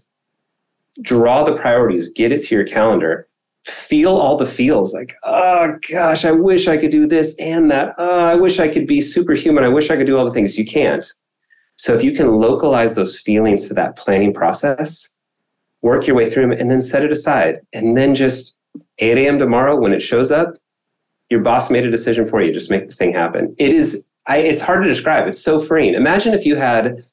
draw 1.02 1.44
the 1.44 1.54
priorities, 1.54 2.08
get 2.08 2.32
it 2.32 2.42
to 2.44 2.54
your 2.54 2.64
calendar, 2.64 3.28
feel 3.66 4.16
all 4.16 4.36
the 4.36 4.46
feels 4.46 4.94
like, 4.94 5.14
oh 5.24 5.76
gosh, 5.90 6.24
I 6.24 6.30
wish 6.32 6.66
I 6.66 6.78
could 6.78 6.90
do 6.90 7.06
this 7.06 7.36
and 7.38 7.70
that. 7.70 7.94
Oh, 7.98 8.24
I 8.24 8.36
wish 8.36 8.58
I 8.58 8.68
could 8.68 8.86
be 8.86 9.02
superhuman. 9.02 9.64
I 9.64 9.68
wish 9.68 9.90
I 9.90 9.96
could 9.96 10.06
do 10.06 10.16
all 10.16 10.24
the 10.24 10.30
things. 10.30 10.56
You 10.56 10.64
can't 10.64 11.04
so 11.76 11.94
if 11.94 12.02
you 12.02 12.12
can 12.12 12.32
localize 12.32 12.94
those 12.94 13.18
feelings 13.18 13.68
to 13.68 13.74
that 13.74 13.96
planning 13.96 14.32
process, 14.32 15.14
work 15.82 16.06
your 16.06 16.16
way 16.16 16.28
through 16.28 16.42
them 16.42 16.52
and 16.52 16.70
then 16.70 16.82
set 16.82 17.04
it 17.04 17.12
aside. 17.12 17.60
And 17.72 17.96
then 17.96 18.14
just 18.14 18.58
8 18.98 19.18
a.m. 19.18 19.38
tomorrow 19.38 19.78
when 19.78 19.92
it 19.92 20.00
shows 20.00 20.30
up, 20.30 20.54
your 21.28 21.40
boss 21.40 21.70
made 21.70 21.84
a 21.84 21.90
decision 21.90 22.24
for 22.24 22.40
you. 22.40 22.52
Just 22.52 22.70
make 22.70 22.88
the 22.88 22.94
thing 22.94 23.12
happen. 23.12 23.54
It 23.58 23.72
is, 23.72 24.08
I, 24.26 24.38
it's 24.38 24.60
hard 24.60 24.82
to 24.82 24.88
describe. 24.88 25.28
It's 25.28 25.38
so 25.38 25.60
freeing. 25.60 25.94
Imagine 25.94 26.32
if 26.32 26.46
you 26.46 26.56
had 26.56 27.04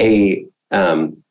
a, 0.00 0.46
um, 0.70 1.22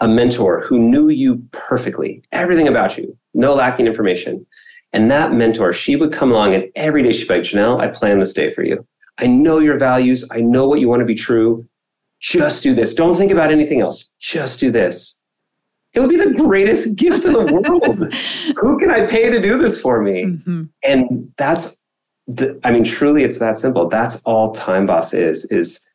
a 0.00 0.08
mentor 0.08 0.62
who 0.62 0.78
knew 0.78 1.08
you 1.08 1.46
perfectly, 1.52 2.22
everything 2.32 2.68
about 2.68 2.96
you, 2.96 3.16
no 3.34 3.54
lacking 3.54 3.86
information. 3.86 4.46
And 4.92 5.10
that 5.10 5.32
mentor, 5.32 5.72
she 5.72 5.96
would 5.96 6.12
come 6.12 6.30
along 6.30 6.54
and 6.54 6.70
every 6.74 7.02
day 7.02 7.12
she'd 7.12 7.28
be 7.28 7.34
like, 7.34 7.42
Janell, 7.42 7.80
I 7.80 7.88
plan 7.88 8.18
this 8.18 8.32
day 8.32 8.50
for 8.50 8.62
you. 8.62 8.86
I 9.18 9.26
know 9.26 9.58
your 9.58 9.78
values. 9.78 10.24
I 10.30 10.40
know 10.40 10.66
what 10.66 10.80
you 10.80 10.88
want 10.88 11.00
to 11.00 11.06
be 11.06 11.14
true 11.14 11.68
just 12.24 12.62
do 12.62 12.74
this. 12.74 12.94
Don't 12.94 13.16
think 13.16 13.30
about 13.30 13.52
anything 13.52 13.82
else. 13.82 14.10
Just 14.18 14.58
do 14.58 14.70
this. 14.70 15.20
It 15.92 16.00
would 16.00 16.08
be 16.08 16.16
the 16.16 16.32
greatest 16.32 16.96
gift 16.96 17.26
in 17.26 17.34
the 17.34 17.44
world. 17.44 18.14
Who 18.56 18.78
can 18.78 18.90
I 18.90 19.06
pay 19.06 19.28
to 19.28 19.42
do 19.42 19.58
this 19.58 19.78
for 19.78 20.00
me? 20.00 20.24
Mm-hmm. 20.24 20.62
And 20.82 21.32
that's, 21.36 21.82
the, 22.26 22.58
I 22.64 22.70
mean, 22.70 22.82
truly, 22.82 23.24
it's 23.24 23.38
that 23.40 23.58
simple. 23.58 23.90
That's 23.90 24.22
all 24.22 24.52
Time 24.52 24.86
Boss 24.86 25.12
is. 25.12 25.44
Is 25.52 25.86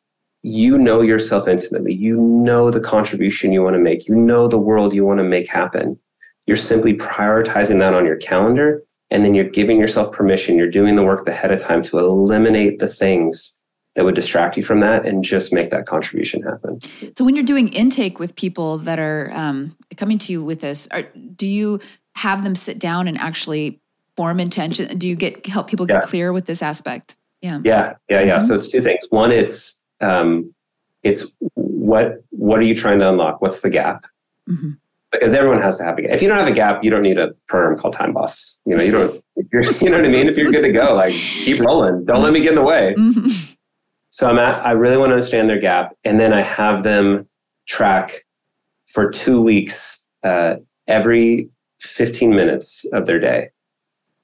you 0.42 0.78
know 0.78 1.00
yourself 1.00 1.48
intimately. 1.48 1.94
You 1.94 2.16
know 2.16 2.70
the 2.70 2.80
contribution 2.80 3.52
you 3.52 3.64
want 3.64 3.74
to 3.74 3.80
make. 3.80 4.06
You 4.06 4.14
know 4.14 4.46
the 4.46 4.56
world 4.56 4.94
you 4.94 5.04
want 5.04 5.18
to 5.18 5.24
make 5.24 5.50
happen. 5.50 5.98
You're 6.46 6.56
simply 6.56 6.96
prioritizing 6.96 7.80
that 7.80 7.92
on 7.92 8.06
your 8.06 8.16
calendar, 8.16 8.82
and 9.10 9.24
then 9.24 9.34
you're 9.34 9.44
giving 9.50 9.80
yourself 9.80 10.12
permission. 10.12 10.56
You're 10.56 10.70
doing 10.70 10.94
the 10.94 11.02
work 11.02 11.26
ahead 11.26 11.50
of 11.50 11.60
time 11.60 11.82
to 11.82 11.98
eliminate 11.98 12.78
the 12.78 12.88
things 12.88 13.59
that 13.96 14.04
would 14.04 14.14
distract 14.14 14.56
you 14.56 14.62
from 14.62 14.80
that 14.80 15.04
and 15.04 15.24
just 15.24 15.52
make 15.52 15.70
that 15.70 15.86
contribution 15.86 16.42
happen. 16.42 16.80
So 17.16 17.24
when 17.24 17.34
you're 17.34 17.44
doing 17.44 17.68
intake 17.68 18.18
with 18.18 18.36
people 18.36 18.78
that 18.78 18.98
are 18.98 19.30
um, 19.34 19.76
coming 19.96 20.18
to 20.18 20.32
you 20.32 20.44
with 20.44 20.60
this, 20.60 20.86
are, 20.92 21.02
do 21.34 21.46
you 21.46 21.80
have 22.14 22.44
them 22.44 22.54
sit 22.54 22.78
down 22.78 23.08
and 23.08 23.18
actually 23.18 23.80
form 24.16 24.38
intention? 24.38 24.96
Do 24.98 25.08
you 25.08 25.16
get 25.16 25.44
help 25.46 25.68
people 25.68 25.86
get 25.86 25.94
yeah. 25.94 26.08
clear 26.08 26.32
with 26.32 26.46
this 26.46 26.62
aspect? 26.62 27.16
Yeah. 27.42 27.60
Yeah. 27.64 27.94
Yeah. 28.08 28.20
Yeah. 28.20 28.36
Mm-hmm. 28.36 28.46
So 28.46 28.54
it's 28.54 28.68
two 28.68 28.80
things. 28.80 29.04
One, 29.10 29.32
it's 29.32 29.82
um, 30.00 30.54
it's 31.02 31.32
what 31.54 32.22
what 32.30 32.58
are 32.58 32.64
you 32.64 32.74
trying 32.74 32.98
to 33.00 33.08
unlock? 33.08 33.40
What's 33.40 33.60
the 33.60 33.70
gap? 33.70 34.04
Mhm. 34.48 34.76
Because 35.10 35.34
everyone 35.34 35.60
has 35.60 35.76
to 35.78 35.84
have 35.84 35.98
a 35.98 36.02
gap. 36.02 36.12
If 36.12 36.22
you 36.22 36.28
don't 36.28 36.38
have 36.38 36.46
a 36.46 36.52
gap, 36.52 36.84
you 36.84 36.90
don't 36.90 37.02
need 37.02 37.18
a 37.18 37.32
program 37.48 37.76
called 37.76 37.94
Time 37.94 38.12
Boss. 38.12 38.60
You 38.64 38.76
know, 38.76 38.82
you 38.82 38.92
don't. 38.92 39.24
You're, 39.52 39.62
you 39.80 39.90
know 39.90 39.96
what 39.96 40.06
I 40.06 40.08
mean? 40.08 40.28
If 40.28 40.36
you're 40.36 40.50
good 40.50 40.62
to 40.62 40.72
go, 40.72 40.94
like 40.94 41.12
keep 41.12 41.60
rolling. 41.60 42.04
Don't 42.04 42.22
let 42.22 42.32
me 42.32 42.40
get 42.40 42.50
in 42.50 42.54
the 42.56 42.62
way. 42.62 42.94
Mhm. 42.96 43.56
So 44.10 44.28
I'm 44.28 44.38
at, 44.38 44.64
I 44.66 44.72
really 44.72 44.96
want 44.96 45.10
to 45.10 45.14
understand 45.14 45.48
their 45.48 45.58
gap. 45.58 45.96
And 46.04 46.18
then 46.18 46.32
I 46.32 46.40
have 46.40 46.82
them 46.82 47.28
track 47.66 48.24
for 48.88 49.10
two 49.10 49.40
weeks, 49.40 50.06
uh, 50.24 50.56
every 50.88 51.48
15 51.80 52.34
minutes 52.34 52.84
of 52.92 53.06
their 53.06 53.20
day. 53.20 53.50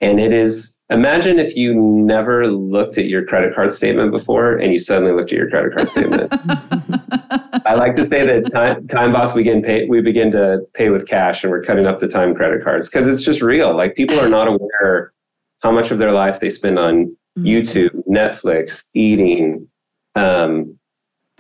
And 0.01 0.21
it 0.21 0.33
is, 0.33 0.83
imagine 0.91 1.39
if 1.39 1.57
you 1.57 1.75
never 1.75 2.49
looked 2.49 2.99
at 2.99 3.07
your 3.07 3.25
credit 3.25 3.55
card 3.55 3.73
statement 3.73 4.11
before 4.11 4.57
and 4.57 4.73
you 4.73 4.79
suddenly 4.79 5.13
looked 5.13 5.33
at 5.33 5.39
your 5.39 5.49
credit 5.49 5.75
card 5.75 5.89
statement. 5.89 6.33
I 7.65 7.75
like 7.75 7.97
to 7.97 8.07
say 8.07 8.27
that 8.27 8.53
time, 8.53 8.87
time 8.89 9.13
boss 9.13 9.35
we 9.35 9.43
begin 9.43 9.63
pay, 9.63 9.87
we 9.87 10.01
begin 10.03 10.31
to 10.33 10.67
pay 10.75 10.91
with 10.91 11.09
cash 11.09 11.43
and 11.43 11.51
we're 11.51 11.63
cutting 11.63 11.87
up 11.87 11.99
the 11.99 12.09
time 12.09 12.35
credit 12.35 12.63
cards 12.63 12.91
because 12.91 13.07
it's 13.07 13.23
just 13.23 13.41
real. 13.41 13.75
Like 13.75 13.95
people 13.95 14.21
are 14.21 14.29
not 14.29 14.49
aware 14.49 15.13
how 15.63 15.71
much 15.71 15.91
of 15.91 15.99
their 15.99 16.13
life 16.13 16.41
they 16.41 16.51
spend 16.51 16.79
on 16.79 17.17
YouTube, 17.39 17.91
Netflix, 18.07 18.85
eating, 18.95 19.67
um, 20.17 20.79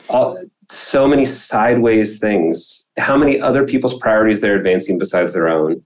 all, 0.08 0.38
so 0.68 1.06
many 1.08 1.24
sideways 1.24 2.18
things. 2.18 2.88
How 2.98 3.16
many 3.16 3.40
other 3.40 3.64
people's 3.64 3.98
priorities 3.98 4.40
they're 4.40 4.56
advancing 4.56 4.98
besides 4.98 5.32
their 5.32 5.48
own? 5.48 5.82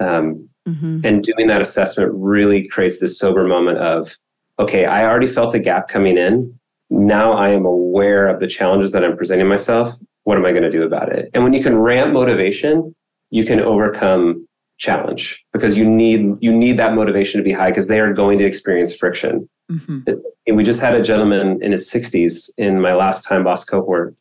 Um, 0.00 0.48
Mhm. 0.68 1.04
and 1.04 1.22
doing 1.22 1.46
that 1.48 1.60
assessment 1.60 2.10
really 2.14 2.66
creates 2.68 2.98
this 2.98 3.18
sober 3.18 3.46
moment 3.46 3.78
of, 3.78 4.16
okay, 4.58 4.86
I 4.86 5.04
already 5.04 5.26
felt 5.26 5.54
a 5.54 5.58
gap 5.58 5.88
coming 5.88 6.16
in. 6.16 6.58
Now 6.88 7.32
I 7.32 7.50
am 7.50 7.66
aware 7.66 8.26
of 8.28 8.40
the 8.40 8.46
challenges 8.46 8.92
that 8.92 9.04
I'm 9.04 9.16
presenting 9.16 9.46
myself. 9.46 9.94
What 10.22 10.38
am 10.38 10.46
I 10.46 10.52
going 10.52 10.62
to 10.62 10.70
do 10.70 10.82
about 10.82 11.10
it? 11.12 11.28
And 11.34 11.44
when 11.44 11.52
you 11.52 11.62
can 11.62 11.76
ramp 11.76 12.14
motivation, 12.14 12.94
you 13.30 13.44
can 13.44 13.60
overcome 13.60 14.48
challenge 14.78 15.44
because 15.52 15.76
you 15.76 15.84
need 15.88 16.36
you 16.40 16.52
need 16.52 16.76
that 16.78 16.94
motivation 16.94 17.38
to 17.38 17.44
be 17.44 17.52
high 17.52 17.70
because 17.70 17.86
they 17.86 18.00
are 18.00 18.12
going 18.12 18.38
to 18.38 18.44
experience 18.44 18.94
friction. 18.94 19.48
Mhm. 19.70 20.20
And 20.46 20.56
we 20.56 20.64
just 20.64 20.80
had 20.80 20.94
a 20.94 21.02
gentleman 21.02 21.62
in 21.62 21.72
his 21.72 21.88
60s 21.90 22.50
in 22.58 22.80
my 22.80 22.92
last 22.94 23.24
time 23.24 23.44
boss 23.44 23.64
cohort. 23.64 24.14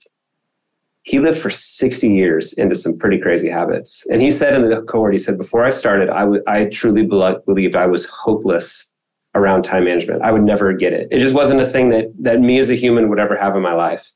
He 1.02 1.20
lived 1.20 1.38
for 1.38 1.50
60 1.50 2.08
years 2.08 2.54
into 2.54 2.76
some 2.76 2.98
pretty 2.98 3.20
crazy 3.20 3.50
habits. 3.50 4.06
And 4.10 4.22
he 4.22 4.32
said 4.32 4.54
in 4.54 4.70
the 4.70 4.82
cohort, 4.84 5.12
he 5.12 5.20
said, 5.20 5.38
before 5.38 5.66
I 5.66 5.70
started, 5.70 6.10
I 6.10 6.24
would- 6.24 6.44
I 6.48 6.66
truly 6.66 7.04
bel- 7.06 7.42
believed 7.46 7.76
I 7.76 7.88
was 7.88 8.06
hopeless 8.06 8.90
around 9.36 9.64
time 9.64 9.84
management. 9.84 10.22
I 10.22 10.32
would 10.32 10.44
never 10.44 10.72
get 10.72 10.94
it. 10.94 11.10
It 11.12 11.20
just 11.20 11.34
wasn't 11.34 11.60
a 11.60 11.66
thing 11.68 11.90
that, 11.90 12.06
that 12.22 12.40
me 12.40 12.58
as 12.60 12.70
a 12.70 12.76
human 12.76 13.10
would 13.10 13.20
ever 13.20 13.36
have 13.36 13.56
in 13.58 13.62
my 13.62 13.74
life. 13.74 14.14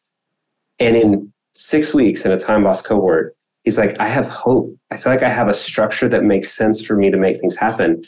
And 0.79 0.95
in 0.95 1.33
six 1.53 1.93
weeks 1.93 2.25
in 2.25 2.31
a 2.31 2.39
time 2.39 2.63
boss 2.63 2.81
cohort, 2.81 3.35
he's 3.67 3.77
like, 3.77 3.99
I 3.99 4.07
have 4.07 4.29
hope. 4.29 4.73
I 4.91 4.95
feel 4.97 5.11
like 5.11 5.23
I 5.23 5.29
have 5.29 5.49
a 5.49 5.53
structure 5.53 6.07
that 6.07 6.23
makes 6.23 6.53
sense 6.53 6.81
for 6.81 6.95
me 6.95 7.11
to 7.11 7.17
make 7.17 7.41
things 7.41 7.57
happen. 7.57 8.01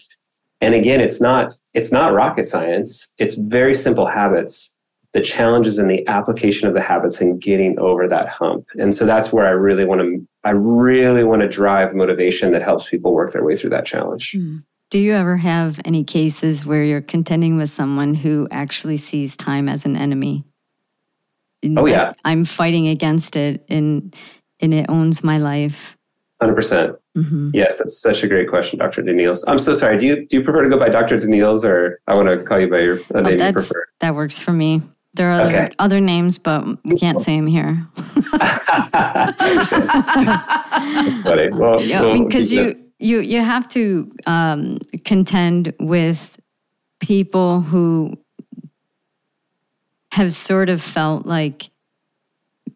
And 0.61 0.73
again, 0.73 1.01
it's 1.01 1.19
not 1.19 1.53
it's 1.73 1.91
not 1.91 2.13
rocket 2.13 2.45
science. 2.45 3.13
It's 3.17 3.35
very 3.35 3.73
simple 3.73 4.07
habits. 4.07 4.73
The 5.11 5.19
challenge 5.19 5.67
is 5.67 5.77
in 5.77 5.89
the 5.89 6.07
application 6.07 6.69
of 6.69 6.75
the 6.75 6.81
habits 6.81 7.19
and 7.19 7.41
getting 7.41 7.77
over 7.77 8.07
that 8.07 8.29
hump. 8.29 8.67
And 8.79 8.95
so 8.95 9.05
that's 9.05 9.33
where 9.33 9.47
I 9.47 9.49
really 9.49 9.83
want 9.83 9.99
to 9.99 10.25
I 10.45 10.51
really 10.51 11.25
want 11.25 11.41
to 11.41 11.49
drive 11.49 11.93
motivation 11.93 12.53
that 12.53 12.61
helps 12.61 12.89
people 12.89 13.13
work 13.13 13.33
their 13.33 13.43
way 13.43 13.57
through 13.57 13.71
that 13.71 13.85
challenge. 13.85 14.31
Mm. 14.31 14.63
Do 14.89 14.97
you 14.97 15.11
ever 15.11 15.35
have 15.35 15.81
any 15.83 16.05
cases 16.05 16.65
where 16.65 16.85
you're 16.85 17.01
contending 17.01 17.57
with 17.57 17.69
someone 17.69 18.13
who 18.13 18.47
actually 18.49 18.97
sees 18.97 19.35
time 19.35 19.67
as 19.67 19.83
an 19.83 19.97
enemy? 19.97 20.45
Oh, 21.75 21.85
yeah. 21.85 22.13
I'm 22.23 22.45
fighting 22.45 22.87
against 22.87 23.35
it 23.35 23.65
and 23.67 24.15
and 24.59 24.73
it 24.73 24.85
owns 24.89 25.23
my 25.23 25.37
life. 25.37 25.97
100%. 26.41 26.95
hmm 27.15 27.49
Yes, 27.53 27.77
that's 27.77 27.99
such 27.99 28.23
a 28.23 28.27
great 28.27 28.47
question, 28.47 28.79
Dr. 28.79 29.03
Daneals. 29.03 29.43
I'm 29.47 29.59
so 29.59 29.73
sorry. 29.73 29.97
Do 29.97 30.05
you 30.05 30.25
do 30.25 30.37
you 30.37 30.43
prefer 30.43 30.63
to 30.63 30.69
go 30.69 30.77
by 30.79 30.89
Dr. 30.89 31.17
Daneals 31.17 31.63
or 31.65 31.99
I 32.07 32.15
want 32.15 32.29
to 32.29 32.43
call 32.43 32.59
you 32.59 32.69
by 32.69 32.79
your 32.79 33.01
a 33.13 33.21
name 33.21 33.39
you 33.39 33.51
prefer? 33.51 33.85
that 33.99 34.15
works 34.15 34.39
for 34.39 34.53
me. 34.53 34.81
There 35.15 35.27
are 35.29 35.41
other, 35.41 35.49
Okay. 35.49 35.69
other 35.79 35.99
names, 35.99 36.37
but 36.37 36.65
we 36.85 36.95
can't 36.97 37.19
say 37.19 37.35
them 37.35 37.47
here. 37.47 37.85
That's 37.95 38.63
funny. 41.23 41.49
Well, 41.51 41.81
Yeah, 41.81 42.01
we'll 42.03 42.25
because 42.25 42.49
keep 42.51 42.59
it- 42.59 42.77
you 42.99 42.99
you 42.99 43.19
you 43.21 43.41
have 43.41 43.67
to 43.69 44.11
um, 44.27 44.77
contend 45.05 45.73
with 45.79 46.37
people 46.99 47.61
who 47.61 48.13
have 50.13 50.33
sort 50.33 50.69
of 50.69 50.81
felt 50.81 51.25
like 51.25 51.68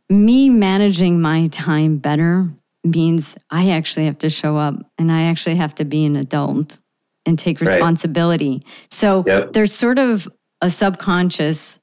me 0.09 0.49
managing 0.49 1.21
my 1.21 1.47
time 1.47 1.97
better 1.97 2.49
means 2.83 3.37
I 3.49 3.69
actually 3.69 4.05
have 4.05 4.17
to 4.19 4.29
show 4.29 4.57
up 4.57 4.75
and 4.97 5.11
I 5.11 5.23
actually 5.23 5.55
have 5.55 5.73
to 5.75 5.85
be 5.85 6.05
an 6.05 6.15
adult 6.15 6.79
and 7.25 7.39
take 7.39 7.61
Right. 7.61 7.67
responsibility. 7.67 8.61
So 8.91 9.23
Yep. 9.25 9.53
there's 9.53 9.73
sort 9.73 9.99
of 9.99 10.27
a 10.61 10.69
subconscious, 10.69 11.79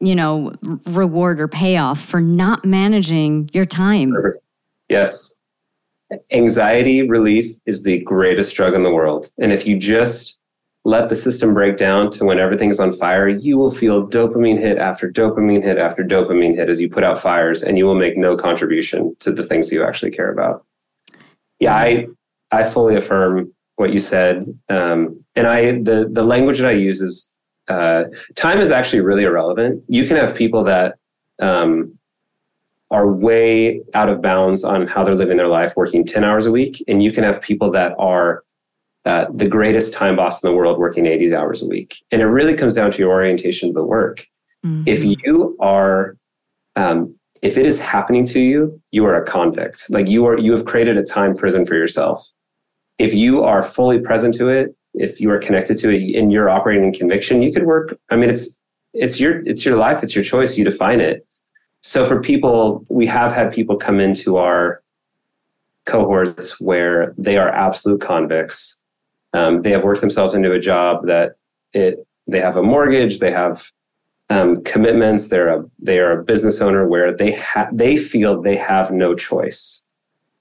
you 0.00 0.14
know, 0.14 0.52
reward 0.86 1.40
or 1.40 1.48
payoff 1.48 2.00
for 2.00 2.20
not 2.20 2.64
managing 2.64 3.50
your 3.52 3.66
time. 3.66 4.14
Yes. 4.88 5.34
Anxiety 6.32 7.06
relief 7.06 7.54
is 7.66 7.82
the 7.82 8.02
greatest 8.04 8.54
drug 8.54 8.72
in 8.72 8.82
the 8.82 8.90
world. 8.90 9.30
And 9.38 9.52
if 9.52 9.66
you 9.66 9.76
just 9.76 10.37
let 10.88 11.10
the 11.10 11.14
system 11.14 11.52
break 11.52 11.76
down 11.76 12.10
to 12.10 12.24
when 12.24 12.38
everything's 12.38 12.80
on 12.80 12.94
fire, 12.94 13.28
you 13.28 13.58
will 13.58 13.70
feel 13.70 14.08
dopamine 14.08 14.58
hit 14.58 14.78
after 14.78 15.10
dopamine 15.10 15.62
hit 15.62 15.76
after 15.76 16.02
dopamine 16.02 16.54
hit 16.54 16.70
as 16.70 16.80
you 16.80 16.88
put 16.88 17.04
out 17.04 17.18
fires, 17.18 17.62
and 17.62 17.76
you 17.76 17.84
will 17.84 17.94
make 17.94 18.16
no 18.16 18.36
contribution 18.36 19.14
to 19.20 19.30
the 19.30 19.44
things 19.44 19.70
you 19.70 19.84
actually 19.84 20.10
care 20.10 20.32
about. 20.32 20.64
Yeah, 21.60 21.74
I 21.76 22.06
I 22.50 22.64
fully 22.64 22.96
affirm 22.96 23.52
what 23.76 23.92
you 23.92 23.98
said, 23.98 24.46
um, 24.70 25.22
and 25.36 25.46
I 25.46 25.72
the 25.72 26.08
the 26.10 26.24
language 26.24 26.56
that 26.58 26.68
I 26.68 26.72
use 26.72 27.02
is 27.02 27.34
uh, 27.68 28.04
time 28.34 28.58
is 28.58 28.70
actually 28.70 29.02
really 29.02 29.24
irrelevant. 29.24 29.84
You 29.88 30.06
can 30.06 30.16
have 30.16 30.34
people 30.34 30.64
that 30.64 30.94
um, 31.38 31.98
are 32.90 33.12
way 33.12 33.82
out 33.92 34.08
of 34.08 34.22
bounds 34.22 34.64
on 34.64 34.86
how 34.86 35.04
they're 35.04 35.14
living 35.14 35.36
their 35.36 35.48
life, 35.48 35.74
working 35.76 36.06
10 36.06 36.24
hours 36.24 36.46
a 36.46 36.50
week. 36.50 36.82
And 36.88 37.02
you 37.02 37.12
can 37.12 37.24
have 37.24 37.42
people 37.42 37.70
that 37.72 37.92
are 37.98 38.42
uh, 39.08 39.26
the 39.32 39.48
greatest 39.48 39.94
time 39.94 40.16
boss 40.16 40.42
in 40.42 40.50
the 40.50 40.54
world 40.54 40.78
working 40.78 41.06
80 41.06 41.34
hours 41.34 41.62
a 41.62 41.66
week. 41.66 42.04
And 42.10 42.20
it 42.20 42.26
really 42.26 42.54
comes 42.54 42.74
down 42.74 42.90
to 42.90 42.98
your 42.98 43.10
orientation 43.10 43.70
to 43.70 43.72
the 43.72 43.82
work. 43.82 44.26
Mhm. 44.66 44.82
If 44.86 45.02
you 45.02 45.56
are, 45.60 46.18
um, 46.76 47.14
if 47.40 47.56
it 47.56 47.64
is 47.64 47.80
happening 47.80 48.26
to 48.26 48.40
you, 48.40 48.78
you 48.90 49.06
are 49.06 49.16
a 49.16 49.24
convict. 49.24 49.88
Like 49.88 50.08
you 50.08 50.26
are, 50.26 50.38
you 50.38 50.52
have 50.52 50.66
created 50.66 50.98
a 50.98 51.04
time 51.04 51.34
prison 51.34 51.64
for 51.64 51.74
yourself. 51.74 52.30
If 52.98 53.14
you 53.14 53.42
are 53.42 53.62
fully 53.62 53.98
present 53.98 54.34
to 54.34 54.50
it, 54.50 54.76
if 54.92 55.22
you 55.22 55.30
are 55.30 55.38
connected 55.38 55.78
to 55.78 55.88
it 55.88 56.14
and 56.14 56.30
you're 56.30 56.50
operating 56.50 56.84
in 56.84 56.92
conviction, 56.92 57.40
you 57.40 57.50
could 57.50 57.64
work. 57.64 57.98
I 58.10 58.16
mean, 58.16 58.28
it's, 58.28 58.58
it's 58.92 59.18
your, 59.18 59.40
it's 59.46 59.64
your 59.64 59.76
life. 59.76 60.02
It's 60.02 60.14
your 60.14 60.24
choice. 60.24 60.58
You 60.58 60.64
define 60.64 61.00
it. 61.00 61.26
So 61.80 62.04
for 62.04 62.20
people, 62.20 62.84
we 62.90 63.06
have 63.06 63.32
had 63.32 63.54
people 63.54 63.76
come 63.76 64.00
into 64.00 64.36
our 64.36 64.82
cohorts 65.86 66.60
where 66.60 67.14
they 67.16 67.38
are 67.38 67.48
absolute 67.48 68.02
convicts. 68.02 68.77
Um, 69.34 69.62
they 69.62 69.70
have 69.70 69.84
worked 69.84 70.00
themselves 70.00 70.34
into 70.34 70.52
a 70.52 70.58
job 70.58 71.06
that 71.06 71.36
it 71.72 72.06
they 72.26 72.40
have 72.40 72.56
a 72.56 72.62
mortgage, 72.62 73.18
they 73.18 73.32
have 73.32 73.70
um, 74.30 74.62
commitments. 74.64 75.28
They're 75.28 75.48
a 75.48 75.64
they 75.78 75.98
are 75.98 76.20
a 76.20 76.24
business 76.24 76.60
owner 76.60 76.86
where 76.86 77.16
they 77.16 77.32
ha- 77.32 77.68
they 77.72 77.96
feel 77.96 78.40
they 78.40 78.56
have 78.56 78.90
no 78.90 79.14
choice. 79.14 79.84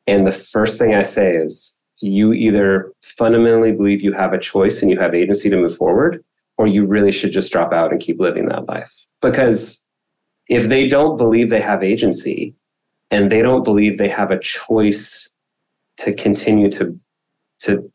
And 0.06 0.26
the 0.26 0.32
first 0.32 0.78
thing 0.78 0.94
I 0.94 1.04
say 1.04 1.36
is, 1.36 1.80
you 2.00 2.34
either 2.34 2.94
fundamentally 3.02 3.72
believe 3.72 4.02
you 4.02 4.14
have 4.14 4.34
a 4.34 4.40
choice 4.40 4.82
and 4.82 4.92
you 4.92 5.00
have 5.00 5.14
agency 5.14 5.50
to 5.50 5.58
move 5.58 5.76
forward, 5.76 6.24
or 6.58 6.68
you 6.68 6.86
really 6.86 7.12
should 7.12 7.32
just 7.32 7.52
drop 7.52 7.74
out 7.74 7.92
and 7.92 8.02
keep 8.02 8.20
living 8.20 8.48
that 8.48 8.68
life. 8.68 9.08
Because 9.22 9.86
if 10.50 10.70
they 10.70 10.88
don't 10.88 11.18
believe 11.18 11.50
they 11.50 11.62
have 11.62 11.84
agency 11.84 12.56
and 13.12 13.32
they 13.32 13.42
don't 13.42 13.64
believe 13.64 13.98
they 13.98 14.08
have 14.08 14.32
a 14.32 14.40
choice 14.40 15.34
to 15.98 16.14
continue 16.14 16.70
to 16.72 17.00
to 17.60 17.92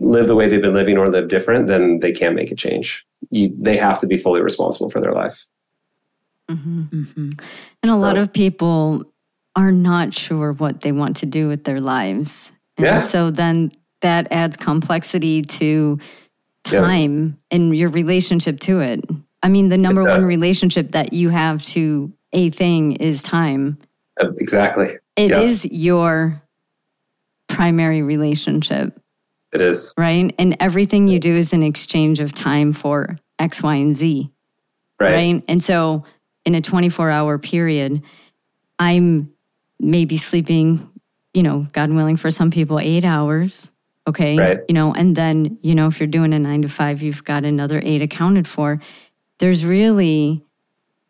live 0.00 0.26
the 0.26 0.34
way 0.36 0.48
they've 0.48 0.62
been 0.62 0.72
living 0.74 0.96
or 0.98 1.06
live 1.06 1.28
different, 1.28 1.66
then 1.66 2.00
they 2.00 2.12
can't 2.12 2.34
make 2.34 2.50
a 2.50 2.54
change. 2.54 3.04
You, 3.30 3.52
they 3.58 3.76
have 3.76 3.98
to 4.00 4.06
be 4.06 4.16
fully 4.16 4.40
responsible 4.40 4.90
for 4.90 5.00
their 5.00 5.12
life. 5.12 5.46
Mhm. 6.50 7.12
hmm 7.14 7.30
And 7.82 7.92
a 7.92 7.96
lot 7.96 8.16
of 8.16 8.32
people 8.32 9.04
are 9.56 9.72
not 9.72 10.14
sure 10.14 10.52
what 10.52 10.80
they 10.82 10.92
want 10.92 11.16
to 11.18 11.26
do 11.26 11.48
with 11.48 11.64
their 11.64 11.80
lives. 11.80 12.52
And 12.76 12.84
Yeah. 12.86 12.96
so 12.98 13.30
then 13.30 13.70
that 14.00 14.28
adds 14.30 14.56
complexity 14.56 15.42
to 15.42 15.98
Yeah. 16.70 16.80
time 16.80 17.38
and 17.50 17.76
your 17.76 17.88
relationship 17.90 18.60
to 18.60 18.80
it. 18.80 19.04
I 19.42 19.48
mean, 19.48 19.68
the 19.68 19.78
number 19.78 20.04
one 20.04 20.24
relationship 20.24 20.92
that 20.92 21.12
you 21.12 21.28
have 21.30 21.62
to 21.74 22.12
a 22.32 22.50
thing 22.50 22.92
is 22.92 23.22
time. 23.22 23.78
Exactly. 24.38 24.90
It 25.16 25.30
is 25.30 25.64
Yeah. 25.64 25.70
your 25.72 26.42
primary 27.48 28.02
relationship, 28.02 28.98
It 29.52 29.60
is. 29.60 29.94
right? 29.96 30.34
And 30.38 30.56
everything 30.60 31.08
you 31.08 31.18
do 31.18 31.34
is 31.34 31.52
an 31.52 31.62
exchange 31.62 32.20
of 32.20 32.32
time 32.32 32.72
for 32.72 33.18
X, 33.38 33.62
Y, 33.62 33.74
and 33.76 33.96
Z 33.96 34.30
Right. 35.00 35.12
right? 35.12 35.44
And 35.48 35.62
so 35.62 36.04
in 36.44 36.54
a 36.54 36.60
24 36.60 37.10
hour 37.10 37.38
period, 37.38 38.02
I'm 38.78 39.32
maybe 39.80 40.16
sleeping, 40.16 40.90
you 41.32 41.42
know, 41.42 41.66
God 41.72 41.90
willing, 41.90 42.16
for 42.16 42.30
some 42.30 42.50
people, 42.50 42.78
eight 42.80 43.04
hours. 43.04 43.70
Okay. 44.06 44.36
Right. 44.38 44.58
You 44.68 44.74
know, 44.74 44.92
and 44.94 45.14
then, 45.14 45.58
you 45.62 45.74
know, 45.74 45.86
if 45.86 46.00
you're 46.00 46.06
doing 46.06 46.32
a 46.32 46.38
nine 46.38 46.62
to 46.62 46.68
five, 46.68 47.00
you've 47.02 47.24
got 47.24 47.44
another 47.44 47.80
eight 47.84 48.02
accounted 48.02 48.48
for. 48.48 48.80
There's 49.38 49.64
really 49.64 50.42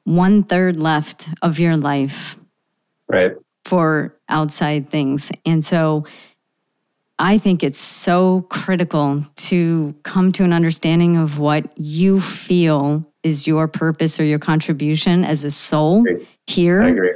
one 0.05 0.43
third 0.43 0.77
left 0.77 1.29
of 1.43 1.59
your 1.59 1.77
life 1.77 2.39
Right. 3.09 3.33
for 3.65 4.15
outside 4.29 4.89
things. 4.89 5.31
And 5.47 5.65
so 5.65 6.05
I 7.19 7.39
think 7.39 7.65
it's 7.65 7.79
so 7.79 8.43
critical 8.49 9.25
to 9.37 9.95
come 10.05 10.31
to 10.33 10.45
an 10.45 10.53
understanding 10.53 11.17
of 11.17 11.39
what 11.39 11.77
you 11.77 12.21
feel 12.21 13.05
is 13.25 13.47
your 13.47 13.67
purpose 13.67 14.21
or 14.21 14.25
your 14.25 14.39
contribution 14.39 15.25
as 15.25 15.45
a 15.45 15.51
soul 15.51 16.05
here. 16.47 16.83
I 16.83 16.89
agree. 16.89 17.13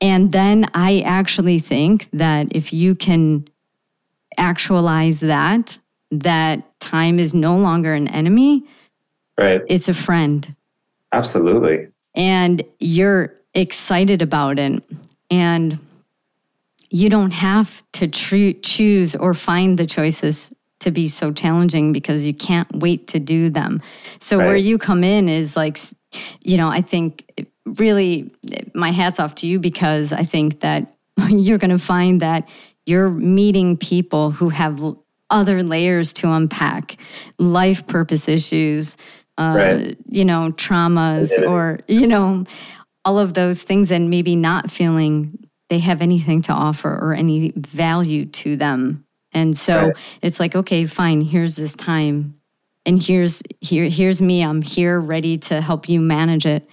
And 0.00 0.32
then 0.32 0.68
I 0.74 1.00
actually 1.02 1.60
think 1.60 2.08
that 2.12 2.48
if 2.50 2.72
you 2.72 2.96
can 2.96 3.46
actualize 4.36 5.20
that, 5.20 5.78
that 6.10 6.78
time 6.80 7.20
is 7.20 7.32
no 7.32 7.56
longer 7.56 7.94
an 7.94 8.08
enemy, 8.08 8.64
Right. 9.38 9.62
it's 9.68 9.88
a 9.88 9.94
friend. 9.94 10.54
Absolutely. 11.12 11.88
And 12.14 12.62
you're 12.80 13.32
excited 13.54 14.20
about 14.20 14.58
it. 14.58 14.82
And 15.30 15.78
you 16.94 17.08
don't 17.08 17.30
have 17.30 17.82
to 17.94 18.06
tr- 18.06 18.58
choose 18.62 19.16
or 19.16 19.32
find 19.32 19.78
the 19.78 19.86
choices 19.86 20.52
to 20.80 20.90
be 20.90 21.08
so 21.08 21.32
challenging 21.32 21.92
because 21.92 22.26
you 22.26 22.34
can't 22.34 22.68
wait 22.76 23.06
to 23.08 23.18
do 23.18 23.48
them. 23.48 23.80
So 24.20 24.36
where 24.36 24.56
you 24.56 24.76
come 24.76 25.02
in 25.02 25.28
is 25.28 25.56
like, 25.56 25.78
you 26.44 26.56
know, 26.58 26.68
I 26.68 26.82
think 26.82 27.46
really 27.64 28.30
my 28.74 28.90
hat's 28.90 29.18
off 29.18 29.34
to 29.36 29.46
you 29.46 29.58
because 29.58 30.12
I 30.12 30.24
think 30.24 30.60
that 30.60 30.94
you're 31.28 31.58
going 31.58 31.70
to 31.70 31.78
find 31.78 32.20
that 32.20 32.46
you're 32.84 33.08
meeting 33.10 33.76
people 33.78 34.32
who 34.32 34.50
have 34.50 34.82
other 35.30 35.62
layers 35.62 36.12
to 36.14 36.30
unpack, 36.30 36.96
life 37.38 37.86
purpose 37.86 38.28
issues, 38.28 38.98
uh, 39.38 39.54
Right. 39.56 39.96
you 40.08 40.26
know, 40.26 40.52
traumas, 40.52 41.30
or, 41.48 41.78
you 41.88 42.06
know, 42.06 42.44
all 43.04 43.18
of 43.18 43.32
those 43.34 43.62
things, 43.62 43.90
and 43.90 44.10
maybe 44.10 44.36
not 44.36 44.70
feeling 44.70 45.41
they 45.72 45.78
have 45.78 46.02
anything 46.02 46.42
to 46.42 46.52
offer 46.52 46.90
or 47.00 47.14
any 47.14 47.50
value 47.56 48.26
to 48.26 48.56
them. 48.56 49.02
And 49.32 49.56
so 49.56 49.86
Right. 49.86 49.96
it's 50.20 50.38
like, 50.38 50.54
okay, 50.54 50.84
fine, 50.84 51.22
here's 51.22 51.56
this 51.56 51.74
time. 51.74 52.34
And 52.84 53.02
here's 53.02 53.42
here 53.60 53.88
here's 53.88 54.20
me. 54.20 54.42
I'm 54.44 54.60
here 54.60 55.00
ready 55.00 55.38
to 55.48 55.62
help 55.62 55.88
you 55.88 55.98
manage 55.98 56.44
it. 56.44 56.68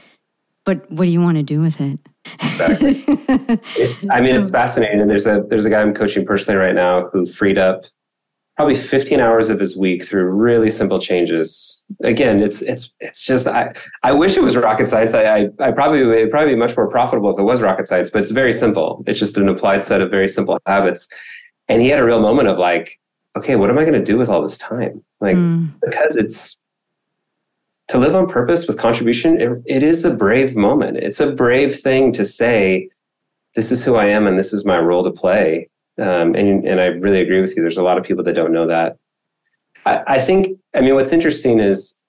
But 0.66 0.92
what 0.92 1.06
do 1.06 1.12
you 1.12 1.22
want 1.22 1.38
to 1.38 1.44
do 1.44 1.62
with 1.62 1.80
it? 1.80 1.98
Exactly. 2.44 3.04
It- 3.78 4.12
I 4.12 4.20
mean, 4.20 4.36
it's 4.36 4.50
fascinating. 4.50 5.00
And 5.00 5.10
there's 5.10 5.28
a 5.28 5.46
there's 5.50 5.64
a 5.64 5.70
guy 5.70 5.80
I'm 5.82 5.94
coaching 5.94 6.26
personally 6.26 6.60
right 6.60 6.76
now 6.76 7.08
who 7.14 7.26
freed 7.26 7.58
up 7.58 7.86
probably 8.60 8.76
15 8.76 9.22
hours 9.22 9.50
of 9.50 9.58
his 9.58 9.78
week 9.78 10.04
through 10.04 10.26
really 10.26 10.70
simple 10.70 11.00
changes. 11.00 11.86
Again, 12.04 12.44
it's 12.44 12.62
it's 12.62 12.94
it's 13.00 13.22
just 13.24 13.48
I 13.48 13.74
I 14.04 14.12
wish 14.12 14.36
it 14.36 14.44
was 14.44 14.58
rocket 14.58 14.90
science. 14.90 15.14
I 15.14 15.24
I, 15.24 15.50
I 15.62 15.72
probably 15.72 16.02
it'd 16.02 16.30
probably 16.30 16.56
be 16.56 16.60
much 16.60 16.76
more 16.76 16.90
profitable 16.90 17.30
if 17.34 17.40
it 17.40 17.44
was 17.44 17.62
rocket 17.62 17.88
science, 17.88 18.10
but 18.10 18.22
it's 18.22 18.32
very 18.32 18.52
simple. 18.52 19.02
It's 19.08 19.18
just 19.18 19.38
an 19.38 19.48
applied 19.48 19.86
set 19.86 20.02
of 20.02 20.12
very 20.12 20.28
simple 20.28 20.60
habits. 20.66 21.08
And 21.70 21.82
he 21.82 21.88
had 21.88 22.00
a 22.00 22.04
real 22.04 22.20
moment 22.20 22.50
of 22.50 22.58
like, 22.58 23.00
okay, 23.38 23.56
what 23.56 23.70
am 23.70 23.78
I 23.78 23.84
going 23.84 23.94
to 23.94 24.04
do 24.04 24.18
with 24.18 24.28
all 24.28 24.42
this 24.42 24.58
time? 24.58 25.06
Like 25.22 25.38
Mm, 25.38 25.72
because 25.82 26.18
it's 26.18 26.60
to 27.88 27.98
live 27.98 28.14
on 28.14 28.28
purpose 28.28 28.68
with 28.68 28.78
contribution 28.78 29.40
it, 29.40 29.52
it 29.66 29.84
is 29.84 30.04
a 30.04 30.14
brave 30.14 30.56
moment 30.56 30.98
it's 30.98 31.22
a 31.22 31.32
brave 31.32 31.80
thing 31.80 32.12
to 32.14 32.26
say 32.26 32.90
this 33.56 33.72
is 33.72 33.84
who 33.84 33.96
i 33.96 34.06
am 34.06 34.28
and 34.28 34.38
this 34.38 34.54
is 34.54 34.64
my 34.64 34.78
role 34.78 35.04
to 35.04 35.10
play 35.10 35.68
um, 36.00 36.36
and, 36.36 36.66
and 36.66 36.80
i 36.80 36.86
really 36.86 37.22
agree 37.22 37.42
with 37.42 37.56
you. 37.56 37.62
There's 37.62 37.78
a 37.78 37.84
lot 37.84 37.98
of 37.98 38.04
people 38.04 38.24
that 38.24 38.34
don't 38.34 38.54
know 38.54 38.68
that. 38.68 38.98
I, 39.86 40.04
I 40.08 40.20
think 40.20 40.60
i 40.76 40.82
mean 40.82 40.96
what's 40.96 41.14
interesting 41.14 41.60
is 41.60 42.00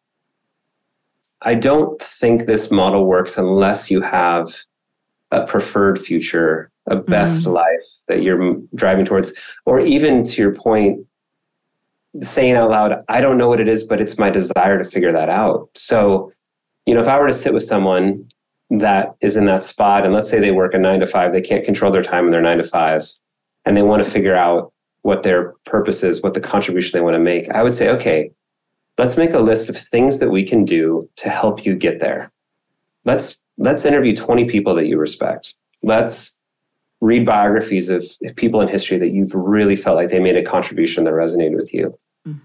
i 1.42 1.54
don't 1.54 2.02
think 2.02 2.44
this 2.44 2.70
model 2.70 3.06
works 3.06 3.38
unless 3.38 3.90
you 3.90 4.00
have 4.00 4.54
a 5.30 5.46
preferred 5.46 5.98
future 5.98 6.70
a 6.90 6.96
best 6.96 7.46
life 7.46 8.04
that 8.08 8.22
you're 8.22 8.56
driving 8.74 9.04
towards. 9.04 9.32
Or 9.64 9.80
even 9.80 10.24
to 10.24 10.42
your 10.42 10.54
point 10.54 11.06
saying 12.20 12.56
out 12.56 12.70
loud, 12.70 13.04
I 13.08 13.20
don't 13.20 13.38
know 13.38 13.48
what 13.48 13.60
it 13.60 13.68
is, 13.68 13.84
but 13.84 14.00
it's 14.00 14.18
my 14.18 14.30
desire 14.30 14.82
to 14.82 14.84
figure 14.84 15.12
that 15.12 15.28
out. 15.28 15.68
So, 15.76 16.32
you 16.86 16.94
know, 16.94 17.00
if 17.00 17.08
I 17.08 17.18
were 17.18 17.28
to 17.28 17.32
sit 17.32 17.54
with 17.54 17.62
someone 17.62 18.28
that 18.70 19.14
is 19.20 19.36
in 19.36 19.44
that 19.46 19.62
spot, 19.62 20.04
and 20.04 20.12
let's 20.12 20.28
say 20.28 20.40
they 20.40 20.50
work 20.50 20.74
a 20.74 20.78
nine 20.78 21.00
to 21.00 21.06
five, 21.06 21.32
they 21.32 21.40
can't 21.40 21.64
control 21.64 21.92
their 21.92 22.02
time 22.02 22.26
in 22.26 22.32
their 22.32 22.42
nine 22.42 22.58
to 22.58 22.64
five, 22.64 23.08
and 23.64 23.76
they 23.76 23.82
want 23.82 24.04
to 24.04 24.10
figure 24.10 24.36
out 24.36 24.72
what 25.02 25.22
their 25.22 25.54
purpose 25.64 26.02
is, 26.02 26.22
what 26.22 26.34
the 26.34 26.40
contribution 26.40 26.98
they 26.98 27.02
want 27.02 27.14
to 27.14 27.20
make, 27.20 27.48
I 27.50 27.62
would 27.62 27.74
say, 27.74 27.88
okay, 27.90 28.30
let's 28.98 29.16
make 29.16 29.32
a 29.32 29.40
list 29.40 29.68
of 29.68 29.76
things 29.76 30.18
that 30.18 30.30
we 30.30 30.44
can 30.44 30.64
do 30.64 31.08
to 31.16 31.28
help 31.28 31.64
you 31.64 31.74
get 31.74 32.00
there. 32.00 32.30
Let's 33.04 33.42
let's 33.56 33.84
interview 33.84 34.14
20 34.14 34.44
people 34.46 34.74
that 34.74 34.86
you 34.86 34.98
respect. 34.98 35.54
Let's 35.82 36.38
read 37.00 37.24
biographies 37.24 37.88
of 37.88 38.04
people 38.36 38.60
in 38.60 38.68
history 38.68 38.98
that 38.98 39.08
you've 39.08 39.34
really 39.34 39.76
felt 39.76 39.96
like 39.96 40.10
they 40.10 40.18
made 40.18 40.36
a 40.36 40.42
contribution 40.42 41.04
that 41.04 41.14
resonated 41.14 41.56
with 41.56 41.72
you. 41.72 41.94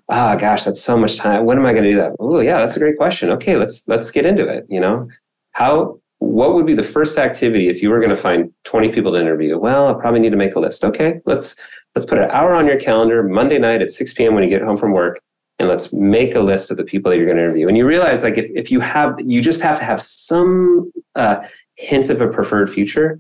Ah, 0.07 0.35
gosh, 0.35 0.63
that's 0.63 0.81
so 0.81 0.97
much 0.97 1.17
time. 1.17 1.45
When 1.45 1.57
am 1.57 1.65
I 1.65 1.73
going 1.73 1.83
to 1.83 1.91
do 1.91 1.97
that? 1.97 2.13
Oh, 2.19 2.39
yeah, 2.39 2.59
that's 2.59 2.77
a 2.77 2.79
great 2.79 2.97
question. 2.97 3.29
Okay, 3.31 3.57
let's 3.57 3.85
let's 3.87 4.09
get 4.09 4.25
into 4.25 4.47
it. 4.47 4.65
You 4.69 4.79
know, 4.79 5.09
how 5.51 5.99
what 6.25 6.53
would 6.53 6.65
be 6.65 6.73
the 6.73 6.83
first 6.83 7.17
activity 7.17 7.69
if 7.69 7.81
you 7.81 7.89
were 7.89 7.99
going 7.99 8.09
to 8.09 8.15
find 8.15 8.51
20 8.63 8.89
people 8.89 9.13
to 9.13 9.19
interview? 9.19 9.57
Well, 9.57 9.87
I 9.89 9.93
probably 9.93 10.19
need 10.19 10.31
to 10.31 10.37
make 10.37 10.55
a 10.55 10.59
list. 10.59 10.83
Okay, 10.83 11.21
let's 11.25 11.55
let's 11.95 12.05
put 12.05 12.17
an 12.17 12.29
hour 12.31 12.53
on 12.53 12.65
your 12.65 12.79
calendar 12.79 13.23
Monday 13.23 13.59
night 13.59 13.81
at 13.81 13.91
6 13.91 14.13
p.m. 14.13 14.33
when 14.33 14.43
you 14.43 14.49
get 14.49 14.61
home 14.61 14.75
from 14.75 14.91
work, 14.91 15.21
and 15.59 15.69
let's 15.69 15.93
make 15.93 16.35
a 16.35 16.39
list 16.41 16.71
of 16.71 16.77
the 16.77 16.83
people 16.83 17.09
that 17.09 17.17
you're 17.17 17.25
going 17.25 17.37
to 17.37 17.43
interview. 17.43 17.67
And 17.67 17.77
you 17.77 17.87
realize, 17.87 18.23
like, 18.23 18.37
if 18.37 18.49
if 18.55 18.71
you 18.71 18.79
have, 18.79 19.15
you 19.19 19.41
just 19.41 19.61
have 19.61 19.77
to 19.79 19.85
have 19.85 20.01
some 20.01 20.91
uh, 21.15 21.47
hint 21.75 22.09
of 22.09 22.21
a 22.21 22.27
preferred 22.27 22.69
future 22.69 23.19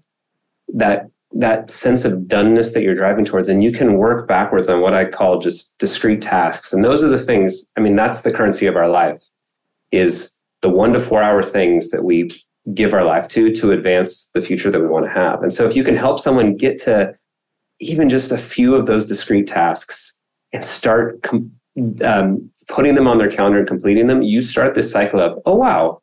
that 0.73 1.07
that 1.31 1.69
sense 1.69 2.05
of 2.05 2.13
doneness 2.13 2.73
that 2.73 2.81
you're 2.81 2.95
driving 2.95 3.25
towards 3.25 3.49
and 3.49 3.63
you 3.63 3.71
can 3.71 3.97
work 3.97 4.25
backwards 4.27 4.69
on 4.69 4.79
what 4.79 4.93
i 4.93 5.03
call 5.03 5.37
just 5.37 5.77
discrete 5.79 6.21
tasks 6.21 6.71
and 6.71 6.83
those 6.83 7.03
are 7.03 7.09
the 7.09 7.19
things 7.19 7.69
i 7.75 7.81
mean 7.81 7.95
that's 7.95 8.21
the 8.21 8.31
currency 8.31 8.65
of 8.65 8.77
our 8.77 8.87
life 8.87 9.21
is 9.91 10.33
the 10.61 10.69
one 10.69 10.93
to 10.93 10.99
four 10.99 11.21
hour 11.21 11.43
things 11.43 11.89
that 11.89 12.05
we 12.05 12.31
give 12.73 12.93
our 12.93 13.03
life 13.03 13.27
to 13.27 13.53
to 13.53 13.71
advance 13.71 14.29
the 14.33 14.41
future 14.41 14.71
that 14.71 14.79
we 14.79 14.87
want 14.87 15.05
to 15.05 15.11
have 15.11 15.43
and 15.43 15.53
so 15.53 15.67
if 15.67 15.75
you 15.75 15.83
can 15.83 15.95
help 15.95 16.19
someone 16.19 16.55
get 16.55 16.77
to 16.77 17.15
even 17.79 18.09
just 18.09 18.31
a 18.31 18.37
few 18.37 18.73
of 18.73 18.85
those 18.85 19.05
discrete 19.05 19.47
tasks 19.47 20.17
and 20.53 20.65
start 20.65 21.21
com- 21.21 21.51
um, 22.03 22.49
putting 22.67 22.95
them 22.95 23.07
on 23.07 23.17
their 23.17 23.29
calendar 23.29 23.59
and 23.59 23.67
completing 23.67 24.07
them 24.07 24.21
you 24.21 24.41
start 24.41 24.73
this 24.73 24.91
cycle 24.91 25.19
of 25.19 25.37
oh 25.45 25.55
wow 25.55 26.01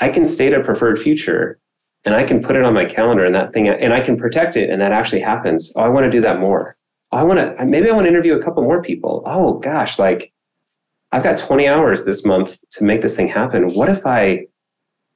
i 0.00 0.08
can 0.08 0.24
state 0.24 0.54
a 0.54 0.60
preferred 0.60 0.98
future 0.98 1.58
and 2.04 2.14
I 2.14 2.24
can 2.24 2.42
put 2.42 2.56
it 2.56 2.64
on 2.64 2.74
my 2.74 2.84
calendar 2.84 3.24
and 3.24 3.34
that 3.34 3.52
thing, 3.52 3.68
and 3.68 3.92
I 3.92 4.00
can 4.00 4.16
protect 4.16 4.56
it, 4.56 4.70
and 4.70 4.80
that 4.80 4.92
actually 4.92 5.20
happens. 5.20 5.72
Oh, 5.76 5.82
I 5.82 5.88
want 5.88 6.04
to 6.04 6.10
do 6.10 6.20
that 6.22 6.40
more. 6.40 6.76
Oh, 7.12 7.18
I 7.18 7.22
want 7.22 7.56
to, 7.56 7.64
maybe 7.64 7.88
I 7.88 7.92
want 7.92 8.06
to 8.06 8.08
interview 8.08 8.34
a 8.34 8.42
couple 8.42 8.62
more 8.62 8.82
people. 8.82 9.22
Oh, 9.24 9.58
gosh, 9.58 9.98
like 9.98 10.32
I've 11.12 11.22
got 11.22 11.38
20 11.38 11.68
hours 11.68 12.04
this 12.04 12.24
month 12.24 12.58
to 12.72 12.84
make 12.84 13.02
this 13.02 13.14
thing 13.14 13.28
happen. 13.28 13.74
What 13.74 13.88
if 13.88 14.04
I, 14.04 14.46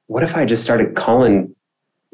what 0.07 0.23
if 0.23 0.35
I 0.35 0.45
just 0.45 0.63
started 0.63 0.95
calling, 0.95 1.53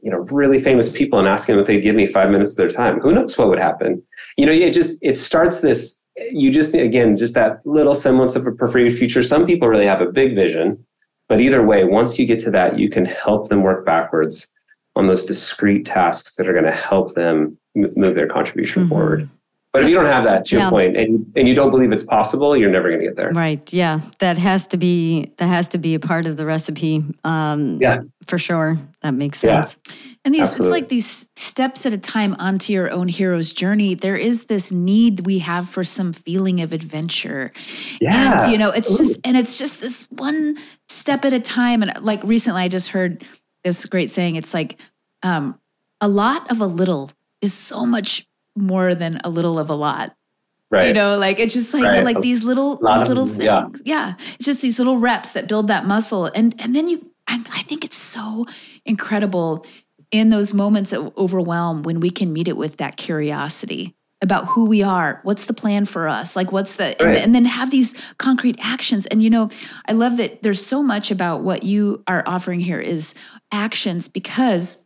you 0.02 0.12
know, 0.12 0.26
really 0.32 0.60
famous 0.60 0.90
people 0.92 1.18
and 1.20 1.28
asking 1.28 1.56
them 1.56 1.62
if 1.62 1.68
they'd 1.68 1.82
give 1.82 1.96
me 1.96 2.06
five 2.06 2.30
minutes 2.30 2.52
of 2.52 2.58
their 2.58 2.70
time? 2.70 3.00
Who 3.00 3.14
knows 3.14 3.38
what 3.38 3.50
would 3.50 3.60
happen? 3.60 4.02
You 4.38 4.46
know, 4.46 4.52
it 4.52 4.74
just, 4.74 5.00
it 5.02 5.18
starts 5.18 5.62
this, 5.62 6.04
you 6.32 6.52
just, 6.52 6.74
again, 6.74 7.16
just 7.16 7.34
that 7.36 7.66
little 7.66 7.96
semblance 7.96 8.36
of 8.36 8.46
a 8.46 8.52
preferred 8.52 8.92
future. 8.94 9.24
Some 9.24 9.46
people 9.46 9.68
really 9.68 9.86
have 9.86 10.02
a 10.02 10.12
big 10.12 10.36
vision, 10.36 10.84
but 11.30 11.40
either 11.40 11.64
way, 11.66 11.84
once 11.86 12.20
you 12.20 12.26
get 12.26 12.40
to 12.40 12.52
that, 12.52 12.78
you 12.78 12.90
can 12.90 13.06
help 13.06 13.50
them 13.50 13.62
work 13.64 13.86
backwards 13.86 14.52
on 14.96 15.08
those 15.08 15.24
discrete 15.24 15.86
tasks 15.86 16.36
that 16.36 16.48
are 16.48 16.54
going 16.54 16.66
to 16.66 16.72
help 16.72 17.14
them 17.16 17.58
move 17.76 18.14
their 18.14 18.28
contribution 18.28 18.86
Mhm. 18.86 18.90
forward. 18.90 19.30
But 19.74 19.82
if 19.84 19.90
you 19.90 19.96
don't 19.96 20.06
have 20.06 20.24
that, 20.26 20.46
to 20.46 20.56
Yeah. 20.56 20.62
your 20.62 20.70
point, 20.70 20.96
and 20.96 21.26
and 21.36 21.48
you 21.48 21.56
don't 21.56 21.72
believe 21.72 21.92
it's 21.92 22.04
possible, 22.04 22.56
you're 22.56 22.70
never 22.70 22.90
going 22.90 23.00
to 23.02 23.08
get 23.08 23.16
there. 23.16 23.32
Right. 23.32 23.74
Yeah. 23.74 24.02
That 24.20 24.38
has 24.38 24.68
to 24.68 24.78
be 24.78 25.32
that 25.38 25.48
has 25.48 25.68
to 25.70 25.80
be 25.80 25.96
a 25.96 26.00
part 26.00 26.28
of 26.28 26.38
the 26.38 26.46
recipe. 26.46 27.04
Um, 27.24 27.80
Yeah. 27.82 28.02
For 28.28 28.38
sure. 28.38 28.78
That 29.02 29.16
makes 29.16 29.40
sense. 29.40 29.78
Yeah. 29.86 29.94
And 30.26 30.34
these, 30.36 30.42
Absolutely. 30.44 30.68
it's 30.78 30.82
like 30.84 30.90
these 30.90 31.30
steps 31.36 31.86
at 31.88 31.92
a 31.92 31.98
time 31.98 32.36
onto 32.40 32.72
your 32.72 32.92
own 32.92 33.08
hero's 33.10 33.52
journey. 33.52 33.96
There 33.96 34.16
is 34.16 34.46
this 34.46 34.72
need 34.72 35.26
we 35.26 35.40
have 35.40 35.68
for 35.68 35.84
some 35.84 36.14
feeling 36.14 36.62
of 36.62 36.72
adventure. 36.72 37.52
Yeah. 38.00 38.44
And, 38.44 38.52
you 38.52 38.58
know, 38.60 38.70
it's 38.70 38.92
Ooh. 38.92 38.98
just, 39.04 39.20
and 39.26 39.36
it's 39.36 39.58
just 39.58 39.82
this 39.82 40.08
one 40.12 40.56
step 40.88 41.26
at 41.26 41.34
a 41.34 41.40
time. 41.40 41.82
And 41.84 41.92
like 42.06 42.24
recently, 42.24 42.62
I 42.62 42.68
just 42.70 42.90
heard 42.90 43.26
this 43.64 43.86
great 43.88 44.12
saying 44.12 44.36
it's 44.38 44.54
like, 44.54 44.80
um, 45.24 45.60
a 46.00 46.08
lot 46.08 46.50
of 46.52 46.62
a 46.62 46.68
little 46.68 47.12
is 47.42 47.54
so 47.54 47.86
much 47.86 48.26
more 48.56 48.96
than 48.96 49.20
a 49.24 49.30
little 49.30 49.58
of 49.60 49.70
a 49.70 49.76
lot. 49.76 50.16
right. 50.72 50.88
You 50.88 50.94
know, 50.94 51.18
like 51.18 51.40
it's 51.40 51.54
just 51.54 51.74
like 51.74 51.84
Right. 51.84 52.04
like 52.04 52.22
these 52.22 52.44
little 52.44 52.78
these 52.78 53.08
little 53.08 53.28
things. 53.28 53.44
yeah. 53.44 53.68
Yeah. 53.84 54.14
It's 54.36 54.46
just 54.46 54.62
these 54.62 54.80
little 54.80 54.98
reps 54.98 55.32
that 55.32 55.48
build 55.48 55.68
that 55.68 55.86
muscle. 55.86 56.26
And 56.28 56.56
and 56.60 56.76
then 56.76 56.90
you 56.90 57.12
I, 57.28 57.44
I 57.52 57.64
think 57.64 57.86
it's 57.86 57.96
so 57.98 58.46
incredible 58.86 59.66
in 60.12 60.30
those 60.30 60.54
moments 60.54 60.92
of 60.94 61.12
overwhelm 61.18 61.84
when 61.84 62.00
we 62.00 62.10
can 62.10 62.34
meet 62.34 62.48
it 62.48 62.58
with 62.58 62.78
that 62.78 62.98
curiosity 62.98 63.96
about 64.22 64.46
who 64.46 64.66
we 64.66 64.82
are 64.82 65.20
what's 65.24 65.46
the 65.46 65.54
plan 65.54 65.86
for 65.86 66.08
us 66.08 66.36
like 66.36 66.52
what's 66.52 66.76
the 66.78 67.02
and, 67.02 67.18
and, 67.18 67.36
then 67.36 67.44
have 67.44 67.72
these 67.72 67.94
concrete 68.20 68.58
actions 68.62 69.06
and 69.08 69.22
you 69.22 69.30
know 69.30 69.50
i 69.88 69.92
love 69.92 70.16
that 70.16 70.42
there's 70.44 70.66
so 70.66 70.82
much 70.82 71.12
about 71.12 71.42
what 71.44 71.64
you 71.64 72.02
are 72.08 72.24
offering 72.26 72.62
here 72.62 72.80
is 72.80 73.14
actions 73.52 74.08
because 74.08 74.83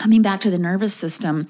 coming 0.00 0.22
back 0.22 0.40
to 0.40 0.50
the 0.50 0.58
nervous 0.58 0.94
system 0.94 1.46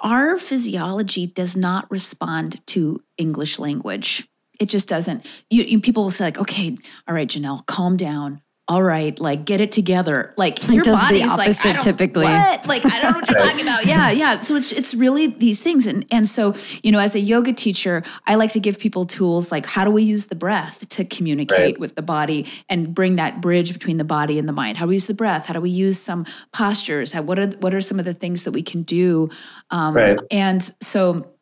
our 0.00 0.38
physiology 0.38 1.26
does 1.26 1.56
not 1.56 1.90
respond 1.90 2.64
to 2.66 3.02
english 3.16 3.58
language. 3.58 4.28
It 4.58 4.70
just 4.70 4.88
doesn't. 4.88 5.26
You, 5.50 5.64
you 5.64 5.80
people 5.80 6.04
will 6.04 6.10
say 6.10 6.24
like 6.24 6.38
okay 6.38 6.76
all 7.06 7.14
right 7.14 7.28
janell 7.28 7.64
calm 7.66 7.96
down 7.96 8.40
all 8.68 8.82
right, 8.82 9.18
like 9.20 9.44
get 9.44 9.60
it 9.60 9.70
together. 9.70 10.34
Like 10.36 10.66
your 10.68 10.82
does 10.82 10.98
body's 10.98 11.22
the 11.22 11.28
opposite 11.28 11.68
like, 11.74 11.80
typically. 11.80 12.24
What? 12.24 12.66
Like 12.66 12.84
I 12.84 13.00
don't 13.00 13.12
know 13.12 13.18
what 13.20 13.30
you're 13.30 13.38
talking 13.50 13.60
about. 13.60 13.86
Yeah, 13.86 14.10
yeah. 14.10 14.40
So 14.40 14.56
it's 14.56 14.72
it's 14.72 14.92
really 14.92 15.28
these 15.28 15.62
things, 15.62 15.86
and 15.86 16.04
and 16.10 16.28
so 16.28 16.56
you 16.82 16.90
know, 16.90 16.98
as 16.98 17.14
a 17.14 17.20
yoga 17.20 17.52
teacher, 17.52 18.02
I 18.26 18.34
like 18.34 18.52
to 18.52 18.60
give 18.60 18.80
people 18.80 19.06
tools 19.06 19.52
like 19.52 19.66
how 19.66 19.84
do 19.84 19.92
we 19.92 20.02
use 20.02 20.26
the 20.26 20.34
breath 20.34 20.88
to 20.88 21.04
communicate 21.04 21.58
right. 21.58 21.78
with 21.78 21.94
the 21.94 22.02
body 22.02 22.46
and 22.68 22.92
bring 22.92 23.16
that 23.16 23.40
bridge 23.40 23.72
between 23.72 23.98
the 23.98 24.04
body 24.04 24.36
and 24.36 24.48
the 24.48 24.52
mind. 24.52 24.78
How 24.78 24.86
do 24.86 24.88
we 24.88 24.94
use 24.96 25.06
the 25.06 25.14
breath? 25.14 25.46
How 25.46 25.54
do 25.54 25.60
we 25.60 25.70
use 25.70 26.00
some 26.00 26.26
postures? 26.52 27.12
How, 27.12 27.22
what 27.22 27.38
are 27.38 27.46
what 27.60 27.72
are 27.72 27.80
some 27.80 28.00
of 28.00 28.04
the 28.04 28.14
things 28.14 28.42
that 28.44 28.52
we 28.52 28.62
can 28.62 28.82
do? 28.82 29.30
Um, 29.70 29.94
right. 29.94 30.18
And 30.32 30.62
so 30.80 31.35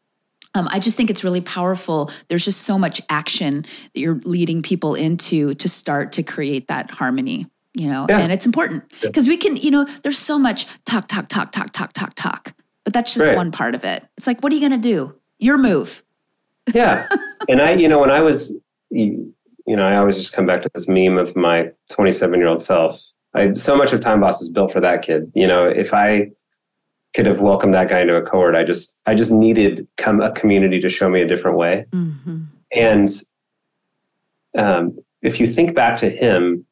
um, 0.54 0.68
I 0.70 0.78
just 0.78 0.96
think 0.96 1.10
it's 1.10 1.24
really 1.24 1.40
powerful. 1.40 2.10
There's 2.28 2.44
just 2.44 2.62
so 2.62 2.78
much 2.78 3.00
action 3.08 3.62
that 3.62 4.00
you're 4.00 4.20
leading 4.24 4.62
people 4.62 4.94
into 4.94 5.54
to 5.54 5.68
start 5.68 6.12
to 6.12 6.22
create 6.22 6.68
that 6.68 6.90
harmony, 6.90 7.46
you 7.74 7.88
know, 7.88 8.06
yeah. 8.08 8.20
and 8.20 8.32
it's 8.32 8.46
important 8.46 8.84
because 9.02 9.26
yeah. 9.26 9.32
we 9.32 9.36
can, 9.36 9.56
you 9.56 9.70
know, 9.70 9.86
there's 10.02 10.18
so 10.18 10.38
much 10.38 10.66
talk, 10.84 11.08
talk, 11.08 11.28
talk, 11.28 11.50
talk, 11.52 11.72
talk, 11.72 11.92
talk, 11.92 12.14
talk, 12.14 12.54
but 12.84 12.92
that's 12.92 13.14
just 13.14 13.26
right. 13.26 13.36
one 13.36 13.50
part 13.50 13.74
of 13.74 13.84
it. 13.84 14.06
It's 14.16 14.26
like, 14.26 14.42
what 14.42 14.52
are 14.52 14.54
you 14.54 14.66
going 14.66 14.80
to 14.80 14.88
do? 14.88 15.14
Your 15.38 15.58
move. 15.58 16.02
yeah. 16.72 17.08
And 17.46 17.60
I, 17.60 17.74
you 17.74 17.88
know, 17.88 18.00
when 18.00 18.10
I 18.10 18.22
was, 18.22 18.58
you 18.90 19.34
know, 19.66 19.84
I 19.84 19.96
always 19.96 20.16
just 20.16 20.32
come 20.32 20.46
back 20.46 20.62
to 20.62 20.70
this 20.74 20.88
meme 20.88 21.18
of 21.18 21.36
my 21.36 21.70
27 21.90 22.38
year 22.40 22.48
old 22.48 22.62
self. 22.62 23.02
I, 23.34 23.52
so 23.52 23.76
much 23.76 23.92
of 23.92 24.00
Time 24.00 24.20
Boss 24.20 24.40
is 24.40 24.48
built 24.48 24.72
for 24.72 24.80
that 24.80 25.02
kid. 25.02 25.30
You 25.34 25.46
know, 25.46 25.66
if 25.66 25.92
I, 25.92 26.30
could 27.14 27.26
have 27.26 27.40
welcomed 27.40 27.74
that 27.74 27.88
guy 27.88 28.00
into 28.00 28.16
a 28.16 28.22
cohort. 28.22 28.54
I 28.54 28.64
just 28.64 29.00
I 29.06 29.14
just 29.14 29.30
needed 29.30 29.86
come 29.96 30.20
a 30.20 30.32
community 30.32 30.80
to 30.80 30.88
show 30.88 31.08
me 31.08 31.22
a 31.22 31.28
different 31.28 31.56
way. 31.56 31.84
Mm-hmm. 31.92 32.42
And 32.72 33.08
um, 34.56 34.98
if 35.22 35.40
you 35.40 35.46
think 35.46 35.74
back 35.74 35.96
to 35.98 36.10
him, 36.10 36.66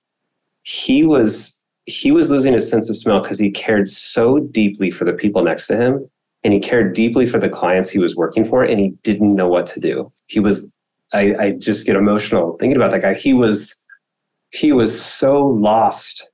he 0.62 1.04
was 1.04 1.60
he 1.86 2.12
was 2.12 2.30
losing 2.30 2.52
his 2.52 2.68
sense 2.68 2.88
of 2.88 2.96
smell 2.96 3.20
because 3.20 3.38
he 3.38 3.50
cared 3.50 3.88
so 3.88 4.38
deeply 4.38 4.90
for 4.90 5.04
the 5.04 5.12
people 5.12 5.42
next 5.42 5.66
to 5.66 5.76
him 5.76 6.08
and 6.44 6.52
he 6.52 6.60
cared 6.60 6.94
deeply 6.94 7.26
for 7.26 7.38
the 7.38 7.48
clients 7.48 7.90
he 7.90 7.98
was 7.98 8.16
working 8.16 8.44
for 8.44 8.62
and 8.62 8.78
he 8.78 8.90
didn't 9.02 9.34
know 9.34 9.48
what 9.48 9.66
to 9.66 9.80
do 9.80 10.10
he 10.26 10.38
was 10.38 10.72
i, 11.12 11.34
I 11.38 11.50
just 11.52 11.84
get 11.84 11.96
emotional 11.96 12.56
thinking 12.58 12.76
about 12.76 12.92
that 12.92 13.02
guy 13.02 13.14
he 13.14 13.32
was 13.32 13.74
he 14.50 14.72
was 14.72 15.00
so 15.00 15.44
lost 15.44 16.30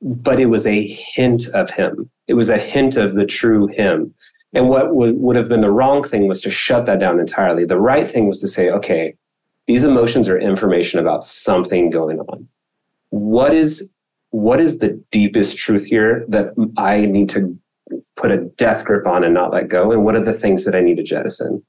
but 0.00 0.40
it 0.40 0.46
was 0.46 0.66
a 0.66 0.86
hint 1.14 1.48
of 1.48 1.68
him 1.68 2.10
it 2.30 2.34
was 2.34 2.48
a 2.48 2.56
hint 2.56 2.96
of 2.96 3.14
the 3.14 3.26
true 3.26 3.66
him. 3.66 4.14
And 4.52 4.68
what 4.68 4.94
would, 4.94 5.34
have 5.34 5.48
been 5.48 5.62
the 5.62 5.72
wrong 5.72 6.04
thing 6.04 6.28
was 6.28 6.40
to 6.42 6.50
shut 6.50 6.86
that 6.86 7.00
down 7.00 7.18
entirely. 7.18 7.64
The 7.64 7.80
right 7.80 8.08
thing 8.08 8.28
was 8.28 8.38
to 8.40 8.46
say, 8.46 8.70
okay, 8.70 9.16
these 9.66 9.82
emotions 9.82 10.28
are 10.28 10.38
information 10.38 11.00
about 11.00 11.24
something 11.24 11.90
going 11.90 12.20
on. 12.20 12.46
What 13.08 13.52
is 13.52 13.92
what 14.30 14.60
is 14.60 14.78
the 14.78 15.02
deepest 15.10 15.58
truth 15.58 15.84
here 15.84 16.24
that 16.28 16.54
I 16.76 17.04
need 17.06 17.28
to 17.30 17.58
put 18.14 18.30
a 18.30 18.44
death 18.56 18.84
grip 18.84 19.08
on 19.08 19.24
and 19.24 19.34
not 19.34 19.52
let 19.52 19.66
go? 19.66 19.90
And 19.90 20.04
what 20.04 20.14
are 20.14 20.22
the 20.22 20.32
things 20.32 20.64
that 20.66 20.76
I 20.76 20.80
need 20.80 20.98
to 20.98 21.02
jettison? 21.02 21.64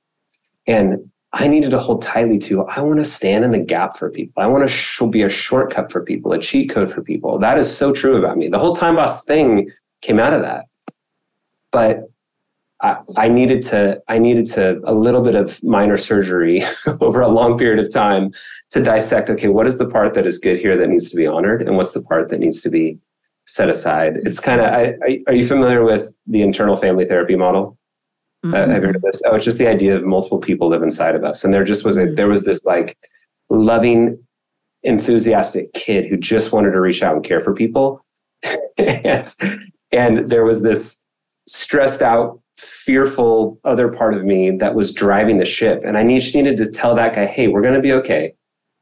And 0.68 1.10
I 1.34 1.48
needed 1.48 1.72
to 1.72 1.80
hold 1.80 2.04
tightly 2.04 2.38
to, 2.40 2.66
I 2.66 2.82
want 2.82 3.00
to 3.00 3.06
stand 3.06 3.44
in 3.44 3.50
the 3.50 3.58
gap 3.58 3.98
for 3.98 4.12
people. 4.12 4.44
I 4.44 4.46
want 4.46 4.68
to 4.68 4.72
sh- 4.72 5.02
be 5.10 5.24
a 5.24 5.30
shortcut 5.30 5.92
for 5.92 6.04
people, 6.04 6.34
a 6.34 6.40
cheat 6.40 6.70
code 6.70 6.94
for 6.94 7.02
people. 7.02 7.40
That 7.40 7.58
is 7.58 7.76
so 7.76 7.92
true 7.92 8.18
about 8.18 8.38
me. 8.38 8.48
The 8.48 8.60
whole 8.60 8.76
time 8.76 8.96
boss 8.96 9.24
thing 9.24 9.68
came 10.02 10.20
out 10.20 10.34
of 10.34 10.42
that. 10.42 10.66
But 11.72 12.12
I, 12.82 12.98
I 13.16 13.28
needed 13.28 13.62
to 13.64 14.02
I 14.08 14.18
needed 14.18 14.48
to 14.48 14.82
a 14.84 14.94
little 14.94 15.22
bit 15.22 15.36
of 15.36 15.64
minor 15.64 15.98
surgery 15.98 16.64
over 17.02 17.22
a 17.22 17.28
long 17.28 17.58
period 17.58 17.84
of 17.84 17.92
time 17.92 18.32
to 18.72 18.82
dissect. 18.82 19.30
Okay, 19.30 19.48
what 19.48 19.68
is 19.68 19.78
the 19.78 19.88
part 19.88 20.14
that 20.16 20.26
is 20.26 20.38
good 20.38 20.60
here 20.60 20.76
that 20.78 20.90
needs 20.90 21.10
to 21.12 21.16
be 21.16 21.28
honored, 21.28 21.62
and 21.62 21.78
what's 21.78 21.94
the 21.94 22.02
part 22.02 22.30
that 22.30 22.40
needs 22.40 22.62
to 22.62 22.70
be 22.70 22.98
set 23.46 23.70
aside? 23.70 24.18
It's 24.26 24.40
kind 24.40 24.62
of. 24.62 25.00
Are 25.28 25.34
you 25.34 25.46
familiar 25.46 25.84
with 25.84 26.14
the 26.28 26.42
internal 26.42 26.76
family 26.76 27.06
therapy 27.06 27.36
model? 27.36 27.78
Mm-hmm. 28.44 28.56
Uh, 28.56 28.74
have 28.74 28.82
you 28.82 28.88
heard 28.88 28.96
of 28.96 29.02
this? 29.04 29.22
Oh, 29.26 29.36
it's 29.36 29.46
just 29.46 29.60
the 29.60 29.68
idea 29.68 29.96
of 29.96 30.04
multiple 30.04 30.40
people 30.40 30.68
live 30.68 30.82
inside 30.82 31.16
of 31.16 31.24
us, 31.24 31.44
and 31.44 31.54
there 31.54 31.64
just 31.64 31.86
was 31.86 31.98
a 31.98 32.08
there 32.08 32.28
was 32.28 32.44
this 32.44 32.66
like 32.66 32.98
loving, 33.50 34.18
enthusiastic 34.82 35.72
kid 35.74 36.08
who 36.08 36.18
just 36.18 36.52
wanted 36.52 36.72
to 36.72 36.82
reach 36.82 37.04
out 37.04 37.16
and 37.16 37.24
care 37.24 37.40
for 37.40 37.54
people, 37.54 38.04
and 38.78 39.36
and 39.92 40.30
there 40.30 40.46
was 40.46 40.62
this 40.62 41.04
stressed 41.48 42.02
out, 42.02 42.40
fearful 42.56 43.60
other 43.64 43.90
part 43.92 44.14
of 44.14 44.24
me 44.24 44.52
that 44.52 44.76
was 44.76 44.92
driving 44.92 45.38
the 45.38 45.46
ship. 45.46 45.82
And 45.86 45.98
I 45.98 46.08
just 46.08 46.36
needed 46.36 46.58
to 46.58 46.72
tell 46.72 46.96
that 46.96 47.16
guy, 47.16 47.26
hey, 47.26 47.48
we're 47.48 47.62
going 47.62 47.76
to 47.76 47.82
be 47.82 47.94
okay. 47.94 48.34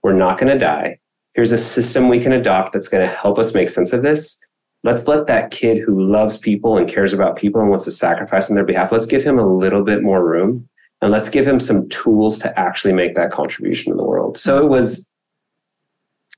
We're 0.03 0.13
not 0.13 0.37
going 0.37 0.51
to 0.51 0.59
die. 0.59 0.99
Here's 1.33 1.51
a 1.51 1.57
system 1.57 2.09
we 2.09 2.19
can 2.19 2.33
adopt 2.33 2.73
that's 2.73 2.89
going 2.89 3.07
to 3.07 3.13
help 3.13 3.39
us 3.39 3.53
make 3.53 3.69
sense 3.69 3.93
of 3.93 4.03
this. 4.03 4.39
Let's 4.83 5.07
let 5.07 5.27
that 5.27 5.51
kid 5.51 5.77
who 5.77 6.05
loves 6.05 6.37
people 6.37 6.77
and 6.77 6.87
cares 6.87 7.13
about 7.13 7.35
people 7.35 7.61
and 7.61 7.69
wants 7.69 7.85
to 7.85 7.91
sacrifice 7.91 8.49
on 8.49 8.55
their 8.55 8.65
behalf, 8.65 8.91
let's 8.91 9.05
give 9.05 9.23
him 9.23 9.37
a 9.37 9.47
little 9.47 9.83
bit 9.83 10.01
more 10.01 10.25
room 10.25 10.67
and 11.01 11.11
let's 11.11 11.29
give 11.29 11.47
him 11.47 11.59
some 11.59 11.87
tools 11.89 12.39
to 12.39 12.59
actually 12.59 12.93
make 12.93 13.15
that 13.15 13.31
contribution 13.31 13.91
in 13.91 13.97
the 13.97 14.03
world. 14.03 14.37
So 14.37 14.63
it 14.63 14.69
was, 14.69 15.09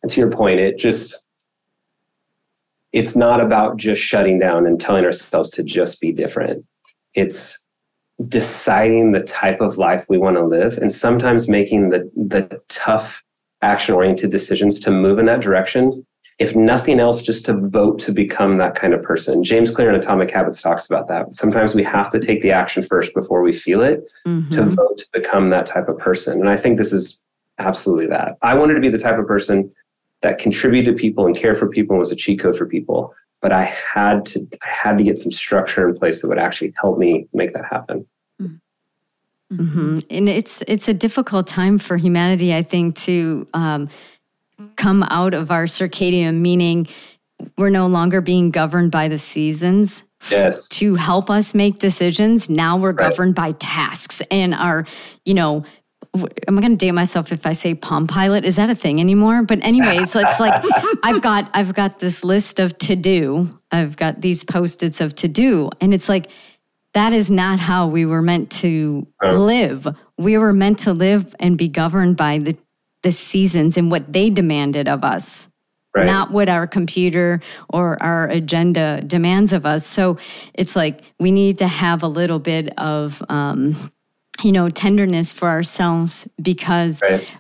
to 0.07 0.19
your 0.19 0.31
point, 0.31 0.59
it 0.59 0.77
just, 0.77 1.27
it's 2.93 3.15
not 3.15 3.39
about 3.39 3.77
just 3.77 4.01
shutting 4.01 4.39
down 4.39 4.65
and 4.65 4.79
telling 4.79 5.05
ourselves 5.05 5.49
to 5.51 5.63
just 5.63 6.01
be 6.01 6.11
different. 6.11 6.65
It's 7.13 7.63
deciding 8.27 9.11
the 9.11 9.23
type 9.23 9.61
of 9.61 9.77
life 9.77 10.05
we 10.09 10.17
want 10.17 10.37
to 10.37 10.45
live 10.45 10.77
and 10.77 10.91
sometimes 10.91 11.47
making 11.47 11.89
the, 11.89 12.09
the 12.15 12.61
tough 12.69 13.23
action 13.61 13.95
oriented 13.95 14.31
decisions 14.31 14.79
to 14.79 14.91
move 14.91 15.19
in 15.19 15.25
that 15.25 15.41
direction. 15.41 16.05
If 16.39 16.55
nothing 16.55 16.99
else, 16.99 17.21
just 17.21 17.45
to 17.45 17.53
vote 17.53 17.99
to 17.99 18.11
become 18.11 18.57
that 18.57 18.73
kind 18.73 18.93
of 18.93 19.03
person. 19.03 19.43
James 19.43 19.69
Clear 19.69 19.89
in 19.89 19.95
Atomic 19.95 20.31
Habits 20.31 20.61
talks 20.61 20.89
about 20.89 21.07
that. 21.07 21.35
Sometimes 21.35 21.75
we 21.75 21.83
have 21.83 22.09
to 22.11 22.19
take 22.19 22.41
the 22.41 22.51
action 22.51 22.81
first 22.81 23.13
before 23.13 23.43
we 23.43 23.53
feel 23.53 23.81
it 23.81 24.11
mm-hmm. 24.25 24.49
to 24.49 24.63
vote 24.63 24.97
to 24.97 25.07
become 25.13 25.49
that 25.49 25.67
type 25.67 25.87
of 25.87 25.99
person. 25.99 26.39
And 26.39 26.49
I 26.49 26.57
think 26.57 26.77
this 26.77 26.91
is 26.91 27.23
absolutely 27.59 28.07
that. 28.07 28.37
I 28.41 28.55
wanted 28.55 28.73
to 28.73 28.79
be 28.79 28.89
the 28.89 28.97
type 28.97 29.19
of 29.19 29.27
person 29.27 29.71
that 30.21 30.37
contributed 30.37 30.95
to 30.95 31.01
people 31.01 31.25
and 31.25 31.35
cared 31.35 31.57
for 31.57 31.67
people 31.67 31.95
and 31.95 31.99
was 31.99 32.11
a 32.11 32.15
cheat 32.15 32.39
code 32.39 32.55
for 32.55 32.65
people. 32.65 33.13
But 33.41 33.51
I 33.51 33.63
had 33.63 34.25
to 34.27 34.47
I 34.61 34.67
had 34.67 34.97
to 34.97 35.03
get 35.03 35.17
some 35.17 35.31
structure 35.31 35.89
in 35.89 35.95
place 35.95 36.21
that 36.21 36.27
would 36.27 36.37
actually 36.37 36.73
help 36.79 36.97
me 36.97 37.27
make 37.33 37.53
that 37.53 37.65
happen. 37.65 38.05
Mm-hmm. 39.51 39.99
And 40.09 40.29
it's 40.29 40.63
it's 40.67 40.87
a 40.87 40.93
difficult 40.93 41.45
time 41.47 41.77
for 41.77 41.97
humanity, 41.97 42.55
I 42.55 42.63
think, 42.63 42.95
to 42.99 43.47
um, 43.53 43.89
come 44.77 45.03
out 45.03 45.33
of 45.33 45.51
our 45.51 45.65
circadian, 45.65 46.39
meaning 46.39 46.87
we're 47.57 47.69
no 47.69 47.87
longer 47.87 48.21
being 48.21 48.51
governed 48.51 48.91
by 48.91 49.07
the 49.07 49.17
seasons. 49.17 50.05
Yes. 50.29 50.69
To 50.69 50.95
help 50.95 51.29
us 51.29 51.55
make 51.55 51.79
decisions, 51.79 52.49
now 52.49 52.77
we're 52.77 52.91
right. 52.91 53.09
governed 53.09 53.35
by 53.35 53.51
tasks 53.51 54.21
and 54.29 54.53
our, 54.53 54.85
you 55.25 55.33
know, 55.33 55.65
am 56.13 56.57
I 56.57 56.61
going 56.61 56.71
to 56.71 56.77
date 56.77 56.91
myself 56.91 57.31
if 57.31 57.45
I 57.45 57.53
say 57.53 57.73
Palm 57.73 58.07
Pilot? 58.07 58.43
Is 58.43 58.57
that 58.57 58.69
a 58.69 58.75
thing 58.75 58.99
anymore? 58.99 59.43
But 59.43 59.63
anyways, 59.63 60.15
it's 60.15 60.39
like 60.39 60.63
I've 61.03 61.21
got 61.21 61.49
I've 61.53 61.73
got 61.73 61.99
this 61.99 62.23
list 62.23 62.59
of 62.59 62.77
to 62.79 62.95
do. 62.95 63.59
I've 63.71 63.95
got 63.95 64.21
these 64.21 64.43
post-its 64.43 64.99
of 64.99 65.15
to 65.15 65.27
do, 65.27 65.69
and 65.79 65.93
it's 65.93 66.09
like 66.09 66.29
that 66.93 67.13
is 67.13 67.31
not 67.31 67.59
how 67.59 67.87
we 67.87 68.05
were 68.05 68.21
meant 68.21 68.51
to 68.51 69.07
live. 69.23 69.87
We 70.17 70.37
were 70.37 70.53
meant 70.53 70.79
to 70.79 70.93
live 70.93 71.33
and 71.39 71.57
be 71.57 71.69
governed 71.69 72.17
by 72.17 72.39
the 72.39 72.57
the 73.03 73.11
seasons 73.11 73.77
and 73.77 73.89
what 73.89 74.11
they 74.11 74.29
demanded 74.29 74.87
of 74.87 75.03
us. 75.03 75.47
Right. 75.93 76.05
Not 76.05 76.31
what 76.31 76.47
our 76.47 76.67
computer 76.67 77.41
or 77.67 78.01
our 78.01 78.29
agenda 78.29 79.01
demands 79.05 79.51
of 79.51 79.65
us. 79.65 79.85
So 79.85 80.17
it's 80.53 80.73
like 80.73 81.01
we 81.19 81.31
need 81.31 81.57
to 81.57 81.67
have 81.67 82.01
a 82.01 82.07
little 82.07 82.39
bit 82.39 82.69
of 82.77 83.21
um, 83.27 83.75
you 84.43 84.51
know, 84.51 84.69
tenderness 84.69 85.31
for 85.31 85.49
ourselves 85.49 86.27
because 86.41 87.01
right. 87.01 87.37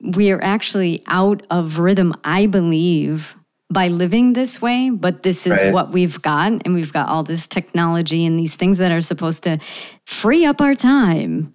we 0.00 0.30
are 0.30 0.42
actually 0.42 1.02
out 1.06 1.46
of 1.50 1.78
rhythm, 1.78 2.14
I 2.24 2.46
believe, 2.46 3.36
by 3.70 3.88
living 3.88 4.32
this 4.32 4.60
way. 4.60 4.90
But 4.90 5.22
this 5.22 5.46
is 5.46 5.62
right. 5.62 5.72
what 5.72 5.92
we've 5.92 6.20
got. 6.20 6.52
And 6.64 6.74
we've 6.74 6.92
got 6.92 7.08
all 7.08 7.22
this 7.22 7.46
technology 7.46 8.24
and 8.26 8.38
these 8.38 8.54
things 8.54 8.78
that 8.78 8.92
are 8.92 9.00
supposed 9.00 9.44
to 9.44 9.58
free 10.04 10.44
up 10.44 10.60
our 10.60 10.74
time. 10.74 11.54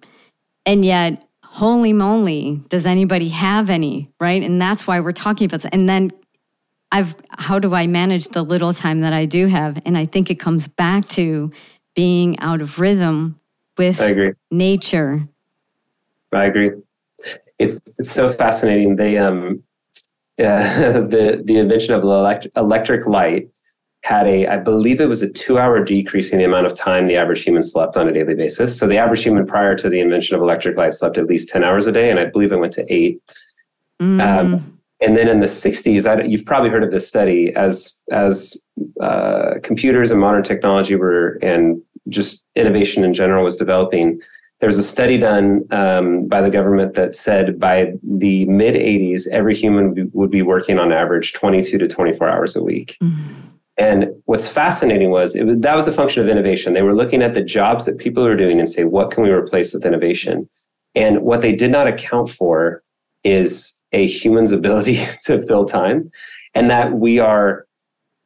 And 0.66 0.84
yet, 0.84 1.26
holy 1.44 1.92
moly, 1.92 2.62
does 2.68 2.86
anybody 2.86 3.28
have 3.28 3.70
any? 3.70 4.10
Right. 4.20 4.42
And 4.42 4.60
that's 4.60 4.86
why 4.86 5.00
we're 5.00 5.12
talking 5.12 5.46
about 5.46 5.62
this. 5.62 5.70
And 5.72 5.88
then 5.88 6.10
I've 6.90 7.14
how 7.30 7.58
do 7.58 7.74
I 7.74 7.86
manage 7.86 8.28
the 8.28 8.42
little 8.42 8.74
time 8.74 9.00
that 9.00 9.12
I 9.12 9.24
do 9.24 9.46
have? 9.46 9.80
And 9.86 9.96
I 9.96 10.04
think 10.04 10.30
it 10.30 10.36
comes 10.36 10.68
back 10.68 11.08
to 11.10 11.50
being 11.94 12.38
out 12.38 12.60
of 12.60 12.78
rhythm 12.78 13.40
with 13.78 14.00
I 14.00 14.06
agree. 14.06 14.32
nature. 14.50 15.28
I 16.32 16.44
agree. 16.44 16.70
It's 17.58 17.80
it's 17.98 18.10
so 18.10 18.32
fascinating. 18.32 18.96
They 18.96 19.18
um 19.18 19.62
uh, 20.38 21.00
the 21.00 21.42
the 21.44 21.58
invention 21.58 21.94
of 21.94 22.02
electric 22.02 22.52
electric 22.56 23.06
light 23.06 23.48
had 24.02 24.26
a 24.26 24.46
I 24.46 24.56
believe 24.56 25.00
it 25.00 25.06
was 25.08 25.22
a 25.22 25.30
two 25.30 25.58
hour 25.58 25.82
decrease 25.84 26.32
in 26.32 26.38
the 26.38 26.44
amount 26.44 26.66
of 26.66 26.74
time 26.74 27.06
the 27.06 27.16
average 27.16 27.42
human 27.44 27.62
slept 27.62 27.96
on 27.96 28.08
a 28.08 28.12
daily 28.12 28.34
basis. 28.34 28.78
So 28.78 28.86
the 28.86 28.98
average 28.98 29.22
human 29.22 29.46
prior 29.46 29.76
to 29.76 29.88
the 29.88 30.00
invention 30.00 30.34
of 30.36 30.42
electric 30.42 30.76
light 30.76 30.94
slept 30.94 31.18
at 31.18 31.26
least 31.26 31.48
ten 31.48 31.62
hours 31.64 31.86
a 31.86 31.92
day, 31.92 32.10
and 32.10 32.18
I 32.18 32.26
believe 32.26 32.52
it 32.52 32.56
went 32.56 32.72
to 32.74 32.92
eight. 32.92 33.20
Mm. 34.00 34.20
Um, 34.20 34.71
and 35.02 35.16
then 35.16 35.28
in 35.28 35.40
the 35.40 35.46
60s, 35.46 36.06
I, 36.06 36.22
you've 36.22 36.46
probably 36.46 36.70
heard 36.70 36.84
of 36.84 36.92
this 36.92 37.06
study 37.06 37.52
as 37.54 38.02
as 38.12 38.56
uh, 39.00 39.54
computers 39.62 40.10
and 40.10 40.20
modern 40.20 40.44
technology 40.44 40.94
were 40.94 41.38
and 41.42 41.82
just 42.08 42.44
innovation 42.54 43.04
in 43.04 43.12
general 43.12 43.44
was 43.44 43.56
developing. 43.56 44.20
There 44.60 44.68
was 44.68 44.78
a 44.78 44.82
study 44.82 45.18
done 45.18 45.64
um, 45.72 46.28
by 46.28 46.40
the 46.40 46.50
government 46.50 46.94
that 46.94 47.16
said 47.16 47.58
by 47.58 47.94
the 48.02 48.44
mid 48.44 48.76
80s, 48.76 49.26
every 49.32 49.56
human 49.56 50.10
would 50.12 50.30
be, 50.30 50.42
working 50.42 50.78
on 50.78 50.92
average 50.92 51.32
22 51.32 51.78
to 51.78 51.88
24 51.88 52.28
hours 52.28 52.54
a 52.54 52.62
week. 52.62 52.96
Mm. 53.02 53.18
And 53.76 54.14
what's 54.26 54.46
fascinating 54.46 55.10
was, 55.10 55.34
was 55.34 55.58
that 55.58 55.74
was 55.74 55.88
a 55.88 55.92
function 55.92 56.22
of 56.22 56.28
innovation. 56.28 56.74
They 56.74 56.82
were 56.82 56.94
looking 56.94 57.22
at 57.22 57.34
the 57.34 57.42
jobs 57.42 57.86
that 57.86 57.98
people 57.98 58.24
are 58.24 58.36
doing 58.36 58.60
and 58.60 58.68
say, 58.68 58.84
what 58.84 59.10
can 59.10 59.24
we 59.24 59.30
replace 59.30 59.74
with 59.74 59.84
innovation? 59.84 60.48
And 60.94 61.22
what 61.22 61.40
they 61.40 61.56
did 61.56 61.72
not 61.72 61.88
account 61.88 62.30
for 62.30 62.82
is 63.24 63.80
a 63.92 64.06
human's 64.06 64.52
ability 64.52 64.98
to 65.22 65.44
fill 65.46 65.64
time 65.64 66.10
and 66.54 66.70
that 66.70 66.94
we 66.94 67.18
are 67.18 67.66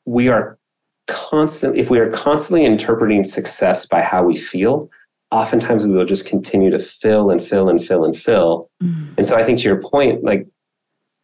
we 0.04 0.28
are 0.28 0.58
constantly 1.06 1.80
if 1.80 1.90
we 1.90 1.98
are 1.98 2.10
constantly 2.10 2.64
interpreting 2.64 3.24
success 3.24 3.86
by 3.86 4.02
how 4.02 4.22
we 4.22 4.36
feel 4.36 4.90
oftentimes 5.30 5.84
we 5.84 5.92
will 5.92 6.04
just 6.04 6.26
continue 6.26 6.70
to 6.70 6.78
fill 6.78 7.30
and 7.30 7.42
fill 7.42 7.68
and 7.68 7.84
fill 7.84 8.04
and 8.04 8.16
fill. 8.16 8.70
Mm. 8.82 9.16
and 9.16 9.26
so 9.26 9.36
i 9.36 9.44
think 9.44 9.58
to 9.58 9.64
your 9.64 9.80
point 9.80 10.24
like 10.24 10.46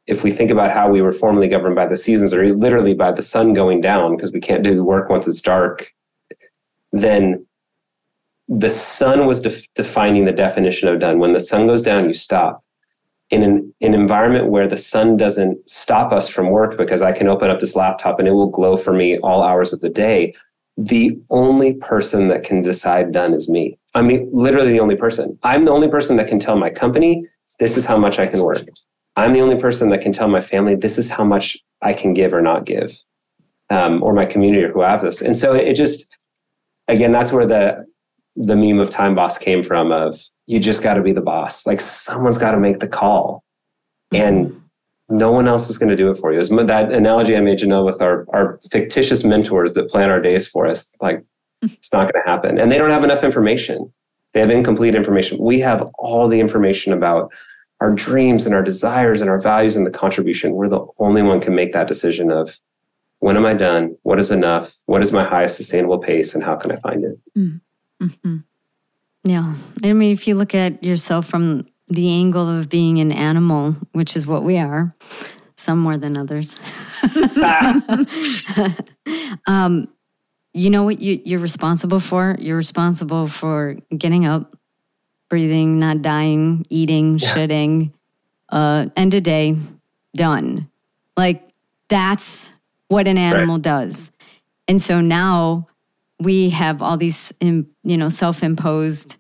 if 0.07 0.25
we 0.25 0.33
think 0.33 0.51
about 0.51 0.73
how 0.73 0.91
we 0.91 1.01
were 1.01 1.13
formerly 1.13 1.49
governed 1.49 1.77
by 1.77 1.87
the 1.87 1.97
seasons 1.97 2.35
or 2.35 2.55
literally 2.55 2.95
by 2.95 3.13
the 3.13 3.23
sun 3.23 3.55
going 3.55 3.81
down 3.81 4.17
because 4.17 4.33
we 4.33 4.41
can't 4.41 4.65
do 4.65 4.75
the 4.75 4.85
work 4.85 5.09
once 5.09 5.27
it's 5.27 5.41
dark 5.41 5.93
then 6.93 7.45
the 8.49 8.71
sun 8.71 9.27
was 9.27 9.41
def- 9.41 9.73
defining 9.75 10.27
the 10.27 10.33
definition 10.33 10.89
of 10.89 11.01
done. 11.01 11.19
When 11.19 11.33
the 11.33 11.41
sun 11.41 11.67
goes 11.67 11.83
down 11.83 12.07
you 12.07 12.15
stop 12.15 12.63
in 13.33 13.43
an, 13.43 13.75
an 13.81 13.95
environment 13.95 14.49
where 14.49 14.69
the 14.69 14.77
sun 14.77 15.17
doesn't 15.17 15.69
stop 15.69 16.13
us 16.13 16.29
from 16.29 16.51
work 16.51 16.77
because 16.77 17.01
I 17.01 17.13
can 17.13 17.29
open 17.29 17.49
up 17.49 17.61
this 17.61 17.75
laptop 17.75 18.19
and 18.19 18.29
it 18.29 18.33
will 18.33 18.51
glow 18.51 18.77
for 18.77 18.93
me 18.93 19.19
all 19.19 19.43
hours 19.43 19.73
of 19.73 19.81
the 19.81 19.89
day, 19.89 20.35
the 20.77 21.19
only 21.31 21.73
person 21.73 22.29
that 22.29 22.45
can 22.45 22.61
decide 22.61 23.11
done 23.11 23.33
is 23.33 23.49
me. 23.49 23.79
I 23.95 24.03
mean, 24.03 24.29
literally 24.33 24.73
the 24.73 24.81
only 24.81 24.97
person. 24.97 25.39
I'm 25.43 25.65
the 25.65 25.71
only 25.71 25.89
person 25.89 26.17
that 26.17 26.29
can 26.29 26.39
tell 26.39 26.57
my 26.57 26.69
company, 26.69 27.27
this 27.59 27.79
is 27.79 27.87
how 27.87 27.97
much 27.97 28.19
I 28.19 28.27
can 28.27 28.43
work. 28.43 28.59
I'm 29.17 29.33
the 29.33 29.41
only 29.41 29.59
person 29.59 29.89
that 29.91 30.03
can 30.03 30.13
tell 30.13 30.29
my 30.29 30.43
family, 30.43 30.75
this 30.75 30.99
is 30.99 31.09
how 31.09 31.25
much 31.25 31.57
I 31.81 31.95
can 31.95 32.13
give 32.13 32.35
or 32.35 32.43
not 32.43 32.67
give, 32.67 32.99
um, 33.71 34.03
or 34.03 34.13
my 34.13 34.27
community 34.27 34.63
or 34.63 34.73
who 34.73 34.83
have 34.83 35.01
this. 35.01 35.23
And 35.23 35.35
so 35.35 35.55
it 35.55 35.73
just, 35.73 36.19
again, 36.87 37.13
that's 37.13 37.33
where 37.33 37.47
the 37.47 37.87
the 38.37 38.57
meme 38.57 38.79
of 38.79 38.91
time 38.91 39.15
boss 39.15 39.37
came 39.39 39.63
from 39.63 39.93
of 39.93 40.21
you 40.47 40.59
just 40.59 40.83
got 40.83 40.95
to 40.95 41.03
be 41.03 41.13
the 41.13 41.21
boss 41.21 41.67
like 41.67 41.81
someone's 41.81 42.39
got 42.39 42.53
to 42.53 42.59
make 42.59 42.79
the 42.79 42.89
call 42.89 43.45
mm-hmm. 44.13 44.23
and 44.23 44.63
no 45.13 45.31
one 45.31 45.47
else 45.47 45.69
is 45.69 45.79
going 45.79 45.91
to 45.91 45.97
do 45.97 46.11
it 46.11 46.17
for 46.17 46.33
you. 46.33 46.41
As 46.41 46.49
that 46.49 46.91
analogy 46.91 47.37
I 47.37 47.41
made 47.41 47.61
you 47.61 47.69
know 47.69 47.85
with 47.85 48.01
our, 48.01 48.27
our 48.33 48.59
fictitious 48.71 49.25
mentors 49.25 49.75
that 49.75 49.91
plan 49.91 50.11
our 50.11 50.21
days 50.21 50.47
for 50.47 50.67
us, 50.67 50.95
like 51.01 51.19
mm-hmm. 51.19 51.75
it's 51.75 51.93
not 51.93 52.11
going 52.11 52.25
to 52.25 52.31
happen. 52.31 52.59
And 52.59 52.73
they 52.73 52.79
don't 52.79 52.91
have 52.91 53.05
enough 53.05 53.23
information. 53.23 53.93
They 54.33 54.41
have 54.41 54.51
incomplete 54.51 54.95
information. 54.95 55.39
We 55.39 55.61
have 55.61 55.83
all 55.99 56.29
the 56.29 56.41
information 56.41 56.93
about 56.93 57.33
our 57.81 57.93
dreams 57.93 58.47
and 58.47 58.55
our 58.55 58.63
desires 58.63 59.21
and 59.21 59.29
our 59.29 59.41
values 59.41 59.77
and 59.77 59.85
the 59.85 59.91
contribution. 59.91 60.55
We're 60.55 60.69
the 60.69 60.87
only 60.99 61.23
one 61.23 61.41
can 61.41 61.55
make 61.55 61.73
that 61.73 61.89
decision 61.89 62.31
of 62.31 62.59
when 63.19 63.37
am 63.37 63.45
I 63.45 63.55
done? 63.55 63.97
What 64.03 64.19
is 64.19 64.31
enough? 64.31 64.75
What 64.87 65.03
is 65.03 65.13
my 65.13 65.25
highest 65.25 65.57
sustainable 65.57 65.99
pace? 65.99 66.35
And 66.35 66.43
how 66.43 66.57
can 66.57 66.73
I 66.73 66.77
find 66.77 67.05
it? 67.05 67.19
Mm. 67.37 67.61
Mm-hmm. 68.03 68.37
Yeah. 69.25 69.55
I 69.85 69.93
mean, 69.93 70.13
if 70.13 70.27
you 70.27 70.35
look 70.35 70.55
at 70.55 70.83
yourself 70.83 71.27
from 71.27 71.67
the 71.89 72.11
angle 72.11 72.49
of 72.49 72.69
being 72.69 72.99
an 72.99 73.13
animal, 73.13 73.77
which 73.93 74.17
is 74.17 74.27
what 74.27 74.43
we 74.43 74.59
are, 74.59 74.95
some 75.55 75.79
more 75.79 75.97
than 75.97 76.17
others, 76.17 76.57
um, 79.47 79.89
you 80.53 80.71
know 80.71 80.85
what 80.85 81.01
you, 81.01 81.21
you're 81.25 81.41
responsible 81.41 82.01
for? 82.01 82.37
You're 82.39 82.57
responsible 82.57 83.27
for 83.29 83.77
getting 83.97 84.27
up, 84.27 84.57
breathing, 85.29 85.79
not 85.79 86.03
dying, 86.03 86.67
eating, 86.69 87.19
Yeah. 87.19 87.35
shitting, 87.35 87.93
uh, 88.49 88.87
end 88.97 89.15
of 89.15 89.23
day, 89.23 89.57
done. 90.15 90.69
Like 91.17 91.49
that's 91.89 92.53
what 92.89 93.07
an 93.07 93.19
animal 93.19 93.59
does. 93.59 94.11
And 94.69 94.81
so 94.81 95.01
now 95.01 95.67
we 96.23 96.51
have 96.51 96.83
all 96.83 96.97
these, 96.97 97.33
you 97.41 97.67
know, 97.85 98.09
self-imposed, 98.09 99.17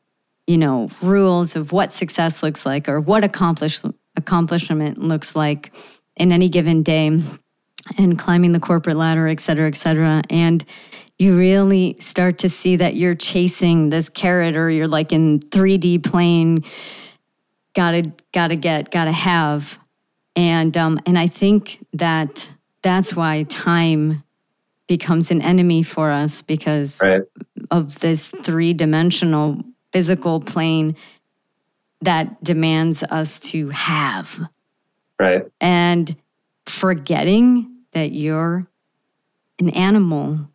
you 0.46 0.58
know, 0.58 0.88
rules 1.00 1.56
of 1.56 1.72
what 1.72 1.92
success 1.92 2.42
looks 2.42 2.66
like 2.66 2.88
or 2.88 3.00
what 3.00 3.24
accomplish 3.24 3.80
accomplishment 4.16 4.98
looks 4.98 5.34
like 5.34 5.72
in 6.16 6.32
any 6.32 6.48
given 6.48 6.82
day, 6.82 7.20
and 7.98 8.18
climbing 8.18 8.52
the 8.52 8.60
corporate 8.60 8.96
ladder, 8.96 9.26
et 9.28 9.40
cetera, 9.40 9.66
et 9.66 9.74
cetera. 9.74 10.22
And 10.30 10.64
you 11.18 11.36
really 11.36 11.96
start 11.98 12.38
to 12.38 12.48
see 12.48 12.76
that 12.76 12.94
you're 12.96 13.14
chasing 13.14 13.88
this 13.88 14.08
carrot, 14.08 14.56
or 14.56 14.70
you're 14.70 14.86
like 14.86 15.12
in 15.12 15.40
3D 15.40 16.04
plane. 16.04 16.64
Gotta, 17.74 18.12
gotta 18.32 18.56
get, 18.56 18.90
gotta 18.90 19.12
have, 19.12 19.78
and 20.36 20.76
um, 20.76 21.00
and 21.06 21.18
I 21.18 21.26
think 21.26 21.84
that 21.94 22.52
that's 22.82 23.16
why 23.16 23.44
time 23.44 24.22
becomes 24.88 25.30
an 25.30 25.40
enemy 25.42 25.82
for 25.82 26.10
us 26.10 26.42
because 26.42 27.00
Right. 27.04 27.22
of 27.70 28.00
this 28.00 28.30
three 28.42 28.74
dimensional 28.74 29.62
physical 29.92 30.40
plane 30.40 30.96
that 32.00 32.42
demands 32.42 33.02
us 33.04 33.38
to 33.38 33.68
have 33.70 34.40
Right. 35.18 35.44
and 35.60 36.16
forgetting 36.66 37.68
that 37.92 38.12
you're 38.12 38.66
an 39.58 39.70
animal 39.70 40.48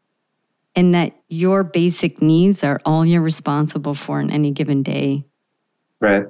and 0.75 0.93
that 0.93 1.13
your 1.29 1.63
basic 1.63 2.21
needs 2.21 2.63
are 2.63 2.79
all 2.85 3.05
you're 3.05 3.21
responsible 3.21 3.93
for 3.95 4.19
in 4.19 4.29
any 4.29 4.51
given 4.51 4.83
day 4.83 5.25
Right. 6.01 6.25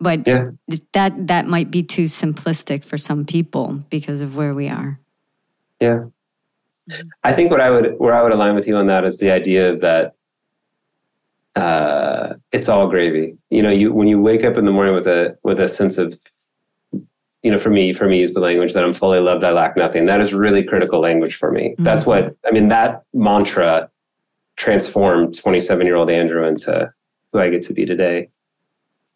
but 0.00 0.26
Yeah. 0.26 0.46
that 0.92 1.26
that 1.26 1.46
might 1.46 1.70
be 1.70 1.82
too 1.82 2.04
simplistic 2.04 2.84
for 2.84 2.96
some 2.96 3.24
people 3.24 3.84
because 3.90 4.20
of 4.22 4.36
where 4.36 4.54
we 4.54 4.68
are 4.68 4.98
Yeah. 5.80 6.06
I 7.22 7.32
think 7.32 7.50
what 7.50 7.60
I 7.60 7.70
would 7.70 7.94
where 7.98 8.14
I 8.14 8.22
would 8.22 8.32
align 8.32 8.54
with 8.54 8.66
you 8.66 8.76
on 8.76 8.86
that 8.86 9.04
is 9.04 9.18
the 9.18 9.30
idea 9.30 9.72
of 9.72 9.80
that 9.80 10.14
uh, 11.56 12.34
it's 12.52 12.68
all 12.68 12.88
gravy. 12.88 13.36
You 13.50 13.62
know, 13.62 13.70
you 13.70 13.92
when 13.92 14.08
you 14.08 14.20
wake 14.20 14.44
up 14.44 14.56
in 14.56 14.64
the 14.64 14.72
morning 14.72 14.94
with 14.94 15.06
a 15.06 15.36
with 15.42 15.60
a 15.60 15.68
sense 15.68 15.98
of 15.98 16.18
you 17.42 17.50
know, 17.50 17.58
for 17.58 17.70
me, 17.70 17.92
for 17.92 18.06
me 18.06 18.20
is 18.22 18.34
the 18.34 18.40
language 18.40 18.74
that 18.74 18.84
I'm 18.84 18.92
fully 18.92 19.18
loved, 19.18 19.44
I 19.44 19.52
lack 19.52 19.74
nothing. 19.76 20.04
That 20.04 20.20
is 20.20 20.34
really 20.34 20.62
critical 20.62 21.00
language 21.00 21.36
for 21.36 21.50
me. 21.50 21.74
That's 21.78 22.04
what 22.04 22.36
I 22.46 22.50
mean, 22.50 22.68
that 22.68 23.02
mantra 23.14 23.90
transformed 24.56 25.38
27 25.38 25.86
year 25.86 25.96
old 25.96 26.10
Andrew 26.10 26.44
into 26.44 26.92
who 27.32 27.38
I 27.38 27.48
get 27.48 27.62
to 27.62 27.72
be 27.72 27.86
today. 27.86 28.28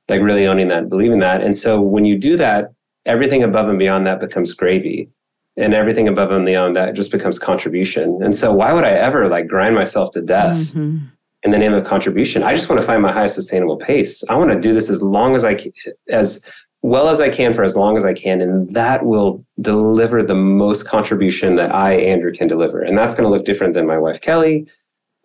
Like 0.08 0.22
really 0.22 0.46
owning 0.46 0.68
that, 0.68 0.88
believing 0.88 1.18
that. 1.20 1.42
And 1.42 1.56
so 1.56 1.80
when 1.80 2.04
you 2.04 2.18
do 2.18 2.36
that, 2.36 2.72
everything 3.06 3.42
above 3.42 3.68
and 3.68 3.78
beyond 3.78 4.06
that 4.06 4.20
becomes 4.20 4.52
gravy 4.52 5.08
and 5.56 5.72
everything 5.74 6.08
above 6.08 6.30
and 6.30 6.44
beyond 6.44 6.74
that 6.76 6.94
just 6.94 7.12
becomes 7.12 7.38
contribution. 7.38 8.20
And 8.22 8.34
so 8.34 8.52
why 8.52 8.72
would 8.72 8.84
I 8.84 8.90
ever 8.90 9.28
like 9.28 9.46
grind 9.46 9.74
myself 9.74 10.10
to 10.12 10.20
death 10.20 10.56
Mhm. 10.74 11.02
in 11.44 11.50
the 11.52 11.58
name 11.58 11.72
of 11.74 11.84
contribution? 11.84 12.42
I 12.42 12.54
just 12.54 12.68
want 12.68 12.80
to 12.80 12.86
find 12.86 13.00
my 13.02 13.12
highest 13.12 13.34
sustainable 13.36 13.76
pace. 13.76 14.24
I 14.28 14.34
want 14.36 14.50
to 14.50 14.58
do 14.60 14.72
this 14.74 14.90
as 14.90 15.02
long 15.02 15.34
as 15.36 15.44
I 15.44 15.54
can, 15.54 15.72
as 16.08 16.44
well 16.82 17.08
as 17.08 17.20
I 17.20 17.28
can 17.28 17.52
for 17.54 17.62
as 17.64 17.76
long 17.76 17.96
as 17.96 18.04
I 18.04 18.12
can, 18.12 18.40
and 18.40 18.68
that 18.74 19.06
will 19.06 19.44
deliver 19.60 20.22
the 20.22 20.34
most 20.34 20.86
contribution 20.86 21.54
that 21.56 21.74
I, 21.74 21.92
Andrew, 21.94 22.32
can 22.32 22.46
deliver. 22.48 22.82
And 22.82 22.98
that's 22.98 23.14
going 23.14 23.24
to 23.24 23.30
look 23.30 23.44
different 23.46 23.74
than 23.74 23.86
my 23.86 23.96
wife 23.98 24.20
Kelly. 24.20 24.66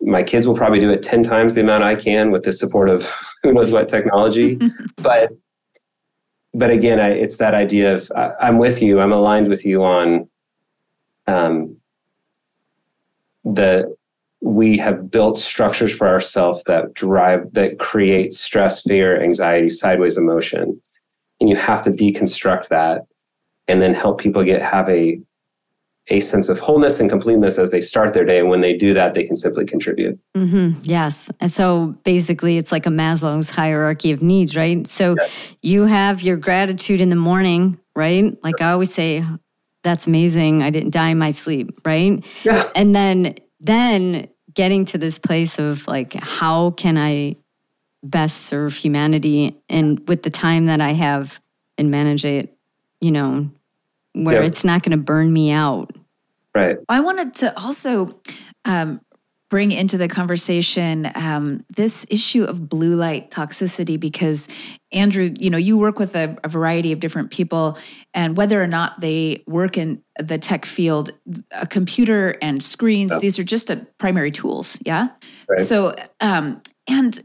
My 0.00 0.22
kids 0.22 0.46
will 0.46 0.54
probably 0.56 0.80
do 0.80 0.88
it 0.90 1.02
10 1.02 1.22
times 1.24 1.54
the 1.54 1.60
amount 1.60 1.84
I 1.84 1.94
can 1.94 2.30
with 2.30 2.44
the 2.44 2.52
support 2.54 2.88
of 2.88 3.12
who 3.42 3.52
knows 3.52 3.70
what 3.70 3.88
technology. 3.88 4.58
but 5.02 5.30
but 6.52 6.70
again, 6.70 6.98
I, 6.98 7.10
it's 7.10 7.36
that 7.36 7.54
idea 7.54 7.94
of 7.94 8.10
I, 8.16 8.32
I'm 8.40 8.58
with 8.58 8.82
you. 8.82 9.00
I'm 9.00 9.12
aligned 9.12 9.48
with 9.48 9.64
you 9.64 9.84
on 9.84 10.28
um, 11.26 11.76
the 13.44 13.94
we 14.42 14.78
have 14.78 15.10
built 15.10 15.38
structures 15.38 15.94
for 15.94 16.08
ourselves 16.08 16.62
that 16.64 16.94
drive 16.94 17.52
that 17.52 17.78
create 17.78 18.32
stress, 18.32 18.82
fear, 18.82 19.22
anxiety, 19.22 19.68
sideways 19.68 20.16
emotion, 20.16 20.80
and 21.40 21.48
you 21.48 21.56
have 21.56 21.82
to 21.82 21.90
deconstruct 21.90 22.68
that 22.68 23.02
and 23.68 23.80
then 23.80 23.94
help 23.94 24.20
people 24.20 24.42
get 24.42 24.60
have 24.60 24.88
a 24.88 25.20
a 26.08 26.20
sense 26.20 26.48
of 26.48 26.58
wholeness 26.58 26.98
and 26.98 27.08
completeness 27.08 27.58
as 27.58 27.70
they 27.70 27.80
start 27.80 28.12
their 28.14 28.24
day. 28.24 28.40
And 28.40 28.48
when 28.48 28.60
they 28.60 28.76
do 28.76 28.94
that, 28.94 29.14
they 29.14 29.24
can 29.24 29.36
simply 29.36 29.64
contribute. 29.64 30.18
Mm-hmm. 30.34 30.80
Yes. 30.82 31.30
And 31.40 31.52
so 31.52 31.98
basically, 32.04 32.58
it's 32.58 32.72
like 32.72 32.86
a 32.86 32.90
Maslow's 32.90 33.50
hierarchy 33.50 34.10
of 34.10 34.22
needs, 34.22 34.56
right? 34.56 34.86
So 34.86 35.14
yes. 35.18 35.54
you 35.62 35.86
have 35.86 36.22
your 36.22 36.36
gratitude 36.36 37.00
in 37.00 37.10
the 37.10 37.16
morning, 37.16 37.78
right? 37.94 38.36
Like 38.42 38.60
I 38.60 38.72
always 38.72 38.92
say, 38.92 39.24
that's 39.82 40.06
amazing. 40.06 40.62
I 40.62 40.70
didn't 40.70 40.90
die 40.90 41.10
in 41.10 41.18
my 41.18 41.30
sleep, 41.30 41.80
right? 41.84 42.24
Yeah. 42.44 42.68
And 42.74 42.94
then, 42.94 43.36
then 43.60 44.28
getting 44.52 44.84
to 44.86 44.98
this 44.98 45.18
place 45.18 45.58
of 45.58 45.86
like, 45.86 46.14
how 46.14 46.72
can 46.72 46.98
I 46.98 47.36
best 48.02 48.42
serve 48.42 48.74
humanity 48.74 49.60
and 49.68 50.06
with 50.08 50.22
the 50.22 50.30
time 50.30 50.66
that 50.66 50.80
I 50.80 50.92
have 50.92 51.40
and 51.78 51.90
manage 51.90 52.24
it, 52.24 52.56
you 53.00 53.10
know, 53.10 53.50
where 54.12 54.42
it's 54.42 54.64
not 54.64 54.82
going 54.82 54.96
to 54.96 55.02
burn 55.02 55.32
me 55.32 55.50
out 55.50 55.90
Right. 56.54 56.78
I 56.88 57.00
wanted 57.00 57.34
to 57.36 57.58
also 57.58 58.20
um, 58.64 59.00
bring 59.50 59.72
into 59.72 59.96
the 59.98 60.08
conversation 60.08 61.10
um, 61.14 61.64
this 61.74 62.06
issue 62.10 62.44
of 62.44 62.68
blue 62.68 62.96
light 62.96 63.30
toxicity 63.30 63.98
because 63.98 64.48
andrew 64.92 65.32
you 65.38 65.50
know 65.50 65.58
you 65.58 65.78
work 65.78 65.98
with 65.98 66.14
a, 66.16 66.36
a, 66.44 66.48
variety 66.48 66.92
of 66.92 67.00
different 67.00 67.30
people 67.30 67.78
and 68.14 68.36
whether 68.36 68.62
or 68.62 68.66
not 68.66 69.00
they 69.00 69.42
work 69.46 69.78
in 69.78 70.02
the 70.18 70.38
tech 70.38 70.64
field 70.64 71.12
a 71.52 71.66
computer 71.66 72.36
and 72.42 72.62
screens 72.62 73.16
these 73.20 73.38
are 73.38 73.44
just 73.44 73.70
a 73.70 73.76
primary 73.98 74.30
tools 74.30 74.78
yeah 74.84 75.08
right. 75.48 75.60
so 75.60 75.94
um, 76.20 76.60
and 76.88 77.24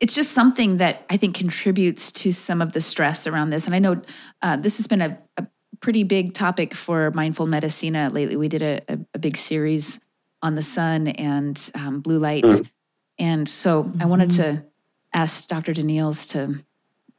it's 0.00 0.14
just 0.14 0.32
something 0.32 0.78
that 0.78 1.04
i 1.10 1.16
think 1.16 1.34
contributes 1.34 2.10
to 2.12 2.32
some 2.32 2.62
of 2.62 2.72
the 2.72 2.80
stress 2.80 3.26
around 3.26 3.50
this 3.50 3.66
and 3.66 3.74
i 3.74 3.78
know 3.78 4.00
uh, 4.42 4.56
this 4.56 4.78
has 4.78 4.86
been 4.86 5.02
a, 5.02 5.18
a 5.36 5.46
pretty 5.80 6.04
big 6.04 6.34
topic 6.34 6.74
for 6.74 7.10
mindful 7.12 7.46
medicina 7.46 8.10
lately. 8.12 8.36
We 8.36 8.48
did 8.48 8.62
a, 8.62 8.80
a, 8.88 8.98
a 9.14 9.18
big 9.18 9.36
series 9.36 9.98
on 10.42 10.54
the 10.54 10.62
sun 10.62 11.08
and 11.08 11.70
um, 11.74 12.00
blue 12.00 12.18
light. 12.18 12.44
Mm. 12.44 12.70
And 13.18 13.48
so 13.48 13.84
mm-hmm. 13.84 14.02
I 14.02 14.06
wanted 14.06 14.30
to 14.32 14.42
mm-hmm. 14.42 14.66
ask 15.12 15.48
Dr. 15.48 15.72
Daneals 15.72 16.28
to 16.30 16.62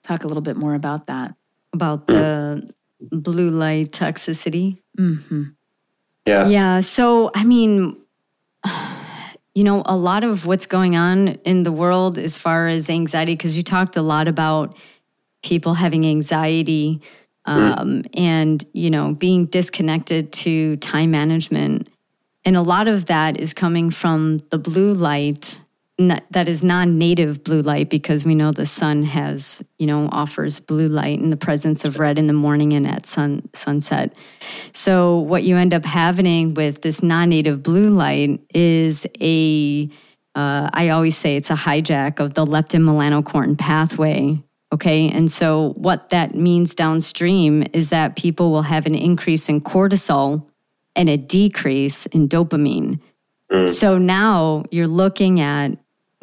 talk 0.03 0.23
a 0.23 0.27
little 0.27 0.41
bit 0.41 0.57
more 0.57 0.75
about 0.75 1.07
that. 1.07 1.35
About 1.73 2.07
the 2.07 2.69
blue 2.99 3.49
light 3.49 3.91
toxicity. 3.91 4.79
Mm-hmm. 4.97 5.43
Yeah. 6.25 6.47
Yeah. 6.47 6.79
So, 6.81 7.31
I 7.33 7.43
mean, 7.43 7.97
you 9.55 9.63
know, 9.63 9.81
a 9.85 9.95
lot 9.95 10.23
of 10.23 10.45
what's 10.45 10.65
going 10.65 10.95
on 10.95 11.29
in 11.45 11.63
the 11.63 11.71
world 11.71 12.17
as 12.17 12.37
far 12.37 12.67
as 12.67 12.89
anxiety, 12.89 13.33
because 13.33 13.57
you 13.57 13.63
talked 13.63 13.95
a 13.95 14.01
lot 14.01 14.27
about 14.27 14.77
people 15.43 15.73
having 15.75 16.05
anxiety 16.05 17.01
um, 17.45 18.03
and 18.13 18.63
you 18.73 18.89
know 18.89 19.13
being 19.13 19.45
disconnected 19.45 20.31
to 20.33 20.77
time 20.77 21.11
management. 21.11 21.89
And 22.43 22.57
a 22.57 22.61
lot 22.61 22.87
of 22.87 23.05
that 23.05 23.39
is 23.39 23.53
coming 23.53 23.91
from 23.91 24.39
the 24.49 24.57
blue 24.57 24.93
light 24.93 25.59
that 26.31 26.47
is 26.47 26.63
non-native 26.63 27.43
blue 27.43 27.61
light 27.61 27.87
because 27.89 28.25
we 28.25 28.33
know 28.33 28.51
the 28.51 28.65
sun 28.65 29.03
has 29.03 29.61
you 29.77 29.85
know 29.85 30.09
offers 30.11 30.59
blue 30.59 30.87
light 30.87 31.19
in 31.19 31.29
the 31.29 31.37
presence 31.37 31.85
of 31.85 31.99
red 31.99 32.17
in 32.17 32.27
the 32.27 32.33
morning 32.33 32.73
and 32.73 32.87
at 32.87 33.05
sun 33.05 33.47
sunset. 33.53 34.17
So 34.71 35.19
what 35.19 35.43
you 35.43 35.57
end 35.57 35.73
up 35.73 35.85
having 35.85 36.53
with 36.53 36.81
this 36.81 37.03
non-native 37.03 37.61
blue 37.61 37.89
light 37.89 38.39
is 38.53 39.05
a 39.19 39.89
uh, 40.33 40.69
I 40.73 40.89
always 40.89 41.17
say 41.17 41.35
it's 41.35 41.49
a 41.49 41.55
hijack 41.55 42.19
of 42.19 42.33
the 42.33 42.45
leptin 42.45 42.81
melanocortin 42.81 43.57
pathway 43.57 44.41
Okay. 44.73 45.09
And 45.09 45.29
so, 45.29 45.73
what 45.75 46.09
that 46.09 46.33
means 46.33 46.73
downstream 46.73 47.63
is 47.73 47.89
that 47.89 48.15
people 48.15 48.51
will 48.51 48.61
have 48.61 48.85
an 48.85 48.95
increase 48.95 49.49
in 49.49 49.61
cortisol 49.61 50.47
and 50.95 51.09
a 51.09 51.17
decrease 51.17 52.05
in 52.07 52.29
dopamine. 52.29 52.99
Mm. 53.51 53.67
So, 53.67 53.97
now 53.97 54.63
you're 54.71 54.87
looking 54.87 55.39
at 55.41 55.77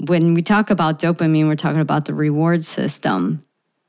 when 0.07 0.35
we 0.35 0.43
talk 0.43 0.71
about 0.71 0.99
dopamine, 0.99 1.47
we're 1.47 1.57
talking 1.57 1.81
about 1.81 2.07
the 2.07 2.15
reward 2.15 2.65
system. 2.65 3.43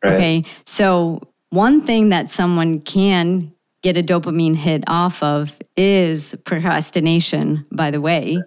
Right. 0.04 0.14
Okay. 0.14 0.44
So, 0.66 1.22
one 1.52 1.82
thing 1.82 2.10
that 2.10 2.30
someone 2.30 2.82
can 2.82 3.54
get 3.82 3.96
a 3.96 4.04
dopamine 4.04 4.56
hit 4.56 4.84
off 4.88 5.24
of 5.24 5.58
is 5.78 6.36
procrastination, 6.44 7.66
by 7.72 7.92
the 7.92 8.02
way 8.02 8.40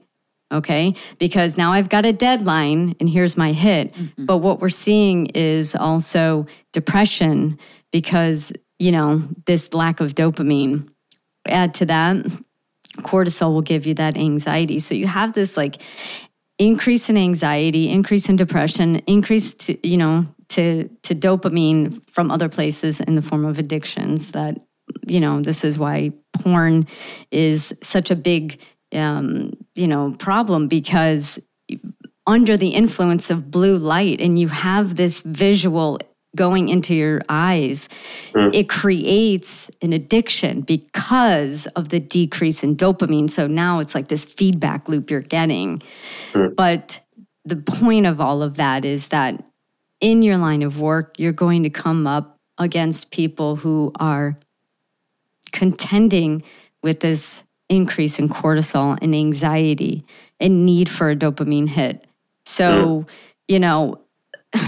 okay? 0.53 0.95
Because 1.19 1.57
now 1.57 1.73
I've 1.73 1.89
got 1.89 2.05
a 2.05 2.13
deadline 2.13 2.95
and 3.01 3.09
here's 3.09 3.37
my 3.37 3.53
hit. 3.53 3.93
Mm-hmm. 3.95 4.27
But 4.27 4.39
what 4.39 4.61
we're 4.61 4.69
seeing 4.69 5.27
is 5.27 5.75
also 5.75 6.47
depression 6.73 7.59
because, 7.91 8.53
you 8.79 8.93
know, 8.93 9.23
this 9.47 9.75
lack 9.75 10.01
of 10.01 10.15
dopamine. 10.15 10.89
Add 11.47 11.75
to 11.75 11.87
that, 11.87 12.17
cortisol 12.99 13.53
will 13.53 13.63
give 13.63 13.87
you 13.87 13.95
that 13.95 14.17
anxiety. 14.17 14.79
So 14.79 14.95
you 14.95 15.07
have 15.07 15.33
this 15.33 15.57
like 15.57 15.83
increase 16.59 17.09
in 17.09 17.17
anxiety, 17.17 17.91
increase 17.91 18.29
in 18.29 18.37
depression, 18.37 18.97
increase 19.07 19.55
to, 19.55 19.89
you 19.89 19.97
know, 19.97 20.27
to 20.51 20.89
to 21.03 21.15
dopamine 21.15 22.01
from 22.11 22.31
other 22.31 22.49
places 22.49 23.01
in 23.01 23.15
the 23.15 23.23
form 23.23 23.45
of 23.45 23.59
addictions 23.59 24.33
that 24.33 24.61
you 25.07 25.21
know, 25.21 25.41
this 25.41 25.65
is 25.65 25.79
why 25.79 26.13
porn 26.35 26.87
is 27.31 27.75
such 27.83 28.11
a 28.11 28.17
big 28.17 28.61
um, 28.93 29.53
you 29.75 29.87
know 29.87 30.15
problem 30.19 30.69
because 30.69 31.39
under 32.27 32.57
the 32.57 32.69
influence 32.69 33.31
of 33.31 33.51
blue 33.51 33.77
light 33.77 34.21
and 34.21 34.39
you 34.39 34.49
have 34.49 34.97
this 34.97 35.21
visual 35.23 35.99
going 36.35 36.69
into 36.69 36.95
your 36.95 37.21
eyes, 37.29 37.89
mm. 38.33 38.55
it 38.55 38.69
creates 38.69 39.71
an 39.83 39.93
addiction 39.93 40.63
because 40.63 41.67
of 41.69 41.91
the 41.91 42.01
decrease 42.01 42.63
in 42.63 42.77
dopamine. 42.77 43.29
So 43.29 43.47
now 43.47 43.81
it's 43.81 43.95
like 43.95 44.09
this 44.09 44.25
feedback 44.25 44.89
loop 44.89 45.11
you're 45.11 45.21
getting. 45.21 45.81
Mm. 46.33 46.57
But 46.57 47.01
the 47.45 47.57
point 47.57 48.07
of 48.07 48.21
all 48.21 48.43
of 48.43 48.57
that 48.57 48.85
is 48.85 49.09
that 49.09 49.43
in 50.01 50.23
your 50.23 50.39
line 50.39 50.63
of 50.63 50.81
work, 50.81 51.19
you're 51.19 51.33
going 51.33 51.65
to 51.65 51.71
come 51.71 52.07
up 52.07 52.39
against 52.59 53.11
people 53.11 53.57
who 53.57 53.93
are 53.99 54.39
contending 55.53 56.43
with 56.83 57.01
this 57.01 57.43
increase 57.73 58.19
in 58.19 58.29
cortisol 58.29 58.99
and 59.01 59.15
anxiety 59.15 60.05
and 60.39 60.67
need 60.67 60.89
for 60.89 61.11
a 61.11 61.17
dopamine 61.17 61.69
hit. 61.69 62.07
So, 62.45 63.07
you 63.49 63.59
know, 63.59 64.01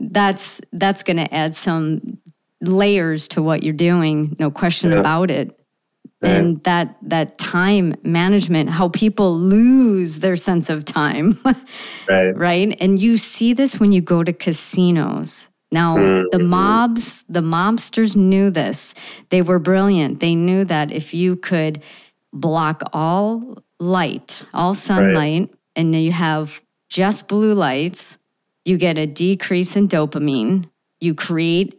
that's 0.00 0.60
that's 0.72 1.02
going 1.02 1.18
to 1.18 1.32
add 1.34 1.54
some 1.54 2.18
layers 2.60 3.28
to 3.28 3.42
what 3.42 3.62
you're 3.62 3.72
doing, 3.72 4.36
no 4.38 4.50
question 4.50 4.92
yeah. 4.92 4.98
about 4.98 5.30
it. 5.30 5.58
And 6.22 6.64
that 6.64 6.96
that 7.02 7.36
time 7.36 7.94
management, 8.02 8.70
how 8.70 8.88
people 8.88 9.38
lose 9.38 10.20
their 10.20 10.36
sense 10.36 10.70
of 10.70 10.86
time. 10.86 11.38
right. 12.08 12.34
Right? 12.34 12.76
And 12.80 13.00
you 13.00 13.18
see 13.18 13.52
this 13.52 13.78
when 13.78 13.92
you 13.92 14.00
go 14.00 14.24
to 14.24 14.32
casinos. 14.32 15.50
Now, 15.70 15.98
mm-hmm. 15.98 16.28
the 16.30 16.38
mobs, 16.38 17.24
the 17.24 17.42
mobsters 17.42 18.16
knew 18.16 18.48
this. 18.48 18.94
They 19.28 19.42
were 19.42 19.58
brilliant. 19.58 20.20
They 20.20 20.34
knew 20.34 20.64
that 20.64 20.90
if 20.92 21.12
you 21.12 21.36
could 21.36 21.82
block 22.34 22.82
all 22.92 23.62
light, 23.80 24.44
all 24.52 24.74
sunlight, 24.74 25.48
right. 25.48 25.54
and 25.76 25.94
then 25.94 26.02
you 26.02 26.12
have 26.12 26.60
just 26.90 27.28
blue 27.28 27.54
lights, 27.54 28.18
you 28.64 28.76
get 28.76 28.98
a 28.98 29.06
decrease 29.06 29.76
in 29.76 29.88
dopamine. 29.88 30.68
You 31.00 31.14
create, 31.14 31.78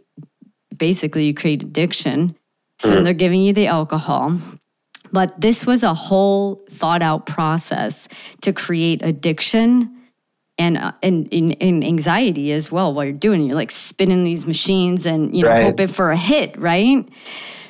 basically, 0.76 1.26
you 1.26 1.34
create 1.34 1.64
addiction. 1.64 2.36
So 2.80 2.92
mm. 2.92 3.04
they're 3.04 3.14
giving 3.14 3.42
you 3.42 3.54
the 3.54 3.68
alcohol. 3.68 4.38
But 5.12 5.40
this 5.40 5.66
was 5.66 5.84
a 5.84 5.94
whole 5.94 6.66
thought 6.70 7.02
out 7.02 7.26
process 7.26 8.08
to 8.42 8.52
create 8.52 9.02
addiction 9.04 9.92
and, 10.58 10.78
uh, 10.78 10.92
and, 11.02 11.28
and, 11.34 11.56
and, 11.62 11.84
anxiety 11.84 12.52
as 12.52 12.72
well 12.72 12.94
while 12.94 13.06
you're 13.06 13.14
doing 13.14 13.42
it. 13.42 13.48
You're 13.48 13.56
like 13.56 13.72
spinning 13.72 14.24
these 14.24 14.46
machines 14.46 15.06
and, 15.06 15.36
you 15.36 15.44
know, 15.44 15.50
right. 15.50 15.64
hoping 15.64 15.88
for 15.88 16.12
a 16.12 16.18
hit, 16.18 16.58
right? 16.58 17.08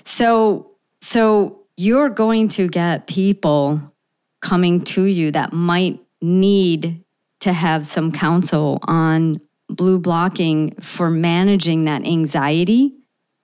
So, 0.04 0.72
so 1.02 1.65
you're 1.78 2.10
going 2.10 2.48
to 2.50 2.68
get 2.68 3.08
people 3.08 3.94
coming 4.42 4.82
to 4.82 5.06
you 5.06 5.32
that 5.32 5.54
might 5.54 6.00
need 6.22 7.04
to 7.42 7.54
have 7.54 7.86
some 7.86 8.12
counsel 8.12 8.80
on 8.84 9.36
blue 9.68 10.00
blocking 10.00 10.72
for 10.76 11.10
managing 11.10 11.86
that 11.86 12.06
anxiety 12.06 12.94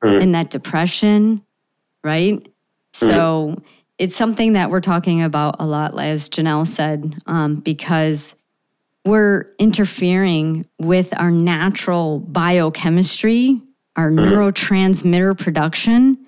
mm. 0.04 0.22
and 0.22 0.34
that 0.36 0.50
depression, 0.50 1.42
right? 2.04 2.44
Mm. 2.44 2.50
So 2.92 3.62
it's 3.98 4.16
something 4.16 4.54
that 4.54 4.70
we're 4.70 4.82
talking 4.82 5.22
about 5.22 5.58
a 5.60 5.66
lot, 5.66 6.00
as 6.00 6.30
Janell 6.30 6.66
said, 6.66 7.22
um, 7.26 7.56
because 7.56 8.36
we're 9.06 9.48
interfering 9.58 10.68
with 10.80 11.18
our 11.20 11.32
natural 11.32 12.20
biochemistry, 12.20 13.62
our 13.96 14.10
mm. 14.10 14.20
neurotransmitter 14.20 15.38
production. 15.38 16.26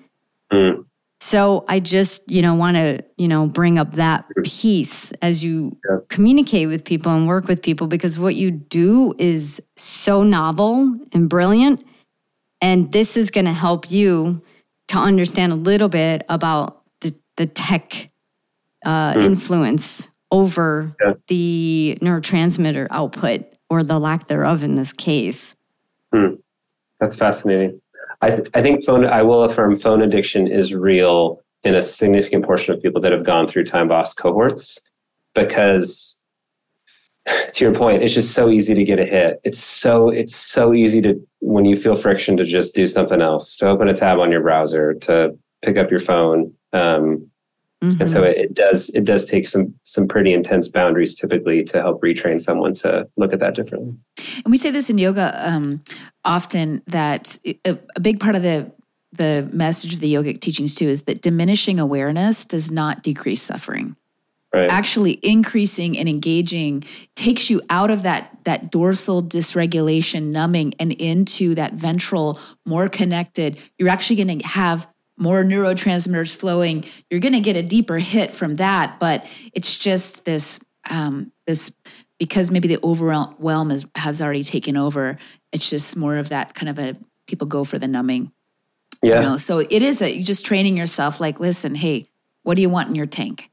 Mm. 1.24 1.30
So 1.30 1.64
I 1.68 1.80
just, 1.80 2.30
you 2.30 2.42
know, 2.42 2.54
want 2.54 2.76
to, 2.76 3.04
you 3.16 3.28
know, 3.28 3.46
bring 3.46 3.78
up 3.78 3.92
that 3.92 4.26
piece 4.44 5.12
as 5.22 5.42
you 5.42 5.76
yeah. 5.88 5.98
communicate 6.08 6.68
with 6.68 6.84
people 6.84 7.12
and 7.12 7.26
work 7.26 7.48
with 7.48 7.62
people 7.62 7.86
because 7.86 8.18
what 8.18 8.34
you 8.34 8.50
do 8.50 9.14
is 9.18 9.62
so 9.76 10.22
novel 10.22 10.98
and 11.12 11.28
brilliant. 11.28 11.84
And 12.60 12.92
this 12.92 13.16
is 13.16 13.30
going 13.30 13.46
to 13.46 13.52
help 13.52 13.90
you 13.90 14.42
to 14.88 14.98
understand 14.98 15.52
a 15.52 15.56
little 15.56 15.88
bit 15.88 16.24
about 16.28 16.82
the 17.00 17.14
the 17.36 17.46
tech 17.46 18.10
uh, 18.84 19.14
influence 19.18 20.08
over. 20.30 20.94
Yeah. 21.04 21.14
the 21.28 21.98
neurotransmitter 22.00 22.86
output 22.90 23.44
or 23.70 23.82
the 23.82 23.98
lack 23.98 24.26
thereof 24.28 24.62
in 24.62 24.74
this 24.74 24.92
case. 24.92 25.54
That's 27.00 27.16
fascinating. 27.16 27.80
I, 28.20 28.30
th- 28.30 28.48
I 28.54 28.62
think 28.62 28.84
phone, 28.84 29.06
I 29.06 29.22
will 29.22 29.44
affirm 29.44 29.76
phone 29.76 30.02
addiction 30.02 30.46
is 30.46 30.74
real 30.74 31.40
in 31.62 31.74
a 31.74 31.82
significant 31.82 32.44
portion 32.44 32.74
of 32.74 32.82
people 32.82 33.00
that 33.00 33.12
have 33.12 33.24
gone 33.24 33.46
through 33.46 33.64
time 33.64 33.88
boss 33.88 34.12
cohorts 34.12 34.78
because 35.34 36.20
to 37.52 37.64
your 37.64 37.74
point, 37.74 38.02
it's 38.02 38.14
just 38.14 38.34
so 38.34 38.50
easy 38.50 38.74
to 38.74 38.84
get 38.84 38.98
a 38.98 39.04
hit. 39.04 39.40
It's 39.44 39.58
so, 39.58 40.10
it's 40.10 40.36
so 40.36 40.74
easy 40.74 41.00
to, 41.02 41.20
when 41.40 41.64
you 41.64 41.76
feel 41.76 41.94
friction 41.94 42.36
to 42.36 42.44
just 42.44 42.74
do 42.74 42.86
something 42.86 43.22
else, 43.22 43.56
to 43.56 43.68
open 43.68 43.88
a 43.88 43.94
tab 43.94 44.18
on 44.18 44.30
your 44.30 44.42
browser, 44.42 44.94
to 44.94 45.36
pick 45.62 45.76
up 45.76 45.90
your 45.90 46.00
phone. 46.00 46.52
Um, 46.72 47.30
and 48.00 48.10
so 48.10 48.22
it, 48.22 48.36
it 48.36 48.54
does, 48.54 48.88
it 48.90 49.04
does 49.04 49.24
take 49.24 49.46
some, 49.46 49.74
some 49.84 50.08
pretty 50.08 50.32
intense 50.32 50.68
boundaries 50.68 51.14
typically 51.14 51.64
to 51.64 51.80
help 51.80 52.02
retrain 52.02 52.40
someone 52.40 52.74
to 52.74 53.08
look 53.16 53.32
at 53.32 53.38
that 53.40 53.54
differently. 53.54 53.94
And 54.44 54.50
we 54.50 54.58
say 54.58 54.70
this 54.70 54.90
in 54.90 54.98
yoga 54.98 55.34
um, 55.48 55.82
often 56.24 56.82
that 56.86 57.38
a, 57.64 57.78
a 57.96 58.00
big 58.00 58.20
part 58.20 58.36
of 58.36 58.42
the 58.42 58.72
the 59.16 59.48
message 59.52 59.94
of 59.94 60.00
the 60.00 60.12
yogic 60.12 60.40
teachings 60.40 60.74
too 60.74 60.86
is 60.88 61.02
that 61.02 61.22
diminishing 61.22 61.78
awareness 61.78 62.44
does 62.44 62.70
not 62.70 63.02
decrease 63.02 63.42
suffering. 63.42 63.96
Right. 64.52 64.70
Actually, 64.70 65.18
increasing 65.22 65.98
and 65.98 66.08
engaging 66.08 66.84
takes 67.16 67.50
you 67.50 67.60
out 67.70 67.90
of 67.90 68.04
that 68.04 68.38
that 68.44 68.70
dorsal 68.70 69.20
dysregulation, 69.20 70.30
numbing, 70.30 70.74
and 70.78 70.92
into 70.92 71.56
that 71.56 71.74
ventral, 71.74 72.38
more 72.64 72.88
connected. 72.88 73.58
You're 73.78 73.88
actually 73.88 74.16
going 74.22 74.38
to 74.38 74.46
have 74.46 74.86
more 75.16 75.42
neurotransmitters 75.42 76.34
flowing. 76.34 76.84
You're 77.10 77.20
going 77.20 77.34
to 77.34 77.40
get 77.40 77.56
a 77.56 77.62
deeper 77.62 77.98
hit 77.98 78.32
from 78.32 78.56
that, 78.56 78.98
but 78.98 79.26
it's 79.52 79.76
just 79.76 80.24
this 80.24 80.60
um, 80.90 81.32
this 81.46 81.72
because 82.18 82.50
maybe 82.50 82.68
the 82.68 82.78
overwhelm 82.82 83.70
is, 83.70 83.86
has 83.96 84.22
already 84.22 84.44
taken 84.44 84.76
over. 84.76 85.18
It's 85.52 85.68
just 85.68 85.96
more 85.96 86.16
of 86.16 86.28
that 86.28 86.54
kind 86.54 86.68
of 86.68 86.78
a 86.78 86.96
people 87.26 87.46
go 87.46 87.64
for 87.64 87.78
the 87.78 87.88
numbing. 87.88 88.32
yeah. 89.02 89.16
You 89.16 89.20
know? 89.20 89.36
So 89.36 89.58
it 89.58 89.82
is 89.82 90.02
a 90.02 90.12
you 90.12 90.24
just 90.24 90.44
training 90.44 90.76
yourself. 90.76 91.20
Like, 91.20 91.40
listen, 91.40 91.74
hey, 91.74 92.08
what 92.42 92.54
do 92.54 92.62
you 92.62 92.68
want 92.68 92.88
in 92.88 92.94
your 92.94 93.06
tank? 93.06 93.50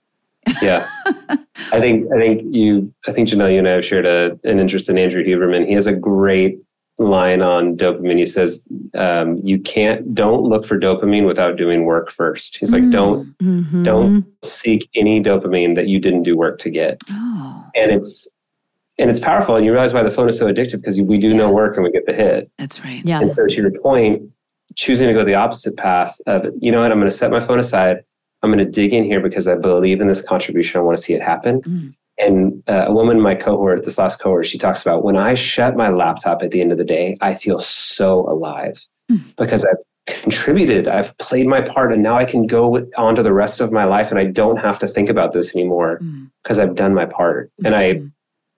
yeah 0.61 0.89
i 1.71 1.79
think 1.79 2.11
i 2.11 2.17
think 2.17 2.41
you 2.45 2.91
i 3.07 3.11
think 3.11 3.29
janell 3.29 3.51
you 3.51 3.59
and 3.59 3.67
i 3.67 3.71
have 3.71 3.85
shared 3.85 4.05
a, 4.05 4.39
an 4.43 4.59
interest 4.59 4.89
in 4.89 4.97
andrew 4.97 5.23
huberman 5.23 5.67
he 5.67 5.73
has 5.73 5.85
a 5.85 5.93
great 5.93 6.59
line 6.97 7.41
on 7.41 7.75
dopamine 7.75 8.17
he 8.17 8.25
says 8.25 8.67
um, 8.93 9.37
you 9.43 9.59
can't 9.59 10.13
don't 10.13 10.43
look 10.43 10.65
for 10.65 10.77
dopamine 10.79 11.25
without 11.25 11.55
doing 11.57 11.85
work 11.85 12.11
first 12.11 12.57
he's 12.57 12.71
like 12.71 12.87
don't 12.91 13.35
Mhm. 13.39 13.83
don't 13.83 14.25
seek 14.43 14.87
any 14.95 15.21
dopamine 15.21 15.75
that 15.75 15.87
you 15.87 15.99
didn't 15.99 16.23
do 16.23 16.37
work 16.37 16.59
to 16.59 16.69
get 16.69 17.01
Oh, 17.09 17.65
and 17.75 17.89
it's 17.89 18.27
and 18.99 19.09
it's 19.09 19.19
powerful 19.19 19.55
and 19.55 19.65
you 19.65 19.71
realize 19.71 19.93
why 19.93 20.03
the 20.03 20.11
phone 20.11 20.29
is 20.29 20.37
so 20.37 20.45
addictive 20.51 20.77
because 20.77 21.01
we 21.01 21.17
do 21.17 21.33
no 21.33 21.51
work 21.51 21.75
and 21.75 21.83
we 21.83 21.91
get 21.91 22.05
the 22.05 22.13
hit 22.13 22.51
that's 22.59 22.83
right. 22.83 23.01
Yeah. 23.03 23.19
and 23.21 23.33
so 23.33 23.47
to 23.47 23.55
your 23.55 23.71
point, 23.71 24.21
choosing 24.75 25.07
to 25.07 25.13
go 25.13 25.23
the 25.23 25.33
opposite 25.33 25.75
path 25.77 26.15
of, 26.27 26.45
you 26.59 26.71
know 26.71 26.81
what, 26.81 26.91
I'm 26.91 26.99
going 26.99 27.09
to 27.09 27.15
set 27.15 27.31
my 27.31 27.39
phone 27.39 27.57
aside. 27.59 28.03
I'm 28.43 28.51
going 28.51 28.63
to 28.65 28.71
dig 28.71 28.93
in 28.93 29.03
here 29.05 29.19
because 29.19 29.47
I 29.47 29.55
believe 29.55 30.01
in 30.01 30.07
this 30.07 30.21
contribution. 30.21 30.79
I 30.79 30.83
want 30.83 30.97
to 30.97 31.03
see 31.03 31.13
it 31.13 31.21
happen. 31.21 31.61
Mm. 31.61 31.93
And 32.21 32.61
uh, 32.67 32.85
a 32.87 32.93
woman 32.93 33.17
in 33.17 33.23
my 33.23 33.35
cohort, 33.35 33.83
this 33.83 33.97
last 33.97 34.19
cohort, 34.19 34.45
she 34.45 34.57
talks 34.57 34.81
about 34.81 35.03
when 35.03 35.17
I 35.17 35.33
shut 35.35 35.75
my 35.75 35.89
laptop 35.89 36.43
at 36.43 36.51
the 36.51 36.61
end 36.61 36.71
of 36.71 36.77
the 36.77 36.83
day, 36.85 37.17
I 37.21 37.33
feel 37.33 37.59
so 37.59 38.19
alive 38.29 38.77
Mm. 39.11 39.35
because 39.35 39.65
I've 39.65 40.15
contributed, 40.21 40.87
I've 40.87 41.17
played 41.17 41.47
my 41.47 41.59
part, 41.61 41.91
and 41.91 42.01
now 42.01 42.15
I 42.15 42.23
can 42.25 42.47
go 42.47 42.87
on 42.97 43.15
to 43.15 43.23
the 43.23 43.33
rest 43.33 43.59
of 43.59 43.71
my 43.71 43.83
life 43.85 44.09
and 44.11 44.19
I 44.19 44.25
don't 44.25 44.57
have 44.57 44.79
to 44.79 44.87
think 44.87 45.09
about 45.09 45.33
this 45.33 45.53
anymore 45.55 45.99
Mm. 46.01 46.29
because 46.43 46.59
I've 46.59 46.75
done 46.75 46.93
my 46.93 47.05
part. 47.05 47.51
And 47.65 47.75
I, 47.75 47.93
Mhm. 47.95 48.11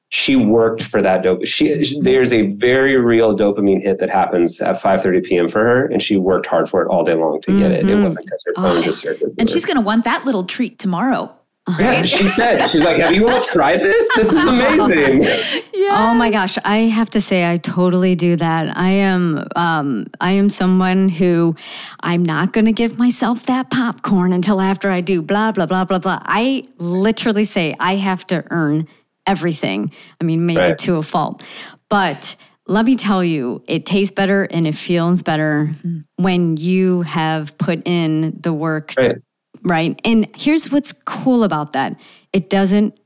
she 0.10 0.36
worked 0.36 0.84
for 0.84 1.02
that 1.02 1.24
dope. 1.24 1.46
She 1.46 1.98
there's 2.02 2.32
a 2.34 2.48
very 2.58 2.98
real 2.98 3.36
dopamine 3.36 3.82
hit 3.82 3.98
that 4.00 4.10
happens 4.12 4.62
at 4.62 4.80
5:30 4.80 5.22
p.m. 5.22 5.48
for 5.50 5.64
her, 5.64 5.86
and 5.86 6.02
she 6.04 6.18
worked 6.18 6.46
hard 6.46 6.70
for 6.70 6.84
it 6.84 6.88
all 6.90 7.04
day 7.04 7.16
long 7.16 7.42
to 7.42 7.60
get 7.60 7.72
it. 7.72 7.80
It 7.90 7.96
Mhm. 7.98 8.04
wasn't 8.04 8.26
because 8.28 8.44
her 8.46 8.54
phone 8.56 8.78
Oh. 8.78 8.82
just 8.82 9.02
served. 9.02 9.24
And 9.40 9.50
for 9.50 9.54
she's 9.54 9.66
going 9.66 9.78
to 9.78 9.82
want 9.84 10.04
that 10.06 10.26
little 10.26 10.44
treat 10.44 10.78
tomorrow. 10.78 11.32
Yeah. 11.80 12.04
She 12.04 12.28
said 12.28 12.68
she's 12.70 12.84
like, 12.84 12.98
"Have 12.98 13.14
you 13.14 13.30
all 13.30 13.42
tried 13.44 13.80
this? 13.80 14.08
This 14.16 14.32
is 14.34 14.44
amazing." 14.44 15.26
Oh 15.96 16.14
my 16.16 16.32
gosh, 16.32 16.58
I 16.64 16.78
have 16.78 17.10
to 17.12 17.22
say 17.22 17.50
I 17.52 17.58
totally 17.58 18.16
do 18.16 18.36
that. 18.38 18.76
I 18.76 18.90
am 18.90 19.46
um 19.56 20.08
I 20.22 20.32
am 20.32 20.50
someone 20.50 21.10
who 21.10 21.56
I'm 22.00 22.24
not 22.24 22.52
going 22.54 22.66
to 22.66 22.72
give 22.72 22.98
myself 22.98 23.46
that 23.48 23.70
popcorn 23.70 24.34
until 24.34 24.60
after 24.62 24.90
I 24.90 25.02
do 25.02 25.22
blah 25.22 25.52
blah 25.52 25.66
blah 25.68 25.84
blah 25.84 26.00
blah. 26.00 26.20
I 26.24 26.64
literally 26.78 27.44
say 27.46 27.76
I 27.80 27.98
have 27.98 28.26
to 28.28 28.44
earn 28.50 28.88
everything. 29.28 29.92
I 30.20 30.24
mean 30.24 30.46
maybe 30.48 30.60
Right. 30.62 30.78
to 30.80 30.96
a 30.96 31.04
fault. 31.04 31.44
But 31.90 32.38
let 32.66 32.86
me 32.86 32.96
tell 32.96 33.24
you, 33.24 33.62
it 33.68 33.86
tastes 33.86 34.14
better 34.16 34.44
and 34.46 34.66
it 34.66 34.76
feels 34.76 35.22
better 35.22 35.76
when 36.16 36.56
you 36.58 37.02
have 37.02 37.56
put 37.58 37.86
in 37.86 38.40
the 38.42 38.54
work 38.54 38.94
Right. 38.98 39.18
Right? 39.64 40.00
And 40.04 40.28
here's 40.36 40.72
what's 40.72 40.92
cool 40.92 41.44
about 41.44 41.74
that 41.74 42.00
it 42.32 42.50
doesn't 42.50 42.98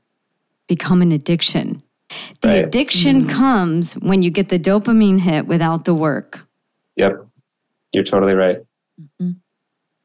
become 0.66 1.02
an 1.02 1.12
addiction. 1.12 1.82
The 2.40 2.48
Right. 2.48 2.64
addiction 2.64 3.22
mm-hmm. 3.22 3.30
comes 3.30 3.94
when 3.94 4.22
you 4.22 4.30
get 4.30 4.48
the 4.48 4.58
dopamine 4.58 5.20
hit 5.20 5.46
without 5.46 5.84
the 5.84 5.94
work. 5.94 6.46
Yep. 6.96 7.26
You're 7.92 8.04
totally 8.04 8.34
right. 8.34 8.58
Mm-hmm. 9.20 9.32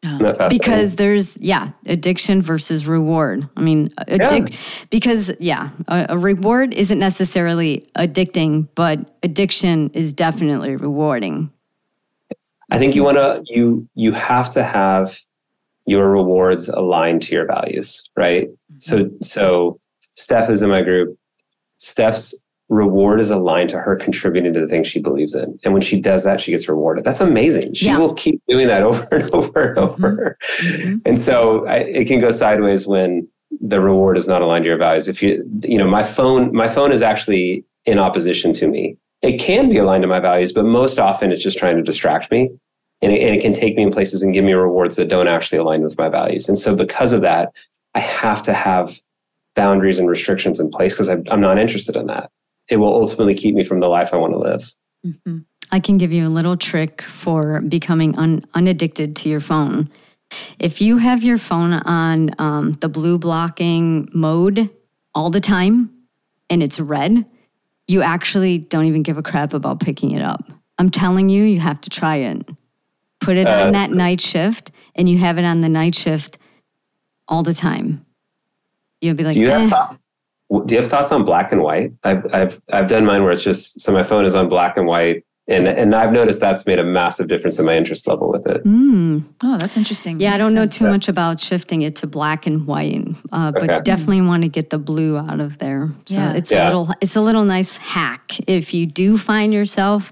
Isn't 0.04 0.18
that 0.18 0.38
fascinating? 0.38 0.58
Because 0.58 0.96
there's, 0.98 1.38
yeah, 1.38 1.70
addiction 1.86 2.42
versus 2.42 2.86
reward. 2.86 3.48
I 3.56 3.62
mean, 3.62 3.90
addic- 4.10 4.90
because, 4.90 5.32
yeah, 5.40 5.70
a, 5.88 6.08
a 6.10 6.18
reward 6.18 6.74
isn't 6.74 7.00
necessarily 7.00 7.88
addicting, 7.98 8.68
but 8.76 9.18
addiction 9.24 9.92
is 9.94 10.14
definitely 10.14 10.76
rewarding. 10.76 11.52
I 12.70 12.80
think 12.80 12.96
you 12.96 13.04
want 13.04 13.18
to 13.18 13.44
you 13.46 13.88
you 13.94 14.14
have 14.14 14.50
to 14.52 14.64
have 14.64 15.20
your 15.86 16.12
rewards 16.12 16.70
aligned 16.70 17.22
to 17.24 17.36
your 17.36 17.46
values, 17.46 18.10
right? 18.16 18.48
Mm-hmm. 18.48 18.78
So 18.80 19.10
so 19.22 19.80
Steph 20.16 20.50
is 20.50 20.62
in 20.62 20.70
my 20.70 20.82
group. 20.82 21.18
Steph's 21.80 22.34
reward 22.70 23.20
is 23.20 23.30
aligned 23.30 23.70
to 23.70 23.78
her 23.78 23.96
contributing 23.96 24.54
to 24.54 24.60
the 24.60 24.68
things 24.68 24.88
she 24.88 25.00
believes 25.00 25.36
in. 25.36 25.60
And 25.64 25.74
when 25.74 25.82
she 25.82 26.00
does 26.00 26.24
that, 26.24 26.42
she 26.42 26.52
gets 26.52 26.68
rewarded. 26.68 27.04
That's 27.04 27.22
amazing. 27.22 27.74
She 27.74 27.88
Yeah. 27.88 27.98
will 27.98 28.14
keep 28.14 28.42
doing 28.48 28.68
that 28.68 28.84
over 28.90 29.08
and 29.12 29.30
over 29.32 29.62
and 29.62 29.78
mm-hmm. 29.78 30.06
over. 30.06 30.38
Mm-hmm. 30.60 30.96
And 31.06 31.20
so 31.20 31.68
I, 31.68 31.78
it 31.78 32.08
can 32.08 32.20
go 32.20 32.32
sideways 32.32 32.88
when 32.88 33.28
the 33.62 33.80
reward 33.80 34.18
is 34.18 34.28
not 34.28 34.42
aligned 34.42 34.64
to 34.64 34.70
your 34.70 34.78
values. 34.78 35.08
If 35.08 35.22
you, 35.22 35.44
you 35.64 35.78
know, 35.78 35.88
my 35.88 36.04
phone, 36.04 36.54
my 36.56 36.68
phone 36.68 36.92
is 36.92 37.02
actually 37.02 37.64
in 37.86 38.00
opposition 38.00 38.54
to 38.54 38.68
me. 38.68 38.98
It 39.22 39.38
can 39.38 39.70
be 39.70 39.78
aligned 39.78 40.02
to 40.02 40.08
my 40.08 40.20
values, 40.20 40.52
but 40.52 40.66
most 40.66 41.00
often 41.00 41.32
it's 41.32 41.42
just 41.42 41.58
trying 41.58 41.78
to 41.78 41.84
distract 41.84 42.32
me. 42.32 42.50
And 43.04 43.12
it, 43.12 43.22
and 43.22 43.36
it 43.36 43.42
can 43.42 43.54
take 43.54 43.76
me 43.76 43.84
in 43.84 43.92
places 43.92 44.22
and 44.22 44.34
give 44.34 44.46
me 44.46 44.54
rewards 44.54 44.96
that 44.96 45.10
don't 45.10 45.28
actually 45.28 45.58
align 45.58 45.84
with 45.84 45.98
my 45.98 46.10
values. 46.10 46.48
And 46.48 46.58
so 46.58 46.76
because 46.76 47.14
of 47.14 47.22
that, 47.22 47.54
I 47.94 48.00
have 48.00 48.42
to 48.44 48.54
have 48.54 49.02
boundaries 49.56 50.00
and 50.00 50.10
restrictions 50.10 50.60
in 50.60 50.72
place 50.72 50.94
because 50.94 51.10
I'm 51.10 51.42
not 51.42 51.60
interested 51.60 51.96
in 51.96 52.08
that. 52.08 52.32
It 52.70 52.78
will 52.78 52.94
ultimately 52.94 53.36
keep 53.36 53.56
me 53.56 53.64
from 53.64 53.82
the 53.82 53.88
life 53.90 54.14
I 54.14 54.18
want 54.18 54.34
to 54.34 54.40
live. 54.40 54.72
Mhm. 55.06 55.46
I 55.72 55.80
can 55.80 55.98
give 55.98 56.14
you 56.14 56.28
a 56.28 56.30
little 56.30 56.56
trick 56.56 57.02
for 57.02 57.62
becoming 57.62 58.18
un- 58.18 58.46
unaddicted 58.54 59.16
to 59.18 59.30
your 59.30 59.40
phone. 59.40 59.90
If 60.60 60.82
you 60.82 60.98
have 60.98 61.24
your 61.24 61.38
phone 61.38 61.74
on 61.74 62.32
um, 62.40 62.74
the 62.74 62.90
blue 62.90 63.18
blocking 63.18 64.10
mode 64.14 64.70
all 65.14 65.30
the 65.30 65.40
time 65.40 65.90
and 66.50 66.64
it's 66.64 66.80
red, 66.80 67.26
you 67.88 68.02
actually 68.02 68.60
don't 68.60 68.86
even 68.86 69.04
give 69.04 69.18
a 69.18 69.24
crap 69.24 69.54
about 69.54 69.80
picking 69.80 70.12
it 70.12 70.22
up. 70.22 70.44
I'm 70.80 70.90
telling 70.90 71.30
you, 71.30 71.44
you 71.44 71.60
have 71.60 71.82
to 71.82 71.90
try 71.90 72.18
it. 72.18 72.50
Put 73.24 73.38
it 73.38 73.48
Uh, 73.48 73.66
on 73.66 73.72
that 73.72 73.92
night 73.92 74.20
shift 74.22 74.72
and 74.96 75.08
you 75.08 75.18
have 75.18 75.38
it 75.38 75.46
on 75.46 75.62
the 75.62 75.70
night 75.70 75.96
shift 75.96 76.38
all 77.28 77.42
the 77.44 77.54
time. 77.54 78.06
You'll 79.02 79.16
be 79.16 79.24
like, 79.24 79.34
Do 79.34 79.40
you 79.42 79.50
have 79.50 79.62
"Eh." 79.64 79.70
thoughts? 79.70 80.00
Do 80.66 80.76
you 80.76 80.82
have 80.82 80.90
thoughts 80.90 81.12
on 81.12 81.24
black 81.26 81.52
and 81.52 81.62
white? 81.62 81.94
I've 82.04 82.26
I've 82.34 82.62
I've 82.72 82.88
done 82.88 83.06
mine 83.06 83.24
where 83.24 83.32
it's 83.32 83.44
just 83.44 83.80
so 83.82 83.92
my 83.92 84.04
phone 84.04 84.26
is 84.26 84.36
on 84.36 84.50
black 84.50 84.78
and 84.78 84.86
white, 84.86 85.26
and 85.48 85.68
and 85.68 85.94
I've 85.94 86.14
noticed 86.14 86.40
that's 86.40 86.66
made 86.66 86.80
a 86.80 86.84
massive 86.84 87.28
difference 87.28 87.60
in 87.60 87.66
my 87.66 87.76
interest 87.76 88.08
level 88.08 88.32
with 88.32 88.48
it. 88.48 88.64
Mm. 88.64 89.24
Oh, 89.44 89.58
that's 89.58 89.76
interesting. 89.76 90.20
Yeah, 90.22 90.34
I 90.34 90.38
don't 90.38 90.54
know 90.54 90.62
sense. 90.62 90.78
too 90.78 90.90
much 90.90 91.10
about 91.10 91.40
shifting 91.40 91.82
it 91.82 91.98
to 91.98 92.08
black 92.08 92.46
and 92.48 92.66
white, 92.66 93.06
uh, 93.32 93.52
but 93.52 93.64
Okay. 93.64 93.76
you 93.76 93.82
definitely 93.82 94.22
want 94.22 94.44
to 94.44 94.50
get 94.50 94.70
the 94.70 94.80
blue 94.80 95.18
out 95.18 95.40
of 95.42 95.58
there. 95.58 95.90
So 96.06 96.18
Yeah. 96.18 96.34
it's 96.34 96.52
a 96.52 96.64
little, 96.64 96.90
it's 97.02 97.16
a 97.16 97.22
little 97.22 97.44
nice 97.44 97.76
hack 97.78 98.32
if 98.48 98.74
you 98.74 98.86
do 98.86 99.18
find 99.18 99.54
yourself. 99.54 100.12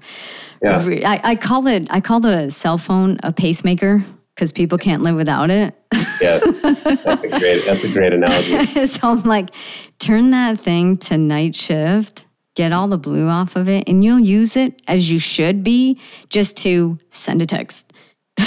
Yeah. 0.62 0.86
re- 0.86 1.04
I, 1.06 1.22
I 1.24 1.36
call 1.36 1.66
it, 1.68 1.88
I 1.90 2.02
call 2.02 2.20
the 2.20 2.50
cell 2.50 2.78
phone 2.78 3.18
a 3.24 3.32
pacemaker 3.32 4.04
because 4.36 4.52
people 4.52 4.78
can't 4.78 5.02
live 5.02 5.16
without 5.16 5.50
it. 5.50 5.76
Yes, 6.22 6.42
that's 6.62 7.24
a 7.24 7.28
great 7.40 7.66
that's 7.66 7.84
a 7.84 7.92
great 7.92 8.14
analogy. 8.14 8.86
so 8.88 9.10
I'm 9.12 9.24
like, 9.24 9.50
turn 9.98 10.30
that 10.32 10.60
thing 10.60 10.98
to 10.98 11.18
night 11.18 11.56
shift, 11.56 12.26
get 12.56 12.72
all 12.72 12.88
the 12.88 12.98
blue 12.98 13.28
off 13.28 13.56
of 13.56 13.68
it, 13.70 13.88
and 13.88 14.04
you'll 14.04 14.20
use 14.20 14.56
it 14.56 14.82
as 14.88 15.12
you 15.12 15.20
should 15.20 15.64
be, 15.64 16.00
just 16.30 16.58
to 16.58 16.98
send 17.10 17.42
a 17.42 17.46
text. 17.46 17.92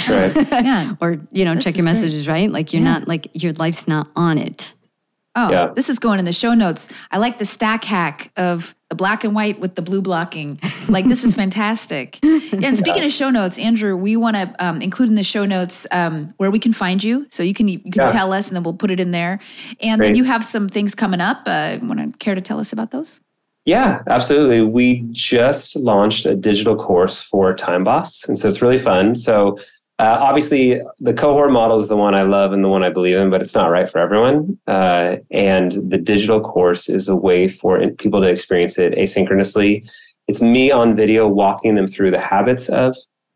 Right. 0.09 0.35
yeah. 0.51 0.95
or 0.99 1.17
you 1.31 1.45
know 1.45 1.55
This 1.55 1.63
check 1.63 1.73
is 1.73 1.77
your 1.77 1.83
great. 1.85 1.91
messages 1.93 2.27
right 2.27 2.49
like 2.51 2.73
you're 2.73 2.81
Yeah. 2.83 2.93
not 2.93 3.07
like 3.07 3.27
your 3.33 3.53
life's 3.53 3.87
not 3.87 4.09
on 4.15 4.37
it 4.39 4.73
Oh, 5.37 5.51
Yeah. 5.51 5.71
this 5.75 5.89
is 5.89 5.99
going 5.99 6.17
in 6.19 6.23
the 6.25 6.31
show 6.33 6.53
notes. 6.53 6.87
I 7.11 7.17
like 7.17 7.39
the 7.39 7.45
stack 7.45 7.83
hack 7.83 8.31
of 8.37 8.73
the 8.89 8.95
black 8.95 9.23
and 9.25 9.35
white 9.35 9.59
with 9.59 9.75
the 9.75 9.81
blue 9.81 10.01
blocking. 10.01 10.57
Like 10.87 11.05
this 11.05 11.23
is 11.25 11.33
fantastic. 11.43 12.19
Yeah, 12.23 12.39
and 12.63 12.77
speaking 12.77 13.03
of 13.03 13.11
show 13.11 13.29
notes, 13.29 13.59
Andrew, 13.59 13.97
we 13.97 14.15
want 14.15 14.37
to 14.37 14.55
um, 14.65 14.81
include 14.81 15.09
in 15.09 15.15
the 15.15 15.23
show 15.25 15.43
notes 15.45 15.85
um, 15.91 16.33
where 16.37 16.49
we 16.49 16.57
can 16.59 16.71
find 16.71 17.03
you, 17.03 17.27
so 17.31 17.43
you 17.43 17.53
can 17.53 17.67
you 17.67 17.79
can 17.79 17.91
Yeah. 17.95 18.07
tell 18.07 18.31
us, 18.31 18.47
and 18.47 18.55
then 18.55 18.63
we'll 18.63 18.73
put 18.75 18.91
it 18.91 18.99
in 19.01 19.11
there. 19.11 19.39
And 19.81 20.01
then 20.01 20.15
you 20.15 20.23
have 20.23 20.43
some 20.45 20.69
things 20.69 20.95
coming 20.95 21.19
up. 21.19 21.41
Uh, 21.45 21.79
want 21.83 21.99
to 21.99 22.17
care 22.17 22.35
to 22.35 22.41
tell 22.41 22.59
us 22.61 22.71
about 22.71 22.91
those? 22.91 23.19
Yeah, 23.65 24.03
absolutely. 24.07 24.61
We 24.61 25.03
just 25.11 25.75
launched 25.75 26.27
a 26.27 26.35
digital 26.35 26.75
course 26.75 27.19
for 27.19 27.53
Time 27.55 27.83
Boss, 27.83 28.23
and 28.27 28.37
so 28.37 28.47
it's 28.47 28.61
really 28.61 28.77
fun. 28.77 29.15
So 29.15 29.57
uh, 29.97 30.17
obviously, 30.19 30.81
the 30.99 31.13
cohort 31.13 31.51
model 31.51 31.79
is 31.79 31.87
the 31.87 31.97
one 31.97 32.13
I 32.13 32.21
love 32.23 32.51
and 32.51 32.63
the 32.63 32.69
one 32.69 32.83
I 32.83 32.89
believe 32.89 33.17
in, 33.17 33.31
but 33.31 33.41
it's 33.41 33.55
not 33.55 33.71
right 33.71 33.89
for 33.89 33.99
everyone. 33.99 34.59
Uh, 34.67 35.17
and 35.31 35.71
the 35.71 35.97
digital 35.97 36.41
course 36.41 36.89
is 36.89 37.09
a 37.09 37.15
way 37.15 37.47
for 37.47 37.79
people 37.91 38.21
to 38.21 38.27
experience 38.27 38.77
it 38.77 38.93
asynchronously. 38.93 39.89
It's 40.27 40.41
me 40.41 40.69
on 40.69 40.95
video 40.95 41.27
walking 41.27 41.75
them 41.75 41.87
through 41.87 42.11
the 42.11 42.19
habits 42.19 42.69
of 42.69 42.95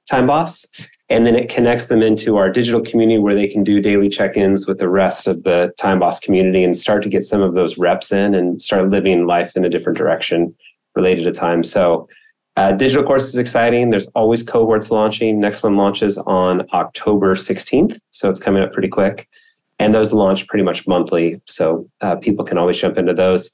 Time 0.10 0.28
Boss, 0.28 0.66
and 1.10 1.26
then 1.26 1.36
it 1.36 1.50
connects 1.50 1.88
them 1.88 2.02
into 2.02 2.38
our 2.38 2.52
digital 2.52 2.82
community 2.82 3.18
where 3.18 3.34
they 3.34 3.48
can 3.48 3.64
do 3.64 3.82
daily 3.82 4.10
check-ins 4.10 4.68
with 4.68 4.78
the 4.78 4.90
rest 4.90 5.28
of 5.28 5.44
the 5.44 5.74
Time 5.78 6.00
Boss 6.00 6.20
community 6.20 6.64
and 6.64 6.78
start 6.78 7.02
to 7.04 7.10
get 7.10 7.24
some 7.24 7.42
of 7.42 7.56
those 7.56 7.78
reps 7.78 8.12
in 8.12 8.36
and 8.36 8.62
start 8.62 8.90
living 8.90 9.26
life 9.26 9.56
in 9.56 9.66
a 9.66 9.70
different 9.70 9.98
direction 9.98 10.56
related 10.96 11.24
to 11.24 11.32
time. 11.32 11.64
So 11.64 12.08
uh, 12.58 12.74
digital 12.74 13.04
course 13.04 13.30
is 13.30 13.38
exciting. 13.38 13.90
There's 13.90 14.08
always 14.08 14.44
cohorts 14.44 14.92
launching. 14.92 15.40
Next 15.40 15.64
one 15.64 15.78
launches 15.78 16.18
on 16.18 16.68
October 16.74 17.34
16th. 17.34 18.00
So 18.12 18.30
it's 18.30 18.40
coming 18.40 18.62
up 18.62 18.72
pretty 18.72 18.90
quick. 18.90 19.28
And 19.80 19.96
those 19.96 20.12
launch 20.12 20.46
pretty 20.48 20.64
much 20.64 20.86
monthly. 20.86 21.42
So 21.46 21.90
uh, 22.02 22.18
people 22.18 22.46
can 22.46 22.58
always 22.58 22.78
jump 22.78 22.98
into 22.98 23.14
those. 23.14 23.50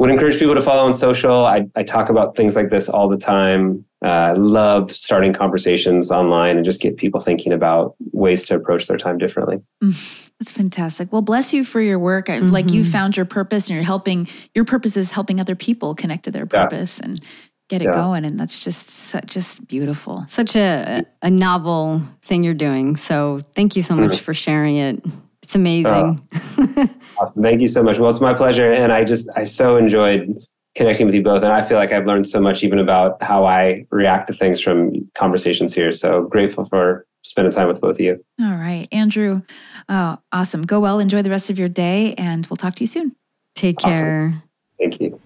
Would 0.00 0.10
encourage 0.10 0.38
people 0.38 0.56
to 0.56 0.62
follow 0.62 0.84
on 0.84 0.92
social. 0.92 1.46
I, 1.46 1.66
I 1.76 1.84
talk 1.84 2.08
about 2.08 2.34
things 2.34 2.56
like 2.56 2.70
this 2.70 2.88
all 2.88 3.08
the 3.08 3.16
time. 3.16 3.84
Uh, 4.04 4.34
love 4.36 4.94
starting 4.94 5.32
conversations 5.32 6.10
online 6.10 6.56
and 6.56 6.64
just 6.64 6.80
get 6.80 6.98
people 6.98 7.20
thinking 7.20 7.52
about 7.54 7.94
ways 8.12 8.44
to 8.44 8.54
approach 8.54 8.86
their 8.86 8.98
time 8.98 9.16
differently. 9.16 9.56
That's 10.38 10.52
fantastic. 10.52 11.10
Well, 11.10 11.22
bless 11.22 11.54
you 11.54 11.64
for 11.64 11.80
your 11.80 11.98
work. 11.98 12.28
I 12.28 12.38
Like 12.40 12.70
you 12.70 12.82
Mhm. 12.82 12.92
found 12.92 13.16
your 13.16 13.24
purpose, 13.24 13.68
and 13.68 13.74
you're 13.76 13.84
helping. 13.84 14.28
Your 14.54 14.66
purpose 14.66 14.96
is 14.98 15.10
helping 15.12 15.40
other 15.40 15.54
people 15.54 15.94
connect 15.94 16.24
to 16.24 16.30
their 16.30 16.46
Yeah. 16.52 16.64
purpose 16.64 17.00
and 17.00 17.18
get 17.70 17.80
it 17.80 17.86
Yeah. 17.86 17.92
going, 17.94 18.26
and 18.26 18.38
that's 18.38 18.62
just 18.62 18.90
su- 18.90 19.20
just 19.24 19.66
beautiful. 19.68 20.22
such 20.26 20.54
a 20.54 21.04
a 21.22 21.30
novel 21.30 22.02
thing 22.22 22.44
you're 22.44 22.52
doing 22.68 22.96
so 22.96 23.40
thank 23.56 23.74
you 23.76 23.80
so 23.80 23.94
much 23.96 24.20
for 24.20 24.34
sharing 24.34 24.76
it 24.76 25.02
it's 25.42 25.54
amazing 25.54 26.20
Awesome. 27.18 27.42
Thank 27.42 27.60
you 27.62 27.68
so 27.68 27.82
much. 27.82 27.98
Well, 27.98 28.10
it's 28.10 28.20
my 28.20 28.34
pleasure. 28.34 28.72
And 28.72 28.92
I 28.92 29.04
just, 29.04 29.30
I 29.36 29.44
so 29.44 29.76
enjoyed 29.76 30.36
connecting 30.74 31.06
with 31.06 31.14
you 31.14 31.22
both. 31.22 31.42
And 31.42 31.52
I 31.52 31.62
feel 31.62 31.78
like 31.78 31.92
I've 31.92 32.06
learned 32.06 32.26
so 32.26 32.40
much 32.40 32.64
even 32.64 32.78
about 32.78 33.22
how 33.22 33.44
I 33.46 33.86
react 33.90 34.26
to 34.26 34.32
things 34.32 34.60
from 34.60 35.08
conversations 35.14 35.72
here. 35.74 35.92
So 35.92 36.22
grateful 36.24 36.64
for 36.64 37.06
spending 37.22 37.52
time 37.52 37.68
with 37.68 37.80
both 37.80 37.96
of 37.96 38.00
you. 38.00 38.24
All 38.40 38.56
right, 38.56 38.88
Andrew. 38.92 39.42
Oh, 39.88 40.18
awesome. 40.32 40.62
Go 40.66 40.80
well. 40.80 40.98
Enjoy 41.00 41.22
the 41.22 41.30
rest 41.30 41.48
of 41.50 41.58
your 41.58 41.68
day, 41.68 42.14
and 42.16 42.46
we'll 42.48 42.56
talk 42.56 42.74
to 42.76 42.82
you 42.82 42.86
soon. 42.86 43.14
take 43.54 43.78
Awesome. 43.84 44.00
care 44.00 44.42
Thank 44.78 45.00
you. 45.00 45.20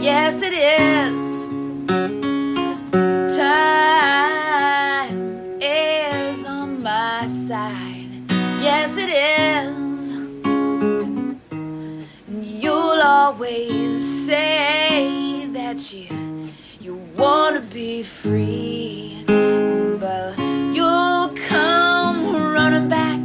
Yes, 0.00 0.42
it 0.42 0.52
is. 0.54 2.31
Yes, 7.52 8.96
it 8.96 9.10
is. 9.10 10.12
You'll 12.62 13.02
always 13.02 14.26
say 14.26 15.46
that 15.52 15.92
you 15.92 16.48
you 16.80 16.94
wanna 17.14 17.60
be 17.60 18.02
free, 18.04 19.22
but 19.26 20.38
you'll 20.72 21.28
come 21.46 22.54
running 22.54 22.88
back. 22.88 23.21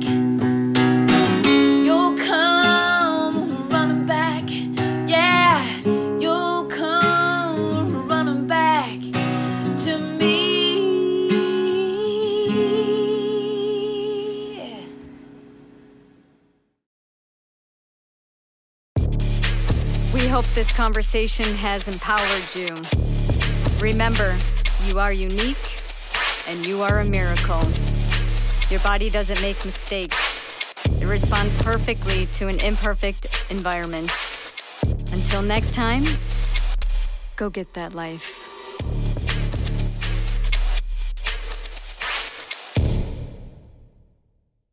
Hope 20.44 20.54
this 20.54 20.72
conversation 20.72 21.56
has 21.56 21.88
empowered 21.88 22.56
you. 22.56 22.68
Remember, 23.80 24.38
you 24.86 25.00
are 25.00 25.12
unique 25.12 25.82
and 26.48 26.64
you 26.64 26.84
are 26.84 27.00
a 27.00 27.04
miracle. 27.04 27.64
Your 28.70 28.80
body 28.82 29.10
doesn't 29.10 29.42
make 29.42 29.66
mistakes, 29.66 30.44
it 31.02 31.06
responds 31.06 31.58
perfectly 31.58 32.28
to 32.28 32.50
an 32.50 32.60
imperfect 32.60 33.26
environment. 33.50 34.12
Until 35.12 35.42
next 35.42 35.74
time, 35.74 36.06
go 37.36 37.50
get 37.50 37.74
that 37.74 37.96
life. 37.96 38.57